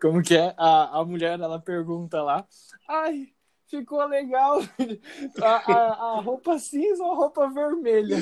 Como 0.00 0.22
que 0.22 0.36
é? 0.36 0.54
A, 0.56 0.98
a 0.98 1.04
mulher, 1.04 1.38
ela 1.38 1.60
pergunta 1.60 2.22
lá. 2.22 2.46
Ai, 2.88 3.28
ficou 3.68 4.04
legal 4.06 4.60
a, 5.42 5.72
a, 5.72 6.16
a 6.16 6.20
roupa 6.20 6.58
cinza 6.58 7.02
ou 7.02 7.12
a 7.12 7.16
roupa 7.16 7.48
vermelha? 7.48 8.16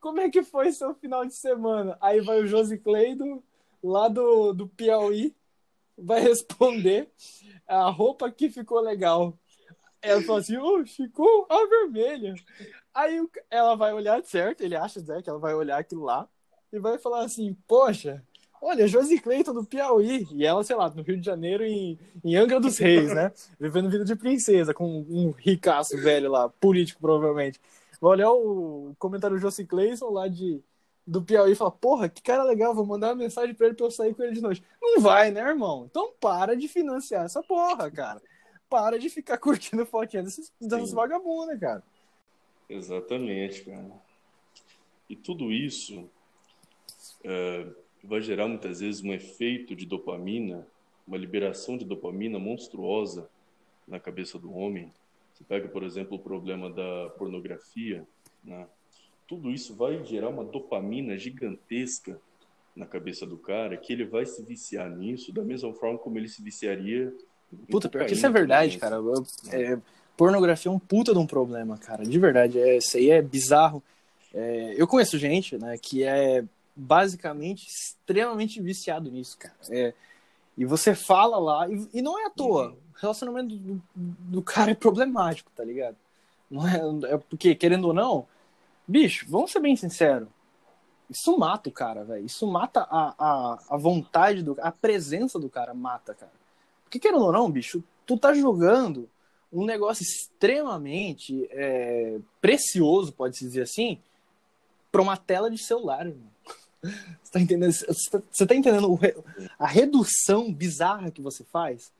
Como 0.00 0.20
é 0.20 0.30
que 0.30 0.42
foi 0.42 0.70
seu 0.72 0.94
final 0.94 1.24
de 1.24 1.34
semana? 1.34 1.98
Aí 2.00 2.20
vai 2.20 2.40
o 2.40 2.46
Josi 2.46 2.78
Cleido, 2.78 3.42
lá 3.82 4.08
do, 4.08 4.52
do 4.52 4.68
Piauí, 4.68 5.34
vai 5.96 6.20
responder 6.20 7.10
a 7.66 7.88
roupa 7.90 8.30
que 8.30 8.50
ficou 8.50 8.80
legal. 8.80 9.36
Ela 10.02 10.22
fala 10.22 10.40
assim, 10.40 10.56
oh, 10.56 10.84
ficou 10.86 11.46
a 11.50 11.66
vermelha. 11.66 12.34
Aí 12.94 13.20
ela 13.50 13.74
vai 13.74 13.92
olhar, 13.92 14.22
certo? 14.24 14.60
Ele 14.60 14.76
acha 14.76 15.00
né, 15.00 15.22
que 15.22 15.28
ela 15.28 15.38
vai 15.38 15.54
olhar 15.54 15.78
aquilo 15.78 16.04
lá 16.04 16.28
e 16.72 16.78
vai 16.78 16.98
falar 16.98 17.24
assim, 17.24 17.54
poxa, 17.66 18.22
olha, 18.60 18.86
Josi 18.86 19.20
Cleiton 19.20 19.52
do 19.52 19.64
Piauí. 19.64 20.26
E 20.32 20.44
ela, 20.44 20.62
sei 20.64 20.76
lá, 20.76 20.90
no 20.90 21.02
Rio 21.02 21.18
de 21.18 21.24
Janeiro, 21.24 21.64
em, 21.64 21.98
em 22.24 22.36
Angra 22.36 22.60
dos 22.60 22.78
Reis, 22.78 23.14
né? 23.14 23.32
Vivendo 23.58 23.90
vida 23.90 24.04
de 24.04 24.16
princesa, 24.16 24.74
com 24.74 25.04
um 25.08 25.30
ricaço 25.30 25.96
velho 25.96 26.30
lá, 26.30 26.48
político 26.48 27.00
provavelmente. 27.00 27.60
Vai 28.00 28.12
olhar 28.12 28.30
o 28.30 28.94
comentário 28.98 29.36
do 29.36 29.40
Josi 29.40 29.64
Cleiton 29.64 30.10
lá 30.10 30.28
de 30.28 30.62
do 31.06 31.22
Piauí 31.22 31.52
e 31.52 31.54
fala, 31.54 31.70
porra, 31.70 32.08
que 32.08 32.20
cara 32.20 32.42
legal, 32.42 32.74
vou 32.74 32.84
mandar 32.84 33.10
uma 33.10 33.14
mensagem 33.14 33.54
pra 33.54 33.66
ele 33.66 33.76
pra 33.76 33.86
eu 33.86 33.90
sair 33.92 34.12
com 34.12 34.24
ele 34.24 34.32
de 34.34 34.40
noite. 34.40 34.62
Não 34.82 35.00
vai, 35.00 35.30
né, 35.30 35.40
irmão? 35.40 35.86
Então 35.88 36.12
para 36.20 36.56
de 36.56 36.66
financiar 36.66 37.24
essa 37.24 37.42
porra, 37.42 37.88
cara. 37.90 38.20
Para 38.68 38.98
de 38.98 39.08
ficar 39.08 39.38
curtindo 39.38 39.86
fotinha 39.86 40.24
dessas, 40.24 40.52
dessas 40.60 40.90
vagabundas, 40.92 41.60
cara. 41.60 41.82
Exatamente, 42.68 43.64
cara. 43.64 43.92
E 45.08 45.14
tudo 45.14 45.52
isso 45.52 46.10
é, 47.22 47.66
vai 48.06 48.20
gerar 48.20 48.48
muitas 48.48 48.80
vezes 48.80 49.02
um 49.02 49.12
efeito 49.12 49.74
de 49.74 49.84
dopamina, 49.84 50.66
uma 51.06 51.16
liberação 51.16 51.76
de 51.76 51.84
dopamina 51.84 52.38
monstruosa 52.38 53.28
na 53.86 54.00
cabeça 54.00 54.38
do 54.38 54.52
homem. 54.52 54.92
Você 55.34 55.44
pega, 55.44 55.68
por 55.68 55.82
exemplo, 55.82 56.16
o 56.16 56.20
problema 56.20 56.70
da 56.70 57.10
pornografia, 57.18 58.06
né? 58.42 58.66
tudo 59.26 59.50
isso 59.50 59.74
vai 59.74 60.04
gerar 60.04 60.28
uma 60.28 60.44
dopamina 60.44 61.16
gigantesca 61.18 62.18
na 62.74 62.86
cabeça 62.86 63.26
do 63.26 63.36
cara 63.36 63.76
que 63.76 63.92
ele 63.92 64.04
vai 64.04 64.24
se 64.24 64.42
viciar 64.42 64.88
nisso 64.90 65.32
da 65.32 65.42
mesma 65.42 65.72
forma 65.72 65.98
como 65.98 66.18
ele 66.18 66.28
se 66.28 66.42
viciaria. 66.42 67.12
Puta, 67.70 67.88
pior 67.88 68.06
que 68.06 68.14
isso 68.14 68.26
é 68.26 68.30
verdade, 68.30 68.78
cara. 68.78 68.96
Eu, 68.96 69.26
é, 69.50 69.78
pornografia 70.16 70.70
é 70.70 70.74
um 70.74 70.78
puta 70.78 71.12
de 71.12 71.18
um 71.18 71.26
problema, 71.26 71.78
cara. 71.78 72.04
De 72.04 72.18
verdade. 72.18 72.58
É, 72.58 72.76
isso 72.76 72.96
aí 72.96 73.10
é 73.10 73.22
bizarro. 73.22 73.82
É, 74.32 74.74
eu 74.76 74.86
conheço 74.86 75.18
gente, 75.18 75.56
né, 75.56 75.78
que 75.78 76.04
é 76.04 76.44
basicamente 76.76 77.66
extremamente 77.66 78.60
viciado 78.60 79.10
nisso, 79.10 79.38
cara. 79.38 79.54
É, 79.70 79.94
e 80.56 80.64
você 80.64 80.94
fala 80.94 81.38
lá, 81.38 81.68
e, 81.68 81.88
e 81.94 82.02
não 82.02 82.18
é 82.18 82.26
à 82.26 82.30
toa. 82.30 82.68
Uhum. 82.68 82.72
O 82.72 83.00
relacionamento 83.00 83.56
do, 83.56 83.82
do, 83.94 84.42
cara 84.42 84.70
é 84.70 84.74
problemático, 84.74 85.50
tá 85.54 85.64
ligado? 85.64 85.96
Não 86.50 86.66
é, 86.66 87.14
é 87.14 87.18
porque, 87.18 87.54
querendo 87.54 87.88
ou 87.88 87.92
não, 87.92 88.26
Bicho, 88.86 89.26
vamos 89.28 89.50
ser 89.50 89.58
bem 89.58 89.74
sinceros. 89.74 90.28
Isso 91.10 91.36
mata 91.36 91.68
o 91.68 91.72
cara, 91.72 92.04
velho. 92.04 92.24
Isso 92.24 92.46
mata 92.46 92.82
a, 92.82 93.14
a, 93.18 93.58
a 93.70 93.76
vontade 93.76 94.42
do 94.42 94.56
a 94.60 94.70
presença 94.70 95.38
do 95.38 95.48
cara 95.48 95.74
mata, 95.74 96.14
cara. 96.14 96.32
Porque 96.84 97.00
querendo 97.00 97.24
ou 97.24 97.32
não, 97.32 97.50
bicho, 97.50 97.82
tu 98.06 98.16
tá 98.16 98.32
jogando 98.32 99.08
um 99.52 99.64
negócio 99.64 100.02
extremamente 100.02 101.48
é, 101.50 102.18
precioso, 102.40 103.12
pode-se 103.12 103.44
dizer 103.44 103.62
assim, 103.62 104.00
pra 104.92 105.02
uma 105.02 105.16
tela 105.16 105.50
de 105.50 105.58
celular, 105.58 106.06
irmão. 106.06 106.30
Você 107.22 107.32
tá 107.32 107.40
entendendo? 107.40 107.72
Você 107.72 108.10
tá, 108.10 108.22
você 108.30 108.46
tá 108.46 108.54
entendendo 108.54 108.98
a 109.58 109.66
redução 109.66 110.52
bizarra 110.52 111.10
que 111.10 111.20
você 111.20 111.44
faz? 111.44 111.92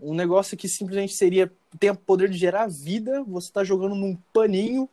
Um 0.00 0.14
negócio 0.14 0.56
que 0.56 0.68
simplesmente 0.68 1.14
seria 1.14 1.52
tem 1.78 1.90
o 1.90 1.96
poder 1.96 2.28
de 2.28 2.36
gerar 2.36 2.66
vida, 2.68 3.22
você 3.22 3.50
tá 3.50 3.64
jogando 3.64 3.94
num 3.94 4.16
paninho 4.32 4.88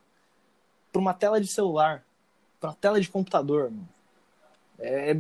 para 0.92 1.02
uma 1.02 1.14
tela 1.14 1.42
de 1.42 1.52
celular, 1.52 2.04
para 2.60 2.70
uma 2.70 2.76
tela 2.76 3.02
de 3.02 3.10
computador. 3.10 3.72
Mano. 3.72 3.90
É 4.80 5.16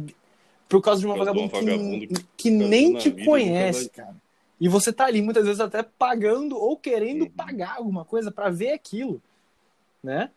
por 0.70 0.84
causa 0.84 1.02
de 1.02 1.08
uma 1.08 1.18
vagabunda 1.18 1.50
que, 1.50 2.08
que, 2.08 2.26
que 2.38 2.52
nem 2.52 2.96
te 2.96 3.10
conhece, 3.26 3.90
cara. 3.90 4.16
E 4.62 4.68
você 4.68 4.94
tá 4.94 5.06
ali 5.06 5.22
muitas 5.22 5.46
vezes 5.46 5.60
até 5.60 5.82
pagando 5.82 6.56
ou 6.56 6.78
querendo 6.78 7.24
uhum. 7.24 7.32
pagar 7.32 7.78
alguma 7.78 8.06
coisa 8.06 8.32
para 8.32 8.50
ver 8.50 8.74
aquilo, 8.74 9.20
né? 10.04 10.30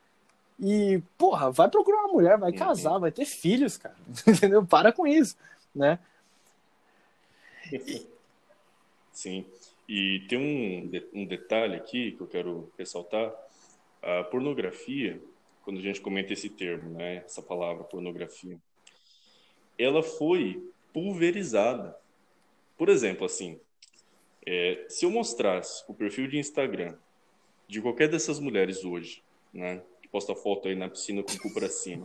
E, 0.64 1.02
porra, 1.18 1.50
vai 1.50 1.68
procurar 1.68 2.04
uma 2.04 2.12
mulher, 2.12 2.38
vai 2.38 2.52
uhum. 2.52 2.56
casar, 2.56 2.96
vai 2.98 3.10
ter 3.10 3.24
filhos, 3.24 3.76
cara. 3.76 3.96
Entendeu? 4.24 4.64
Para 4.64 4.92
com 4.92 5.04
isso, 5.04 5.36
né? 5.74 5.98
Sim. 9.12 9.44
E 9.88 10.20
tem 10.28 10.38
um, 10.38 11.20
um 11.20 11.26
detalhe 11.26 11.74
aqui 11.74 12.12
que 12.12 12.20
eu 12.20 12.28
quero 12.28 12.72
ressaltar 12.78 13.34
a 14.00 14.22
pornografia, 14.22 15.20
quando 15.64 15.78
a 15.78 15.82
gente 15.82 16.00
comenta 16.00 16.32
esse 16.32 16.48
termo, 16.48 16.90
né, 16.90 17.16
essa 17.18 17.42
palavra 17.42 17.82
pornografia, 17.82 18.56
ela 19.76 20.02
foi 20.02 20.62
pulverizada. 20.92 21.96
Por 22.78 22.88
exemplo, 22.88 23.26
assim, 23.26 23.60
é, 24.46 24.86
se 24.88 25.04
eu 25.04 25.10
mostrasse 25.10 25.84
o 25.88 25.94
perfil 25.94 26.28
de 26.28 26.38
Instagram 26.38 26.96
de 27.66 27.80
qualquer 27.80 28.08
dessas 28.08 28.38
mulheres 28.38 28.84
hoje, 28.84 29.22
né, 29.52 29.82
posta 30.12 30.34
foto 30.34 30.68
aí 30.68 30.76
na 30.76 30.90
piscina 30.90 31.22
com 31.22 31.32
o 31.32 31.38
cu 31.40 31.54
para 31.54 31.70
cima, 31.70 32.02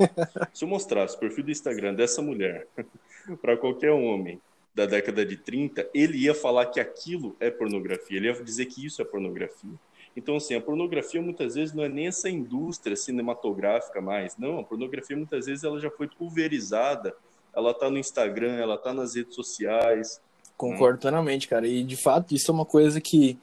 se 0.53 0.63
eu 0.63 0.69
mostrasse 0.69 1.17
o 1.17 1.19
perfil 1.19 1.43
do 1.43 1.51
Instagram 1.51 1.93
dessa 1.93 2.21
mulher 2.21 2.65
para 3.41 3.57
qualquer 3.57 3.91
homem 3.91 4.41
da 4.73 4.85
década 4.85 5.25
de 5.25 5.35
30, 5.35 5.89
ele 5.93 6.19
ia 6.19 6.33
falar 6.33 6.67
que 6.67 6.79
aquilo 6.79 7.35
é 7.39 7.49
pornografia, 7.51 8.17
ele 8.17 8.27
ia 8.27 8.43
dizer 8.43 8.67
que 8.67 8.85
isso 8.85 9.01
é 9.01 9.05
pornografia. 9.05 9.73
Então, 10.15 10.37
assim, 10.37 10.55
a 10.55 10.61
pornografia 10.61 11.21
muitas 11.21 11.55
vezes 11.55 11.75
não 11.75 11.83
é 11.83 11.89
nem 11.89 12.07
essa 12.07 12.29
indústria 12.29 12.95
cinematográfica 12.95 14.01
mais, 14.01 14.37
não. 14.37 14.59
A 14.59 14.63
pornografia 14.63 15.15
muitas 15.17 15.45
vezes 15.45 15.63
ela 15.63 15.79
já 15.79 15.91
foi 15.91 16.07
pulverizada, 16.07 17.15
ela 17.55 17.71
está 17.71 17.89
no 17.89 17.97
Instagram, 17.97 18.55
ela 18.55 18.75
está 18.75 18.93
nas 18.93 19.15
redes 19.15 19.35
sociais. 19.35 20.21
Concordo 20.55 20.99
plenamente, 20.99 21.47
cara. 21.47 21.67
E 21.67 21.83
de 21.83 21.95
fato, 21.95 22.33
isso 22.33 22.49
é 22.49 22.53
uma 22.53 22.65
coisa 22.65 23.01
que 23.01 23.37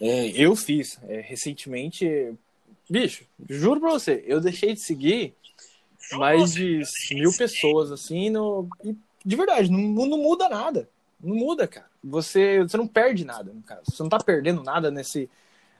é, 0.00 0.28
eu 0.30 0.56
fiz 0.56 0.98
é, 1.04 1.20
recentemente. 1.20 2.34
Bicho, 2.90 3.24
juro 3.48 3.78
pra 3.78 3.90
você, 3.90 4.24
eu 4.26 4.40
deixei 4.40 4.74
de 4.74 4.80
seguir 4.80 5.32
mais 6.14 6.52
de 6.52 6.82
mil 7.12 7.32
pessoas, 7.32 7.92
assim, 7.92 8.30
no... 8.30 8.68
e 8.84 8.96
de 9.24 9.36
verdade, 9.36 9.70
não, 9.70 10.06
não 10.06 10.18
muda 10.18 10.48
nada. 10.48 10.88
Não 11.22 11.36
muda, 11.36 11.68
cara. 11.68 11.86
Você, 12.02 12.60
você 12.62 12.76
não 12.76 12.88
perde 12.88 13.24
nada, 13.24 13.52
no 13.52 13.62
caso. 13.62 13.82
Você 13.84 14.02
não 14.02 14.10
tá 14.10 14.18
perdendo 14.18 14.64
nada 14.64 14.90
nesse, 14.90 15.30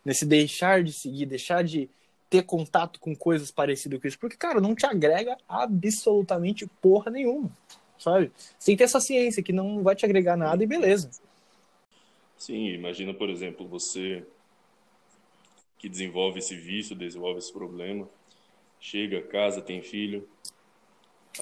nesse 0.05 0.25
deixar 0.25 0.85
de 0.85 0.93
seguir, 0.93 1.27
deixar 1.27 1.65
de 1.65 1.91
ter 2.29 2.45
contato 2.45 3.01
com 3.01 3.17
coisas 3.17 3.51
parecidas 3.51 4.01
com 4.01 4.07
isso, 4.07 4.19
porque, 4.19 4.37
cara, 4.37 4.61
não 4.61 4.73
te 4.73 4.87
agrega 4.87 5.37
absolutamente 5.49 6.65
porra 6.81 7.11
nenhuma, 7.11 7.51
sabe? 7.99 8.31
Você 8.57 8.67
tem 8.67 8.77
que 8.77 8.79
ter 8.79 8.85
essa 8.85 9.01
ciência 9.01 9.43
que 9.43 9.53
não 9.53 9.83
vai 9.83 9.97
te 9.97 10.05
agregar 10.05 10.37
nada 10.37 10.63
e 10.63 10.67
beleza. 10.67 11.11
Sim, 12.39 12.69
imagina, 12.69 13.13
por 13.13 13.29
exemplo, 13.29 13.67
você 13.67 14.25
que 15.81 15.89
desenvolve 15.89 16.39
esse 16.39 16.55
vício, 16.55 16.95
desenvolve 16.95 17.39
esse 17.39 17.51
problema, 17.51 18.07
chega, 18.78 19.22
casa, 19.22 19.62
tem 19.62 19.81
filho, 19.81 20.28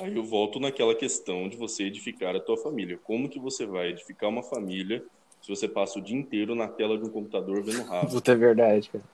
aí 0.01 0.15
eu 0.15 0.23
volto 0.23 0.61
naquela 0.61 0.95
questão 0.95 1.49
de 1.49 1.57
você 1.57 1.85
edificar 1.85 2.37
a 2.37 2.41
tua 2.41 2.57
família. 2.57 2.99
Como 3.03 3.29
que 3.29 3.41
você 3.41 3.67
vai 3.67 3.89
edificar 3.89 4.31
uma 4.31 4.45
família 4.45 5.05
se 5.43 5.49
você 5.49 5.67
passa 5.67 5.99
o 5.99 6.03
dia 6.03 6.17
inteiro 6.17 6.55
na 6.55 6.69
tela 6.69 6.97
de 6.97 7.05
um 7.05 7.11
computador 7.11 7.63
vendo 7.63 7.83
rabo. 7.91 8.13
Puta, 8.13 8.31
é 8.31 8.37
verdade, 8.37 8.91
cara. 8.91 9.05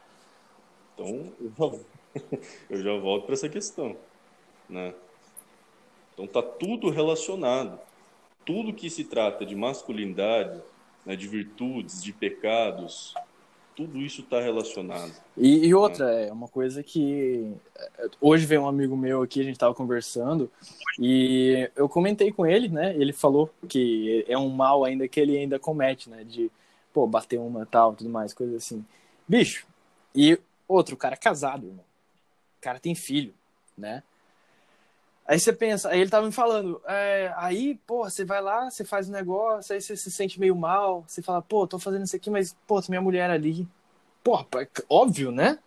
Então, 0.93 1.33
eu 1.41 1.53
já, 1.57 1.79
eu 2.69 2.83
já 2.83 2.99
volto 2.99 3.25
para 3.25 3.33
essa 3.33 3.49
questão, 3.49 3.97
né? 4.69 4.95
Então, 6.13 6.27
tá 6.27 6.43
tudo 6.43 6.91
relacionado. 6.91 7.81
Tudo 8.45 8.75
que 8.75 8.91
se 8.91 9.05
trata 9.05 9.47
de 9.47 9.57
masculinidade, 9.57 10.63
né, 11.07 11.17
de 11.17 11.27
virtudes, 11.27 12.03
de 12.05 12.13
pecados, 12.13 13.15
tudo 13.77 13.99
isso 13.99 14.23
está 14.23 14.41
relacionado. 14.41 15.13
E, 15.37 15.67
e 15.67 15.75
outra, 15.75 16.07
né? 16.07 16.29
é 16.29 16.33
uma 16.33 16.49
coisa 16.49 16.83
que. 16.83 17.53
Hoje 18.21 18.47
veio 18.47 18.63
um 18.63 18.69
amigo 18.69 18.97
meu 18.97 19.23
aqui, 19.23 19.41
a 19.41 19.45
gente 19.45 19.55
estava 19.55 19.75
conversando, 19.75 20.51
e 20.99 21.71
eu 21.75 21.89
comentei 21.89 22.33
com 22.33 22.47
ele, 22.47 22.69
né? 22.69 22.95
Ele 22.97 23.13
falou 23.13 23.51
que 23.69 24.25
é 24.29 24.39
um 24.39 24.49
mal 24.49 24.85
ainda 24.85 25.09
que 25.09 25.19
ele 25.19 25.37
ainda 25.37 25.59
comete, 25.59 26.09
né? 26.09 26.25
De, 26.25 26.51
pô, 26.93 27.07
bater 27.07 27.39
uma 27.39 27.67
tal, 27.67 27.95
tudo 27.95 28.11
mais, 28.11 28.33
coisa 28.33 28.57
assim. 28.57 28.85
Bicho, 29.27 29.67
e 30.15 30.39
outro, 30.69 30.95
o 30.95 30.99
cara 30.99 31.15
é 31.15 31.19
casado, 31.19 31.67
irmão. 31.67 31.85
O 32.59 32.63
cara 32.63 32.79
tem 32.79 32.95
filho, 32.95 33.35
né? 33.77 34.03
Aí 35.27 35.41
você 35.41 35.53
pensa, 35.55 35.89
aí 35.89 36.01
ele 36.01 36.11
tava 36.11 36.27
me 36.27 36.33
falando, 36.33 36.81
é, 36.87 37.33
aí, 37.37 37.81
pô, 37.87 38.05
você 38.05 38.27
vai 38.27 38.43
lá, 38.43 38.71
você 38.71 38.85
faz 38.85 39.09
um 39.09 39.13
negócio, 39.13 39.75
aí 39.75 39.81
você 39.81 39.97
se 39.97 40.11
sente 40.11 40.39
meio 40.39 40.55
mal, 40.55 41.03
você 41.07 41.23
fala, 41.23 41.41
pô, 41.41 41.67
tô 41.67 41.79
fazendo 41.79 42.05
isso 42.05 42.15
aqui, 42.15 42.29
mas, 42.29 42.55
pô, 42.67 42.79
minha 42.91 43.01
mulher 43.01 43.31
ali. 43.31 43.67
Pô, 44.23 44.45
óbvio, 44.89 45.31
né? 45.31 45.59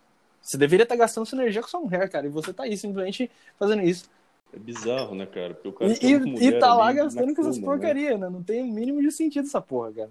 Você 0.41 0.57
deveria 0.57 0.83
estar 0.83 0.95
tá 0.95 0.99
gastando 0.99 1.25
sua 1.25 1.39
energia 1.39 1.61
com 1.61 1.67
sua 1.67 1.79
mulher, 1.79 2.07
cara, 2.07 2.27
e 2.27 2.29
você 2.29 2.53
tá 2.53 2.63
aí 2.63 2.77
simplesmente 2.77 3.31
fazendo 3.57 3.81
isso. 3.81 4.07
É 4.53 4.59
bizarro, 4.59 5.15
né, 5.15 5.25
cara? 5.25 5.55
Porque 5.55 5.67
o 5.67 5.73
cara 5.73 5.91
e, 5.91 6.47
e 6.47 6.51
tá 6.53 6.73
lá 6.73 6.93
gastando 6.93 7.33
com 7.33 7.41
essas 7.41 7.59
porcarias, 7.59 8.19
né? 8.19 8.27
né? 8.27 8.31
Não 8.31 8.43
tem 8.43 8.63
o 8.63 8.67
mínimo 8.67 9.01
de 9.01 9.11
sentido 9.11 9.47
essa 9.47 9.61
porra, 9.61 9.91
cara. 9.91 10.09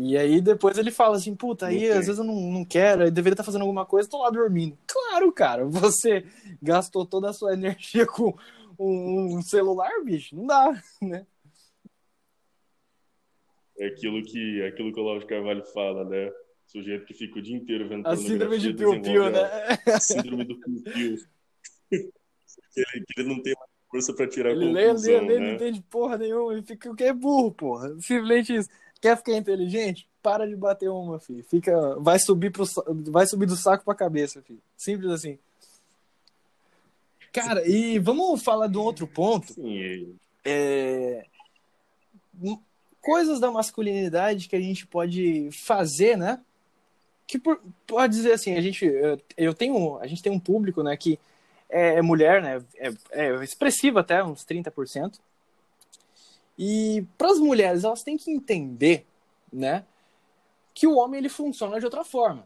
E 0.00 0.16
aí 0.16 0.40
depois 0.40 0.78
ele 0.78 0.92
fala 0.92 1.16
assim, 1.16 1.34
puta, 1.34 1.66
aí 1.66 1.90
às 1.90 2.06
vezes 2.06 2.18
eu 2.18 2.24
não, 2.24 2.40
não 2.52 2.64
quero, 2.64 3.02
eu 3.02 3.10
deveria 3.10 3.34
estar 3.34 3.42
fazendo 3.42 3.62
alguma 3.62 3.84
coisa, 3.84 4.08
tô 4.08 4.22
lá 4.22 4.30
dormindo. 4.30 4.78
Claro, 4.86 5.32
cara, 5.32 5.64
você 5.66 6.24
gastou 6.62 7.04
toda 7.04 7.28
a 7.28 7.32
sua 7.32 7.52
energia 7.52 8.06
com 8.06 8.32
um, 8.78 9.42
celular, 9.42 9.90
bicho, 10.04 10.36
não 10.36 10.46
dá, 10.46 10.80
né? 11.02 11.26
É 13.76 13.86
aquilo 13.88 14.22
que, 14.22 14.62
aquilo 14.62 14.92
que 14.92 15.00
o 15.00 15.18
de 15.18 15.26
Carvalho 15.26 15.64
fala, 15.64 16.04
né? 16.04 16.28
O 16.28 16.70
sujeito 16.70 17.04
que 17.04 17.14
fica 17.14 17.40
o 17.40 17.42
dia 17.42 17.56
inteiro 17.56 17.88
vendo 17.88 18.06
A 18.06 18.16
síndrome 18.16 18.58
de 18.58 18.74
piu-piu, 18.74 19.30
né? 19.30 19.40
A 19.84 19.98
síndrome 19.98 20.44
do 20.44 20.60
piu-piu. 20.60 21.16
ele, 21.90 23.04
que 23.04 23.20
ele 23.20 23.28
não 23.28 23.42
tem 23.42 23.52
mais 23.58 23.70
força 23.90 24.14
pra 24.14 24.28
tirar 24.28 24.52
ele 24.52 24.64
a 24.64 24.84
conclusão, 24.84 25.12
lê, 25.12 25.20
lê, 25.20 25.26
lê, 25.26 25.40
né? 25.40 25.46
não 25.46 25.54
entende 25.54 25.82
porra 25.82 26.18
nenhuma, 26.18 26.52
ele 26.52 26.62
fica 26.62 26.88
o 26.88 26.94
que 26.94 27.04
é 27.04 27.12
burro, 27.12 27.50
porra. 27.50 27.88
Simplesmente 28.00 28.54
isso. 28.54 28.68
Quer 29.00 29.16
ficar 29.16 29.32
inteligente? 29.32 30.08
Para 30.22 30.46
de 30.46 30.56
bater 30.56 30.88
uma, 30.88 31.20
filho. 31.20 31.44
Fica, 31.44 31.94
vai 32.00 32.18
subir 32.18 32.50
pro, 32.50 32.64
vai 33.10 33.26
subir 33.26 33.46
do 33.46 33.56
saco 33.56 33.84
pra 33.84 33.94
cabeça, 33.94 34.42
filho. 34.42 34.60
Simples 34.76 35.10
assim. 35.10 35.38
Cara, 37.32 37.66
e 37.68 37.98
vamos 37.98 38.42
falar 38.42 38.66
de 38.66 38.76
um 38.76 38.82
outro 38.82 39.06
ponto. 39.06 39.52
Sim. 39.52 40.16
É... 40.44 41.24
Coisas 43.00 43.38
da 43.38 43.50
masculinidade 43.50 44.48
que 44.48 44.56
a 44.56 44.60
gente 44.60 44.86
pode 44.86 45.50
fazer, 45.52 46.16
né? 46.16 46.40
Que 47.26 47.38
por, 47.38 47.60
pode 47.86 48.14
dizer 48.14 48.32
assim, 48.32 48.54
a 48.54 48.60
gente, 48.60 48.84
eu 49.36 49.54
tenho, 49.54 49.98
a 49.98 50.06
gente 50.06 50.22
tem 50.22 50.32
um 50.32 50.40
público, 50.40 50.82
né, 50.82 50.96
que 50.96 51.18
é, 51.68 51.96
é 51.96 52.02
mulher, 52.02 52.40
né, 52.42 52.62
é, 52.78 52.90
é 53.10 53.44
expressivo 53.44 53.98
até, 53.98 54.24
uns 54.24 54.46
30%. 54.46 55.18
E 56.58 57.06
para 57.16 57.30
as 57.30 57.38
mulheres, 57.38 57.84
elas 57.84 58.02
têm 58.02 58.16
que 58.16 58.30
entender, 58.30 59.06
né, 59.52 59.84
que 60.74 60.86
o 60.86 60.96
homem 60.96 61.18
ele 61.18 61.28
funciona 61.28 61.78
de 61.78 61.84
outra 61.84 62.04
forma, 62.04 62.44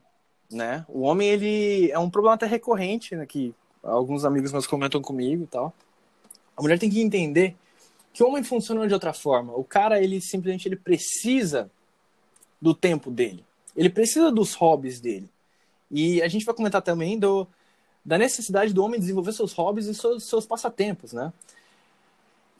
né? 0.50 0.84
O 0.88 1.00
homem 1.00 1.28
ele 1.28 1.90
é 1.90 1.98
um 1.98 2.10
problema 2.10 2.34
até 2.34 2.46
recorrente, 2.46 3.16
né, 3.16 3.24
que 3.24 3.54
alguns 3.82 4.24
amigos 4.24 4.52
meus 4.52 4.66
comentam 4.66 5.00
comigo 5.00 5.44
e 5.44 5.46
tal. 5.46 5.74
A 6.56 6.62
mulher 6.62 6.78
tem 6.78 6.90
que 6.90 7.00
entender 7.00 7.56
que 8.12 8.22
o 8.22 8.28
homem 8.28 8.44
funciona 8.44 8.86
de 8.86 8.94
outra 8.94 9.12
forma. 9.12 9.54
O 9.56 9.64
cara 9.64 10.02
ele 10.02 10.20
simplesmente 10.20 10.68
ele 10.68 10.76
precisa 10.76 11.70
do 12.60 12.74
tempo 12.74 13.10
dele. 13.10 13.44
Ele 13.74 13.88
precisa 13.88 14.30
dos 14.30 14.54
hobbies 14.54 15.00
dele. 15.00 15.28
E 15.90 16.22
a 16.22 16.28
gente 16.28 16.44
vai 16.44 16.54
comentar 16.54 16.82
também 16.82 17.18
do, 17.18 17.46
da 18.04 18.18
necessidade 18.18 18.72
do 18.72 18.84
homem 18.84 19.00
desenvolver 19.00 19.32
seus 19.32 19.52
hobbies 19.52 19.86
e 19.86 19.94
seus, 19.94 20.24
seus 20.24 20.46
passatempos, 20.46 21.12
né? 21.12 21.32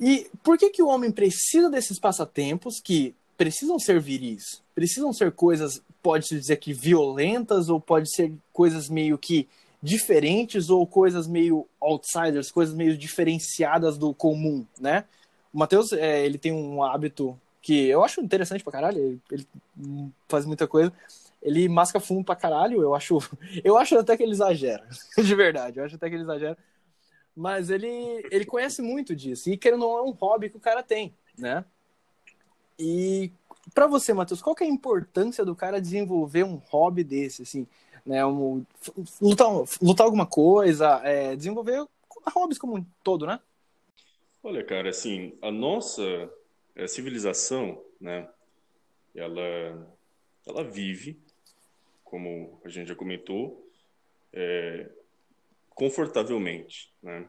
E 0.01 0.29
por 0.43 0.59
que, 0.59 0.71
que 0.71 0.83
o 0.83 0.89
homem 0.89 1.11
precisa 1.11 1.71
desses 1.71 1.99
passatempos 1.99 2.81
que 2.81 3.15
precisam 3.37 3.79
ser 3.79 4.01
viris? 4.01 4.63
Precisam 4.75 5.13
ser 5.13 5.33
coisas, 5.33 5.81
pode-se 6.03 6.39
dizer 6.39 6.57
que 6.57 6.73
violentas, 6.73 7.69
ou 7.69 7.81
pode 7.81 8.13
ser 8.13 8.33
coisas 8.53 8.89
meio 8.89 9.17
que 9.17 9.49
diferentes, 9.83 10.71
ou 10.71 10.87
coisas 10.87 11.27
meio 11.27 11.67
outsiders, 11.81 12.51
coisas 12.51 12.75
meio 12.75 12.97
diferenciadas 12.97 13.99
do 13.99 14.15
comum, 14.15 14.65
né? 14.81 15.05
O 15.53 15.59
Matheus, 15.59 15.93
é, 15.93 16.25
ele 16.25 16.39
tem 16.39 16.53
um 16.53 16.83
hábito 16.83 17.39
que 17.61 17.89
eu 17.89 18.03
acho 18.03 18.21
interessante 18.21 18.65
pra 18.65 18.73
caralho, 18.73 18.99
ele, 18.99 19.21
ele 19.31 19.47
faz 20.29 20.47
muita 20.47 20.67
coisa. 20.67 20.93
Ele 21.41 21.69
masca 21.69 21.99
fumo 21.99 22.25
pra 22.25 22.37
caralho, 22.37 22.81
eu 22.81 22.95
acho, 22.95 23.19
eu 23.65 23.77
acho 23.77 23.99
até 23.99 24.17
que 24.17 24.23
ele 24.23 24.33
exagera, 24.33 24.87
de 25.19 25.35
verdade, 25.35 25.79
eu 25.79 25.85
acho 25.85 25.97
até 25.97 26.09
que 26.09 26.15
ele 26.15 26.23
exagera 26.23 26.57
mas 27.37 27.71
ele, 27.71 27.89
ele 28.31 28.45
conhece 28.45 28.83
muito 28.83 29.15
disso. 29.15 29.51
E 29.51 29.57
querendo 29.57 29.81
não 29.81 29.99
é 29.99 30.03
um 30.03 30.11
hobby 30.11 30.51
que 30.51 30.57
o 30.57 30.61
cara 30.61 30.83
tem, 30.83 31.15
né? 31.37 31.65
E 32.79 33.31
para 33.75 33.87
você, 33.87 34.13
Matheus, 34.13 34.43
qual 34.43 34.55
que 34.55 34.65
é 34.65 34.67
a 34.67 34.71
importância 34.71 35.45
do 35.45 35.55
cara 35.55 35.81
desenvolver 35.81 36.45
um 36.45 36.57
hobby 36.57 37.05
desse, 37.05 37.43
assim, 37.43 37.67
né? 38.05 38.25
Um, 38.25 38.65
lutar, 39.21 39.49
lutar 39.81 40.05
alguma 40.05 40.27
coisa, 40.27 41.01
é, 41.05 41.37
desenvolver 41.37 41.87
hobbies 42.35 42.59
como 42.59 42.77
um 42.77 42.85
todo, 43.03 43.27
né? 43.27 43.41
Olha, 44.43 44.65
cara, 44.65 44.91
assim, 44.91 45.35
a 45.41 45.51
nossa 45.51 46.31
a 46.77 46.89
civilização, 46.89 47.83
né? 48.01 48.29
Ela, 49.15 49.87
ela 50.47 50.65
vive, 50.65 51.19
como 52.03 52.61
a 52.65 52.69
gente 52.69 52.89
já 52.89 52.95
comentou, 52.95 53.69
é, 54.33 54.89
confortavelmente, 55.75 56.93
né? 57.03 57.29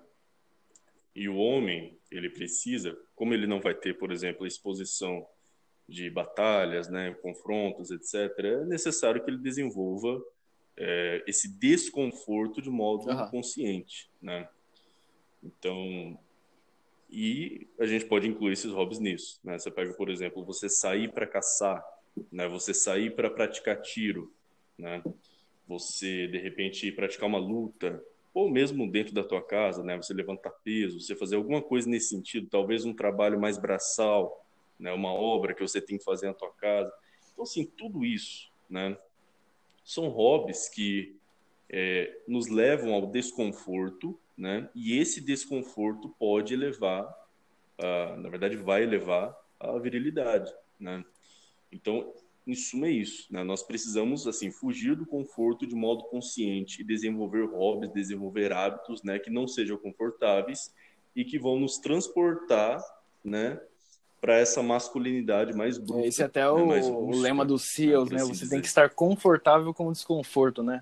E 1.16 1.30
o 1.30 1.36
homem, 1.38 1.98
ele 2.12 2.30
precisa, 2.30 2.98
como 3.16 3.34
ele 3.34 3.46
não 3.46 3.62
vai 3.62 3.76
ter, 3.76 3.98
por 3.98 4.12
exemplo, 4.12 4.48
exposição 4.48 5.28
de 5.88 6.10
batalhas, 6.10 6.90
né, 6.90 7.14
confrontos, 7.22 7.92
etc., 7.92 8.40
é 8.40 8.66
necessário 8.66 9.24
que 9.24 9.30
ele 9.30 9.38
desenvolva 9.38 10.24
é, 10.76 11.24
esse 11.28 11.48
desconforto 11.60 12.62
de 12.62 12.70
modo 12.70 13.10
uhum. 13.10 13.30
consciente, 13.30 14.10
né? 14.22 14.50
Então, 15.44 16.18
e 17.10 17.68
a 17.80 17.86
gente 17.86 18.06
pode 18.06 18.28
incluir 18.28 18.54
esses 18.54 18.72
hobbies 18.72 19.00
nisso, 19.00 19.40
né? 19.44 19.60
Você 19.60 19.70
pega, 19.70 19.94
por 19.94 20.10
exemplo, 20.10 20.44
você 20.44 20.68
sair 20.68 21.12
para 21.12 21.28
caçar, 21.28 21.86
né? 22.32 22.48
Você 22.48 22.74
sair 22.74 23.16
para 23.16 23.30
praticar 23.30 23.80
tiro, 23.82 24.34
né? 24.78 25.04
Você 25.68 26.28
de 26.28 26.40
repente 26.40 26.92
praticar 26.92 27.30
uma 27.30 27.38
luta, 27.38 28.04
ou 28.34 28.50
mesmo 28.50 28.90
dentro 28.90 29.14
da 29.14 29.24
tua 29.24 29.42
casa, 29.42 29.84
né, 29.84 29.96
você 29.96 30.14
levantar 30.14 30.50
peso, 30.64 31.00
você 31.00 31.16
fazer 31.16 31.36
alguma 31.36 31.62
coisa 31.62 31.88
nesse 31.88 32.10
sentido, 32.10 32.48
talvez 32.50 32.84
um 32.84 32.94
trabalho 32.94 33.40
mais 33.40 33.58
braçal, 33.58 34.44
né, 34.80 34.92
uma 34.92 35.14
obra 35.14 35.54
que 35.54 35.62
você 35.62 35.80
tem 35.80 35.98
que 35.98 36.04
fazer 36.04 36.28
na 36.28 36.34
tua 36.34 36.52
casa. 36.52 36.92
Então, 37.32 37.44
assim, 37.44 37.64
tudo 37.66 38.04
isso, 38.04 38.52
né, 38.70 38.98
são 39.84 40.08
hobbies 40.10 40.68
que 40.68 41.16
é, 41.70 42.22
nos 42.28 42.48
levam 42.48 42.94
ao 42.94 43.06
desconforto, 43.06 44.20
né, 44.36 44.68
e 44.74 44.98
esse 44.98 45.22
desconforto 45.22 46.10
pode 46.18 46.56
levar, 46.56 47.08
a, 47.78 48.18
na 48.18 48.30
verdade, 48.30 48.58
vai 48.58 48.86
levar 48.86 49.38
à 49.60 49.78
virilidade, 49.78 50.52
né. 50.80 51.06
Então, 51.72 52.14
em 52.46 52.54
suma 52.54 52.88
é 52.88 52.92
isso, 52.92 53.32
né? 53.32 53.44
Nós 53.44 53.64
precisamos 53.64 54.28
assim 54.28 54.52
fugir 54.52 54.96
do 54.96 55.06
conforto 55.06 55.66
de 55.66 55.76
modo 55.76 56.04
consciente 56.06 56.82
e 56.82 56.86
desenvolver 56.86 57.46
hobbies, 57.46 57.94
desenvolver 57.94 58.52
hábitos, 58.52 59.02
né, 59.02 59.18
que 59.18 59.30
não 59.30 59.48
sejam 59.48 59.78
confortáveis 59.78 60.74
e 61.16 61.24
que 61.24 61.40
vão 61.40 61.60
nos 61.60 61.78
transportar, 61.78 62.84
né, 63.24 63.60
para 64.20 64.38
essa 64.38 64.62
masculinidade 64.62 65.54
mais 65.54 65.78
bruta. 65.78 66.08
Esse 66.08 66.22
é 66.22 66.26
até 66.26 66.42
né, 66.42 66.48
o, 66.50 67.10
o 67.10 67.16
lema 67.16 67.46
dos 67.46 67.74
SEALs, 67.74 68.10
né? 68.10 68.18
né? 68.18 68.24
Você 68.24 68.32
dizer. 68.32 68.50
tem 68.50 68.62
que 68.62 68.68
estar 68.68 68.90
confortável 68.90 69.74
com 69.74 69.88
o 69.88 69.92
desconforto, 69.92 70.64
né? 70.64 70.82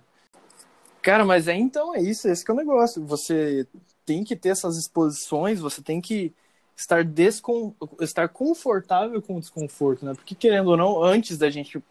Cara, 1.02 1.26
mas 1.26 1.48
é 1.48 1.56
então 1.56 1.96
é 1.96 2.02
isso, 2.02 2.28
esse 2.28 2.44
é 2.48 2.54
o 2.54 2.56
negócio. 2.56 3.04
Você 3.06 3.68
tem 4.06 4.24
que 4.24 4.36
ter 4.36 4.50
essas 4.50 4.78
exposições, 4.78 5.60
você 5.60 5.82
tem 5.82 6.00
que 6.00 6.34
estar, 6.82 7.04
descon... 7.04 7.74
estar 8.00 8.28
confortável 8.30 9.22
com 9.22 9.38
o 9.38 9.40
desconforto, 9.40 10.06
né? 10.06 10.14
Porque, 10.14 10.36
querendo 10.36 10.72
ou 10.72 10.78
não, 10.78 11.04
antes 11.04 11.38
da 11.38 11.50
gente, 11.50 11.82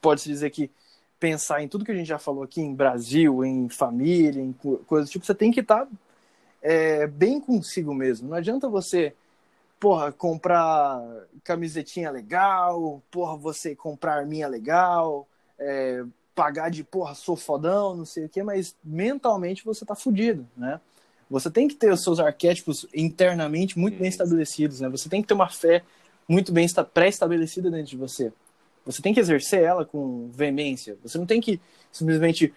pode-se 0.00 0.28
dizer 0.28 0.50
que 0.50 0.70
pensar 1.18 1.62
em 1.62 1.68
tudo 1.68 1.84
que 1.84 1.92
a 1.92 1.94
gente 1.94 2.08
já 2.08 2.18
falou 2.18 2.42
aqui, 2.42 2.60
em 2.60 2.74
Brasil, 2.74 3.44
em 3.44 3.68
família, 3.68 4.42
em 4.42 4.52
coisas 4.86 5.08
tipo, 5.08 5.24
você 5.24 5.34
tem 5.34 5.50
que 5.50 5.60
estar 5.60 5.88
é, 6.60 7.06
bem 7.06 7.40
consigo 7.40 7.94
mesmo. 7.94 8.28
Não 8.28 8.36
adianta 8.36 8.68
você, 8.68 9.14
porra, 9.78 10.12
comprar 10.12 11.00
camisetinha 11.42 12.10
legal, 12.10 13.02
porra, 13.10 13.36
você 13.36 13.74
comprar 13.74 14.18
arminha 14.18 14.48
legal, 14.48 15.26
é, 15.58 16.04
pagar 16.34 16.70
de, 16.70 16.82
porra, 16.82 17.14
sou 17.14 17.36
fodão, 17.36 17.94
não 17.94 18.04
sei 18.04 18.26
o 18.26 18.28
que, 18.28 18.42
mas 18.42 18.74
mentalmente 18.84 19.64
você 19.64 19.84
tá 19.86 19.94
fudido, 19.94 20.46
né? 20.56 20.80
Você 21.30 21.50
tem 21.50 21.66
que 21.66 21.74
ter 21.74 21.92
os 21.92 22.02
seus 22.02 22.20
arquétipos 22.20 22.86
internamente 22.94 23.78
muito 23.78 23.98
bem 23.98 24.08
estabelecidos, 24.08 24.80
né? 24.80 24.88
Você 24.88 25.08
tem 25.08 25.22
que 25.22 25.28
ter 25.28 25.34
uma 25.34 25.48
fé 25.48 25.82
muito 26.28 26.52
bem 26.52 26.66
pré-estabelecida 26.92 27.70
dentro 27.70 27.90
de 27.90 27.96
você. 27.96 28.32
Você 28.84 29.00
tem 29.00 29.14
que 29.14 29.20
exercer 29.20 29.62
ela 29.62 29.84
com 29.84 30.28
veemência. 30.30 30.96
Você 31.02 31.16
não 31.16 31.26
tem 31.26 31.40
que 31.40 31.60
simplesmente, 31.90 32.52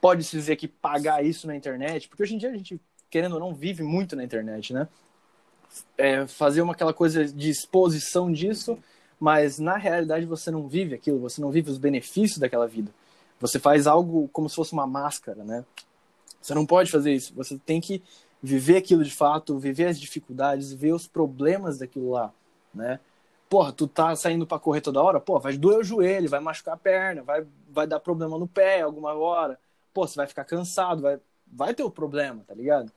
pode-se 0.00 0.36
dizer 0.36 0.56
que 0.56 0.66
pagar 0.66 1.24
isso 1.24 1.46
na 1.46 1.54
internet, 1.54 2.08
porque 2.08 2.22
hoje 2.22 2.34
em 2.34 2.38
dia 2.38 2.50
a 2.50 2.56
gente, 2.56 2.80
querendo 3.08 3.34
ou 3.34 3.40
não, 3.40 3.54
vive 3.54 3.82
muito 3.82 4.16
na 4.16 4.24
internet, 4.24 4.72
né? 4.72 4.88
É, 5.96 6.26
fazer 6.26 6.62
uma, 6.62 6.72
aquela 6.72 6.92
coisa 6.92 7.24
de 7.24 7.48
exposição 7.48 8.32
disso, 8.32 8.76
mas 9.20 9.58
na 9.58 9.76
realidade 9.76 10.26
você 10.26 10.50
não 10.50 10.66
vive 10.66 10.94
aquilo, 10.94 11.20
você 11.20 11.40
não 11.40 11.50
vive 11.50 11.70
os 11.70 11.78
benefícios 11.78 12.38
daquela 12.38 12.66
vida. 12.66 12.92
Você 13.38 13.58
faz 13.58 13.86
algo 13.86 14.28
como 14.32 14.48
se 14.48 14.56
fosse 14.56 14.72
uma 14.72 14.86
máscara, 14.86 15.44
né? 15.44 15.64
Você 16.40 16.54
não 16.54 16.64
pode 16.64 16.90
fazer 16.90 17.12
isso. 17.12 17.34
Você 17.34 17.58
tem 17.58 17.80
que 17.80 18.02
viver 18.42 18.76
aquilo 18.76 19.04
de 19.04 19.10
fato, 19.10 19.58
viver 19.58 19.86
as 19.86 20.00
dificuldades, 20.00 20.72
ver 20.72 20.92
os 20.92 21.06
problemas 21.06 21.78
daquilo 21.78 22.10
lá, 22.10 22.32
né? 22.74 22.98
Porra, 23.48 23.72
tu 23.72 23.86
tá 23.86 24.14
saindo 24.14 24.46
para 24.46 24.58
correr 24.60 24.80
toda 24.80 25.02
hora, 25.02 25.20
pô, 25.20 25.38
vai 25.38 25.56
doer 25.56 25.78
o 25.80 25.84
joelho, 25.84 26.30
vai 26.30 26.40
machucar 26.40 26.74
a 26.74 26.76
perna, 26.76 27.22
vai, 27.22 27.44
vai 27.68 27.86
dar 27.86 27.98
problema 27.98 28.38
no 28.38 28.46
pé 28.46 28.80
alguma 28.80 29.12
hora, 29.12 29.58
pô, 29.92 30.06
você 30.06 30.14
vai 30.14 30.26
ficar 30.26 30.44
cansado, 30.44 31.02
vai, 31.02 31.18
vai 31.46 31.74
ter 31.74 31.82
o 31.82 31.90
problema, 31.90 32.44
tá 32.46 32.54
ligado? 32.54 32.90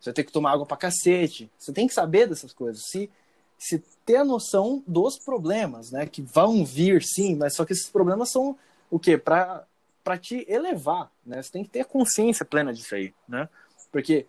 Você 0.00 0.12
ter 0.12 0.24
que 0.24 0.32
tomar 0.32 0.52
água 0.52 0.66
pra 0.66 0.76
cacete. 0.76 1.50
Você 1.58 1.72
tem 1.72 1.86
que 1.86 1.94
saber 1.94 2.28
dessas 2.28 2.52
coisas. 2.52 2.84
Se, 2.88 3.10
se 3.58 3.82
ter 4.04 4.16
a 4.16 4.24
noção 4.24 4.82
dos 4.86 5.18
problemas, 5.18 5.90
né? 5.90 6.06
Que 6.06 6.22
vão 6.22 6.64
vir, 6.64 7.02
sim, 7.02 7.34
mas 7.34 7.54
só 7.54 7.64
que 7.64 7.72
esses 7.72 7.90
problemas 7.90 8.30
são 8.30 8.56
o 8.90 8.98
quê? 8.98 9.18
Pra, 9.18 9.66
pra 10.08 10.16
te 10.16 10.46
elevar, 10.48 11.12
né? 11.24 11.42
Você 11.42 11.52
tem 11.52 11.62
que 11.62 11.68
ter 11.68 11.84
consciência 11.84 12.42
plena 12.42 12.72
disso 12.72 12.94
aí, 12.94 13.12
né? 13.28 13.46
Porque 13.92 14.24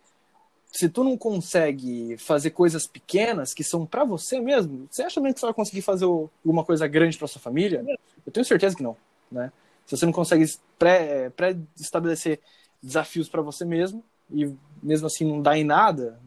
se 0.70 0.90
tu 0.90 1.06
não 1.06 1.18
consegue 1.18 2.18
fazer 2.18 2.50
coisas 2.50 2.86
pequenas 2.86 3.54
que 3.54 3.64
são 3.64 3.86
para 3.86 4.04
você 4.04 4.42
mesmo, 4.42 4.90
você 4.92 5.04
acha 5.04 5.22
mesmo 5.22 5.36
que 5.36 5.40
você 5.40 5.46
vai 5.46 5.56
conseguir 5.56 5.82
fazer 5.82 6.04
alguma 6.04 6.66
coisa 6.66 6.86
grande 6.86 7.18
para 7.18 7.30
sua 7.30 7.40
família? 7.40 7.82
Eu 8.26 8.32
tenho 8.34 8.46
certeza 8.46 8.76
que 8.76 8.84
não, 8.84 8.98
né? 9.32 9.54
Se 9.86 9.96
você 9.96 10.06
não 10.06 10.12
consegue 10.12 10.44
pré-estabelecer 10.78 12.40
pré 12.40 12.48
desafios 12.84 13.30
para 13.30 13.42
você 13.42 13.64
mesmo 13.64 14.04
e 14.30 14.54
mesmo 14.84 15.08
assim 15.08 15.24
não 15.24 15.42
dá 15.42 15.58
em 15.58 15.64
nada, 15.64 16.20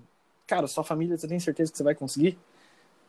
cara, 0.47 0.67
sua 0.67 0.83
família 0.83 1.19
você 1.19 1.29
tem 1.29 1.39
certeza 1.39 1.71
que 1.71 1.77
você 1.77 1.85
vai 1.85 1.95
conseguir? 1.95 2.39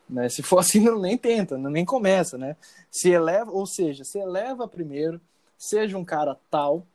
Né? 0.06 0.28
Se 0.28 0.42
for 0.42 0.58
assim, 0.58 0.80
não, 0.84 1.00
nem 1.00 1.16
tenta, 1.16 1.56
não, 1.56 1.70
nem 1.70 1.86
começa, 1.86 2.36
né? 2.36 2.54
Se 2.90 3.08
eleva, 3.08 3.50
ou 3.50 3.64
seja, 3.64 4.04
se 4.04 4.18
eleva 4.18 4.68
primeiro, 4.68 5.18
seja 5.56 5.96
um 5.96 6.04
cara 6.04 6.36
tal, 6.50 6.86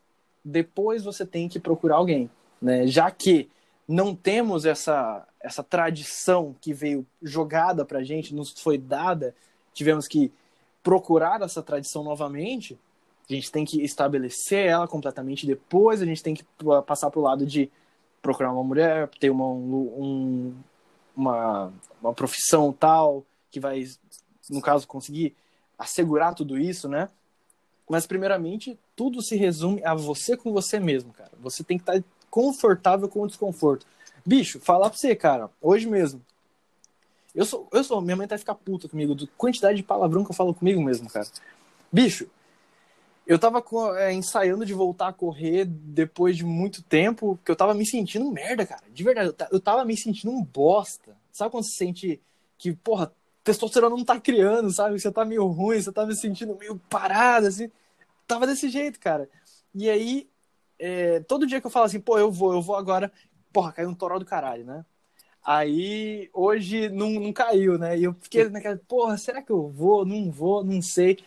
depois 0.44 1.04
você 1.04 1.26
tem 1.26 1.48
que 1.48 1.60
procurar 1.60 1.98
alguém, 1.98 2.30
né? 2.62 2.88
Já 2.88 3.10
que 3.12 3.50
não 3.88 4.16
temos 4.16 4.66
essa 4.66 5.26
essa 5.42 5.64
tradição 5.64 6.54
que 6.60 6.74
veio 6.74 7.06
jogada 7.22 7.86
pra 7.86 8.04
gente, 8.04 8.36
nos 8.36 8.52
foi 8.60 8.78
dada, 8.78 9.34
tivemos 9.74 10.08
que 10.08 10.32
procurar 10.84 11.42
essa 11.42 11.64
tradição 11.64 12.04
novamente, 12.04 12.78
a 13.30 13.34
gente 13.34 13.52
tem 13.52 13.64
que 13.64 13.82
estabelecer 13.82 14.66
ela 14.66 14.88
completamente, 14.88 15.46
depois 15.46 16.02
a 16.02 16.06
gente 16.06 16.22
tem 16.22 16.34
que 16.34 16.44
passar 16.86 17.10
pro 17.10 17.22
lado 17.22 17.46
de 17.46 17.72
procurar 18.22 18.52
uma 18.52 18.64
mulher, 18.64 19.08
ter 19.20 19.30
uma, 19.30 19.46
um, 19.46 20.54
uma, 21.16 21.72
uma 22.02 22.14
profissão 22.14 22.74
tal, 22.74 23.24
que 23.50 23.60
vai, 23.60 23.86
no 24.50 24.62
caso, 24.62 24.88
conseguir 24.88 25.36
assegurar 25.78 26.36
tudo 26.36 26.58
isso, 26.58 26.90
né? 26.90 27.08
Mas, 27.90 28.06
primeiramente, 28.06 28.80
tudo 28.96 29.22
se 29.22 29.36
resume 29.36 29.84
a 29.84 29.96
você 29.96 30.38
com 30.38 30.54
você 30.54 30.80
mesmo, 30.80 31.12
cara. 31.12 31.32
Você 31.42 31.64
tem 31.64 31.78
que 31.78 31.82
estar 31.82 32.04
confortável 32.30 33.10
com 33.10 33.22
o 33.24 33.28
desconforto. 33.28 33.86
Bicho, 34.24 34.60
falar 34.60 34.90
pra 34.90 34.98
você, 34.98 35.16
cara, 35.16 35.50
hoje 35.60 35.88
mesmo. 35.88 36.22
Eu 37.34 37.46
sou, 37.46 37.68
eu 37.72 37.84
sou, 37.84 38.00
minha 38.00 38.16
mãe 38.16 38.28
tá 38.28 38.38
ficar 38.38 38.54
puta 38.56 38.88
comigo, 38.88 39.16
da 39.16 39.26
quantidade 39.36 39.78
de 39.78 39.84
palavrão 39.84 40.24
que 40.24 40.30
eu 40.30 40.36
falo 40.36 40.54
comigo 40.54 40.82
mesmo, 40.84 41.10
cara. 41.10 41.28
Bicho, 41.92 42.30
eu 43.26 43.40
tava 43.40 43.64
é, 43.98 44.14
ensaiando 44.14 44.66
de 44.66 44.74
voltar 44.74 45.08
a 45.08 45.14
correr 45.14 45.66
depois 45.66 46.38
de 46.38 46.46
muito 46.46 46.84
tempo, 46.84 47.40
que 47.44 47.52
eu 47.52 47.56
tava 47.56 47.74
me 47.74 47.86
sentindo 47.86 48.32
merda, 48.32 48.66
cara. 48.66 48.84
De 48.92 49.04
verdade, 49.04 49.34
eu 49.52 49.60
tava 49.60 49.86
me 49.86 49.98
sentindo 49.98 50.32
um 50.32 50.44
bosta. 50.44 51.16
Sabe 51.32 51.52
quando 51.52 51.64
você 51.64 51.78
sente 51.78 52.22
que, 52.58 52.74
porra, 52.74 53.12
testosterona 53.50 53.96
não 53.96 54.06
tá 54.06 54.20
criando, 54.20 54.72
sabe? 54.72 55.00
Você 55.00 55.12
tá 55.12 55.26
meio 55.26 55.46
ruim, 55.48 55.82
você 55.82 55.92
tá 55.92 56.06
me 56.06 56.16
sentindo 56.16 56.56
meio 56.56 56.80
parado, 56.90 57.48
assim. 57.48 57.72
Tava 58.28 58.46
desse 58.46 58.70
jeito, 58.70 59.00
cara. 59.00 59.28
E 59.74 59.90
aí, 59.90 60.30
é, 60.78 61.20
todo 61.22 61.48
dia 61.48 61.60
que 61.60 61.66
eu 61.66 61.72
falo 61.72 61.86
assim, 61.86 62.00
pô, 62.00 62.20
eu 62.20 62.32
vou, 62.32 62.54
eu 62.54 62.62
vou 62.62 62.76
agora, 62.76 63.12
porra, 63.52 63.72
caiu 63.72 63.90
um 63.90 63.96
toró 63.96 64.20
do 64.20 64.26
caralho, 64.26 64.64
né? 64.64 64.86
Aí, 65.44 66.30
hoje 66.32 66.90
não, 66.90 67.10
não 67.12 67.34
caiu, 67.34 67.78
né? 67.80 67.98
E 67.98 68.04
eu 68.04 68.14
fiquei 68.22 68.48
naquela, 68.50 68.78
porra, 68.88 69.18
será 69.18 69.42
que 69.42 69.52
eu 69.52 69.68
vou? 69.70 70.06
Não 70.06 70.30
vou, 70.32 70.64
não 70.64 70.82
sei. 70.82 71.18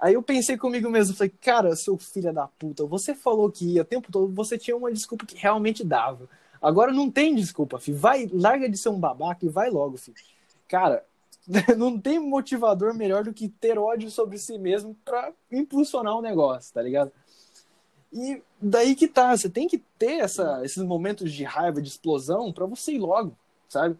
Aí 0.00 0.14
eu 0.14 0.22
pensei 0.22 0.56
comigo 0.56 0.90
mesmo, 0.90 1.14
falei, 1.14 1.32
cara, 1.40 1.76
seu 1.76 1.96
filho 1.96 2.32
da 2.32 2.46
puta, 2.46 2.84
você 2.86 3.14
falou 3.14 3.50
que 3.50 3.74
ia 3.74 3.82
o 3.82 3.84
tempo 3.84 4.10
todo, 4.10 4.32
você 4.32 4.58
tinha 4.58 4.76
uma 4.76 4.92
desculpa 4.92 5.26
que 5.26 5.36
realmente 5.36 5.84
dava. 5.84 6.28
Agora 6.60 6.92
não 6.92 7.10
tem 7.10 7.34
desculpa, 7.34 7.78
filho. 7.78 7.98
Vai, 7.98 8.28
larga 8.32 8.68
de 8.68 8.76
ser 8.76 8.88
um 8.88 8.98
babaca 8.98 9.44
e 9.44 9.48
vai 9.48 9.70
logo, 9.70 9.96
filho. 9.96 10.16
Cara, 10.66 11.04
não 11.76 11.98
tem 11.98 12.18
motivador 12.18 12.94
melhor 12.94 13.24
do 13.24 13.32
que 13.32 13.48
ter 13.48 13.78
ódio 13.78 14.10
sobre 14.10 14.38
si 14.38 14.58
mesmo 14.58 14.96
para 15.04 15.32
impulsionar 15.50 16.14
o 16.14 16.18
um 16.18 16.22
negócio, 16.22 16.72
tá 16.72 16.82
ligado? 16.82 17.10
E 18.12 18.42
daí 18.60 18.94
que 18.94 19.08
tá, 19.08 19.36
você 19.36 19.48
tem 19.48 19.66
que 19.66 19.78
ter 19.98 20.20
essa, 20.20 20.60
esses 20.64 20.82
momentos 20.82 21.32
de 21.32 21.44
raiva, 21.44 21.80
de 21.80 21.88
explosão, 21.88 22.52
para 22.52 22.66
você 22.66 22.92
ir 22.92 22.98
logo, 22.98 23.36
sabe? 23.68 23.96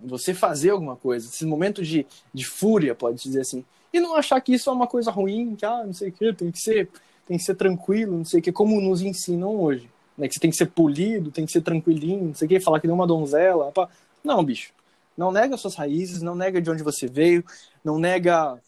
Você 0.00 0.34
fazer 0.34 0.70
alguma 0.70 0.96
coisa, 0.96 1.26
esses 1.26 1.46
momentos 1.46 1.86
de, 1.86 2.06
de 2.32 2.44
fúria, 2.44 2.94
pode 2.94 3.22
dizer 3.22 3.40
assim 3.40 3.64
e 3.96 4.00
não 4.00 4.14
achar 4.14 4.40
que 4.40 4.54
isso 4.54 4.68
é 4.68 4.72
uma 4.72 4.86
coisa 4.86 5.10
ruim, 5.10 5.56
que 5.56 5.64
ah, 5.64 5.82
não 5.84 5.92
sei 5.92 6.10
o 6.10 6.12
que, 6.12 6.32
tem 6.32 6.50
que 6.50 6.58
ser, 6.58 6.88
tem 7.26 7.36
que 7.36 7.42
ser 7.42 7.54
tranquilo, 7.54 8.16
não 8.16 8.24
sei 8.24 8.40
o 8.40 8.42
que, 8.42 8.52
como 8.52 8.80
nos 8.80 9.00
ensinam 9.00 9.56
hoje. 9.56 9.88
Né? 10.16 10.28
Que 10.28 10.34
você 10.34 10.40
tem 10.40 10.50
que 10.50 10.56
ser 10.56 10.66
polido, 10.66 11.30
tem 11.30 11.46
que 11.46 11.52
ser 11.52 11.62
tranquilinho, 11.62 12.26
não 12.26 12.34
sei 12.34 12.46
o 12.46 12.48
que, 12.48 12.60
falar 12.60 12.80
que 12.80 12.86
nem 12.86 12.94
uma 12.94 13.06
donzela. 13.06 13.72
Pá. 13.72 13.88
Não, 14.22 14.42
bicho. 14.44 14.72
Não 15.16 15.32
nega 15.32 15.56
suas 15.56 15.74
raízes, 15.74 16.22
não 16.22 16.34
nega 16.34 16.60
de 16.60 16.70
onde 16.70 16.82
você 16.82 17.06
veio, 17.06 17.44
não 17.84 17.98
nega 17.98 18.60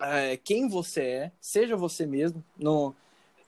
é, 0.00 0.36
quem 0.36 0.68
você 0.68 1.00
é, 1.00 1.32
seja 1.40 1.76
você 1.76 2.06
mesmo, 2.06 2.44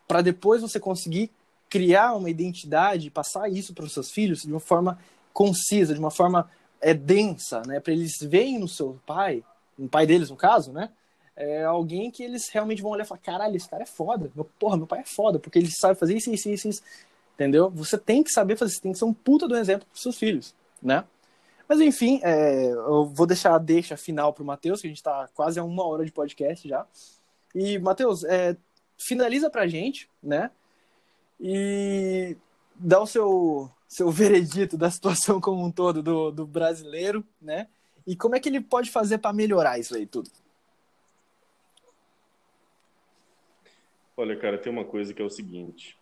para 0.06 0.22
depois 0.22 0.62
você 0.62 0.78
conseguir 0.78 1.30
criar 1.68 2.14
uma 2.14 2.30
identidade, 2.30 3.10
passar 3.10 3.50
isso 3.50 3.74
para 3.74 3.84
os 3.84 3.92
seus 3.92 4.10
filhos 4.10 4.42
de 4.42 4.50
uma 4.50 4.60
forma 4.60 4.98
concisa, 5.32 5.92
de 5.92 6.00
uma 6.00 6.10
forma 6.10 6.48
é 6.80 6.94
densa, 6.94 7.62
né? 7.66 7.80
Para 7.80 7.92
eles 7.92 8.12
verem 8.20 8.58
no 8.58 8.68
seu 8.68 9.00
pai 9.06 9.42
um 9.78 9.88
pai 9.88 10.06
deles, 10.06 10.30
no 10.30 10.36
caso, 10.36 10.72
né? 10.72 10.90
É 11.36 11.64
alguém 11.64 12.10
que 12.10 12.22
eles 12.22 12.48
realmente 12.48 12.80
vão 12.80 12.92
olhar 12.92 13.04
e 13.04 13.08
falar: 13.08 13.20
caralho, 13.20 13.56
esse 13.56 13.68
cara 13.68 13.82
é 13.82 13.86
foda. 13.86 14.30
Meu, 14.34 14.44
porra, 14.44 14.76
meu 14.76 14.86
pai 14.86 15.00
é 15.00 15.04
foda, 15.04 15.38
porque 15.38 15.58
ele 15.58 15.70
sabe 15.70 15.98
fazer 15.98 16.16
isso, 16.16 16.30
isso, 16.32 16.48
isso, 16.48 16.68
isso. 16.68 16.82
Entendeu? 17.34 17.68
Você 17.70 17.98
tem 17.98 18.22
que 18.22 18.30
saber 18.30 18.56
fazer, 18.56 18.74
você 18.74 18.80
tem 18.80 18.92
que 18.92 18.98
ser 18.98 19.04
um 19.04 19.12
puta 19.12 19.48
do 19.48 19.56
exemplo 19.56 19.86
para 19.90 20.00
seus 20.00 20.16
filhos, 20.16 20.54
né? 20.80 21.04
Mas 21.68 21.80
enfim, 21.80 22.20
é, 22.22 22.70
eu 22.70 23.06
vou 23.06 23.26
deixar 23.26 23.54
a 23.54 23.58
deixa 23.58 23.96
final 23.96 24.32
pro 24.32 24.44
Matheus, 24.44 24.80
que 24.80 24.86
a 24.86 24.90
gente 24.90 25.02
tá 25.02 25.28
quase 25.34 25.58
a 25.58 25.64
uma 25.64 25.84
hora 25.84 26.04
de 26.04 26.12
podcast 26.12 26.68
já. 26.68 26.86
E, 27.54 27.78
Matheus, 27.78 28.24
é, 28.24 28.56
finaliza 28.98 29.48
pra 29.48 29.66
gente, 29.66 30.08
né? 30.22 30.50
E 31.40 32.36
dá 32.74 33.00
o 33.00 33.06
seu, 33.06 33.70
seu 33.88 34.10
veredito 34.12 34.76
da 34.76 34.90
situação 34.90 35.40
como 35.40 35.64
um 35.64 35.70
todo 35.70 36.02
do, 36.02 36.30
do 36.30 36.46
brasileiro, 36.46 37.24
né? 37.40 37.68
E 38.06 38.14
como 38.14 38.36
é 38.36 38.40
que 38.40 38.48
ele 38.48 38.60
pode 38.60 38.90
fazer 38.90 39.18
para 39.18 39.32
melhorar 39.32 39.78
isso 39.78 39.96
aí 39.96 40.06
tudo? 40.06 40.30
Olha, 44.16 44.36
cara, 44.36 44.58
tem 44.58 44.70
uma 44.70 44.84
coisa 44.84 45.14
que 45.14 45.22
é 45.22 45.24
o 45.24 45.30
seguinte: 45.30 45.98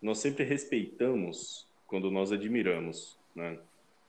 nós 0.00 0.18
sempre 0.18 0.44
respeitamos 0.44 1.66
quando 1.86 2.10
nós 2.10 2.30
admiramos, 2.32 3.18
né? 3.34 3.58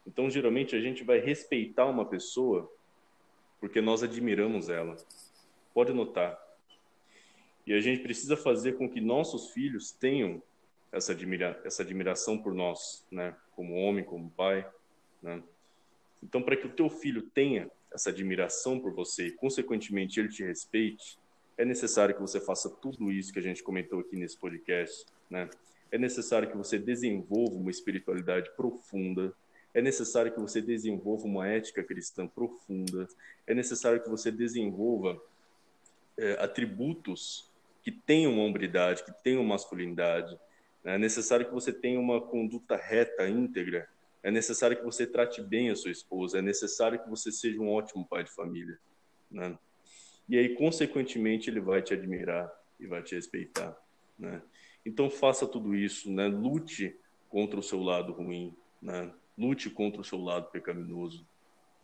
Então, 0.06 0.30
geralmente 0.30 0.76
a 0.76 0.82
gente 0.82 1.04
vai 1.04 1.20
respeitar 1.20 1.86
uma 1.86 2.06
pessoa 2.06 2.72
porque 3.60 3.80
nós 3.80 4.04
admiramos 4.04 4.68
ela. 4.68 4.98
Pode 5.74 5.94
notar. 5.94 6.38
E 7.66 7.74
a 7.74 7.80
gente 7.80 8.02
precisa 8.02 8.36
fazer 8.36 8.74
com 8.74 8.90
que 8.90 9.00
nossos 9.00 9.52
filhos 9.52 9.92
tenham 9.92 10.44
essa, 10.92 11.14
admira 11.14 11.60
essa 11.64 11.82
admiração 11.82 12.38
por 12.38 12.54
nós, 12.54 13.08
né? 13.10 13.36
Como 13.56 13.74
homem, 13.76 14.04
como 14.04 14.30
pai, 14.30 14.70
né? 15.22 15.42
Então, 16.22 16.42
para 16.42 16.58
que 16.58 16.68
o 16.68 16.72
teu 16.72 16.90
filho 16.90 17.22
tenha 17.22 17.72
essa 17.94 18.10
admiração 18.10 18.80
por 18.80 18.94
você 18.94 19.28
e, 19.28 19.32
consequentemente, 19.32 20.20
ele 20.20 20.30
te 20.30 20.44
respeite, 20.44 21.18
é 21.58 21.64
necessário 21.64 22.14
que 22.14 22.22
você 22.22 22.42
faça 22.42 22.70
tudo 22.70 23.12
isso 23.12 23.32
que 23.32 23.40
a 23.40 23.42
gente 23.42 23.64
comentou 23.64 24.00
aqui 24.00 24.16
nesse 24.16 24.38
podcast, 24.38 25.06
né? 25.30 25.50
É 25.92 25.98
necessário 25.98 26.50
que 26.50 26.58
você 26.58 26.78
desenvolva 26.78 27.56
uma 27.56 27.72
espiritualidade 27.72 28.50
profunda, 28.56 29.34
é 29.74 29.82
necessário 29.82 30.32
que 30.32 30.40
você 30.40 30.62
desenvolva 30.62 31.26
uma 31.26 31.48
ética 31.48 31.84
cristã 31.84 32.28
profunda, 32.28 33.08
é 33.48 33.54
necessário 33.54 34.02
que 34.02 34.10
você 34.10 34.32
desenvolva 34.32 35.22
é, 36.18 36.34
atributos 36.34 37.50
que 37.82 37.92
tenham 37.92 38.40
hombridade, 38.40 39.04
que 39.04 39.12
tenham 39.24 39.44
masculinidade, 39.44 40.38
é 40.84 40.98
necessário 40.98 41.46
que 41.46 41.54
você 41.54 41.72
tenha 41.72 42.00
uma 42.00 42.22
conduta 42.22 42.76
reta, 42.76 43.28
íntegra, 43.28 43.90
é 44.22 44.30
necessário 44.30 44.78
que 44.78 44.84
você 44.84 45.08
trate 45.08 45.42
bem 45.42 45.70
a 45.70 45.76
sua 45.76 45.92
esposa, 45.92 46.40
é 46.40 46.42
necessário 46.42 47.02
que 47.02 47.10
você 47.10 47.32
seja 47.32 47.60
um 47.60 47.70
ótimo 47.70 48.06
pai 48.06 48.24
de 48.24 48.32
família, 48.32 48.78
né? 49.30 49.58
E 50.28 50.38
aí, 50.38 50.56
consequentemente, 50.56 51.50
ele 51.50 51.60
vai 51.60 51.82
te 51.82 51.94
admirar 51.94 52.50
e 52.80 52.88
vai 52.88 53.04
te 53.04 53.16
respeitar, 53.16 53.76
né? 54.18 54.42
Então, 54.86 55.10
faça 55.10 55.46
tudo 55.46 55.76
isso, 55.76 56.12
né? 56.12 56.28
Lute 56.28 56.98
contra 57.30 57.60
o 57.60 57.64
seu 57.64 57.82
lado 57.82 58.14
ruim, 58.14 58.56
né? 58.82 59.12
Lute 59.38 59.70
contra 59.70 60.02
o 60.02 60.04
seu 60.04 60.20
lado 60.22 60.50
pecaminoso 60.52 61.26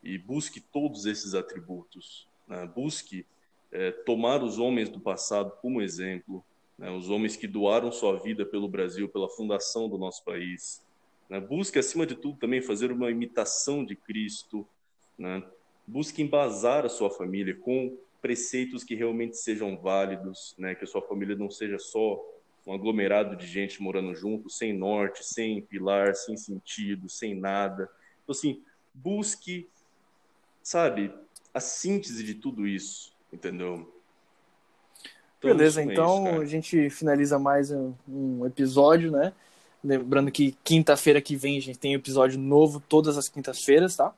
e 0.04 0.18
busque 0.18 0.60
todos 0.62 1.06
esses 1.06 1.34
atributos, 1.34 2.28
né? 2.48 2.66
Busque 2.68 3.26
é, 3.72 3.92
tomar 3.92 4.44
os 4.44 4.58
homens 4.58 4.90
do 4.90 5.00
passado 5.00 5.52
como 5.62 5.82
exemplo, 5.82 6.44
né? 6.78 6.90
os 6.90 7.10
homens 7.10 7.36
que 7.36 7.48
doaram 7.48 7.92
sua 7.92 8.18
vida 8.18 8.46
pelo 8.46 8.68
Brasil, 8.68 9.10
pela 9.10 9.30
fundação 9.30 9.90
do 9.90 9.98
nosso 9.98 10.24
país, 10.24 10.82
Né? 11.30 11.40
Busque, 11.40 11.78
acima 11.78 12.08
de 12.08 12.16
tudo, 12.16 12.40
também 12.40 12.62
fazer 12.62 12.92
uma 12.92 13.12
imitação 13.12 13.86
de 13.86 13.96
Cristo. 13.96 14.68
Né? 15.18 15.44
Busque 15.86 16.24
embasar 16.24 16.86
a 16.86 16.90
sua 16.90 17.12
família 17.12 17.56
com 17.56 17.96
preceitos 18.20 18.84
que 18.84 18.96
realmente 18.96 19.38
sejam 19.38 19.78
válidos, 19.78 20.56
né? 20.58 20.74
que 20.74 20.84
a 20.84 20.88
sua 20.88 21.02
família 21.02 21.36
não 21.36 21.50
seja 21.52 21.78
só 21.78 22.20
um 22.70 22.76
aglomerado 22.76 23.36
de 23.36 23.48
gente 23.48 23.82
morando 23.82 24.14
junto, 24.14 24.48
sem 24.48 24.72
norte, 24.72 25.26
sem 25.26 25.60
pilar, 25.60 26.14
sem 26.14 26.38
sentido, 26.38 27.10
sem 27.10 27.34
nada. 27.34 27.90
Então, 28.24 28.32
assim, 28.32 28.62
busque, 28.94 29.68
sabe, 30.62 31.12
a 31.52 31.60
síntese 31.60 32.24
de 32.24 32.36
tudo 32.36 32.68
isso, 32.68 33.12
entendeu? 33.34 33.92
Então, 35.40 35.50
Beleza, 35.50 35.82
então 35.82 36.28
é 36.28 36.32
isso, 36.34 36.42
a 36.42 36.46
gente 36.46 36.90
finaliza 36.92 37.40
mais 37.40 37.72
um, 37.72 37.94
um 38.08 38.46
episódio, 38.46 39.12
né? 39.12 39.34
Lembrando 39.84 40.30
que 40.30 40.56
quinta-feira 40.64 41.20
que 41.20 41.36
vem 41.36 41.58
a 41.58 41.62
gente 41.62 41.80
tem 41.80 41.96
episódio 41.96 42.38
novo 42.38 42.80
todas 42.80 43.18
as 43.18 43.28
quintas-feiras, 43.28 43.96
tá? 43.96 44.14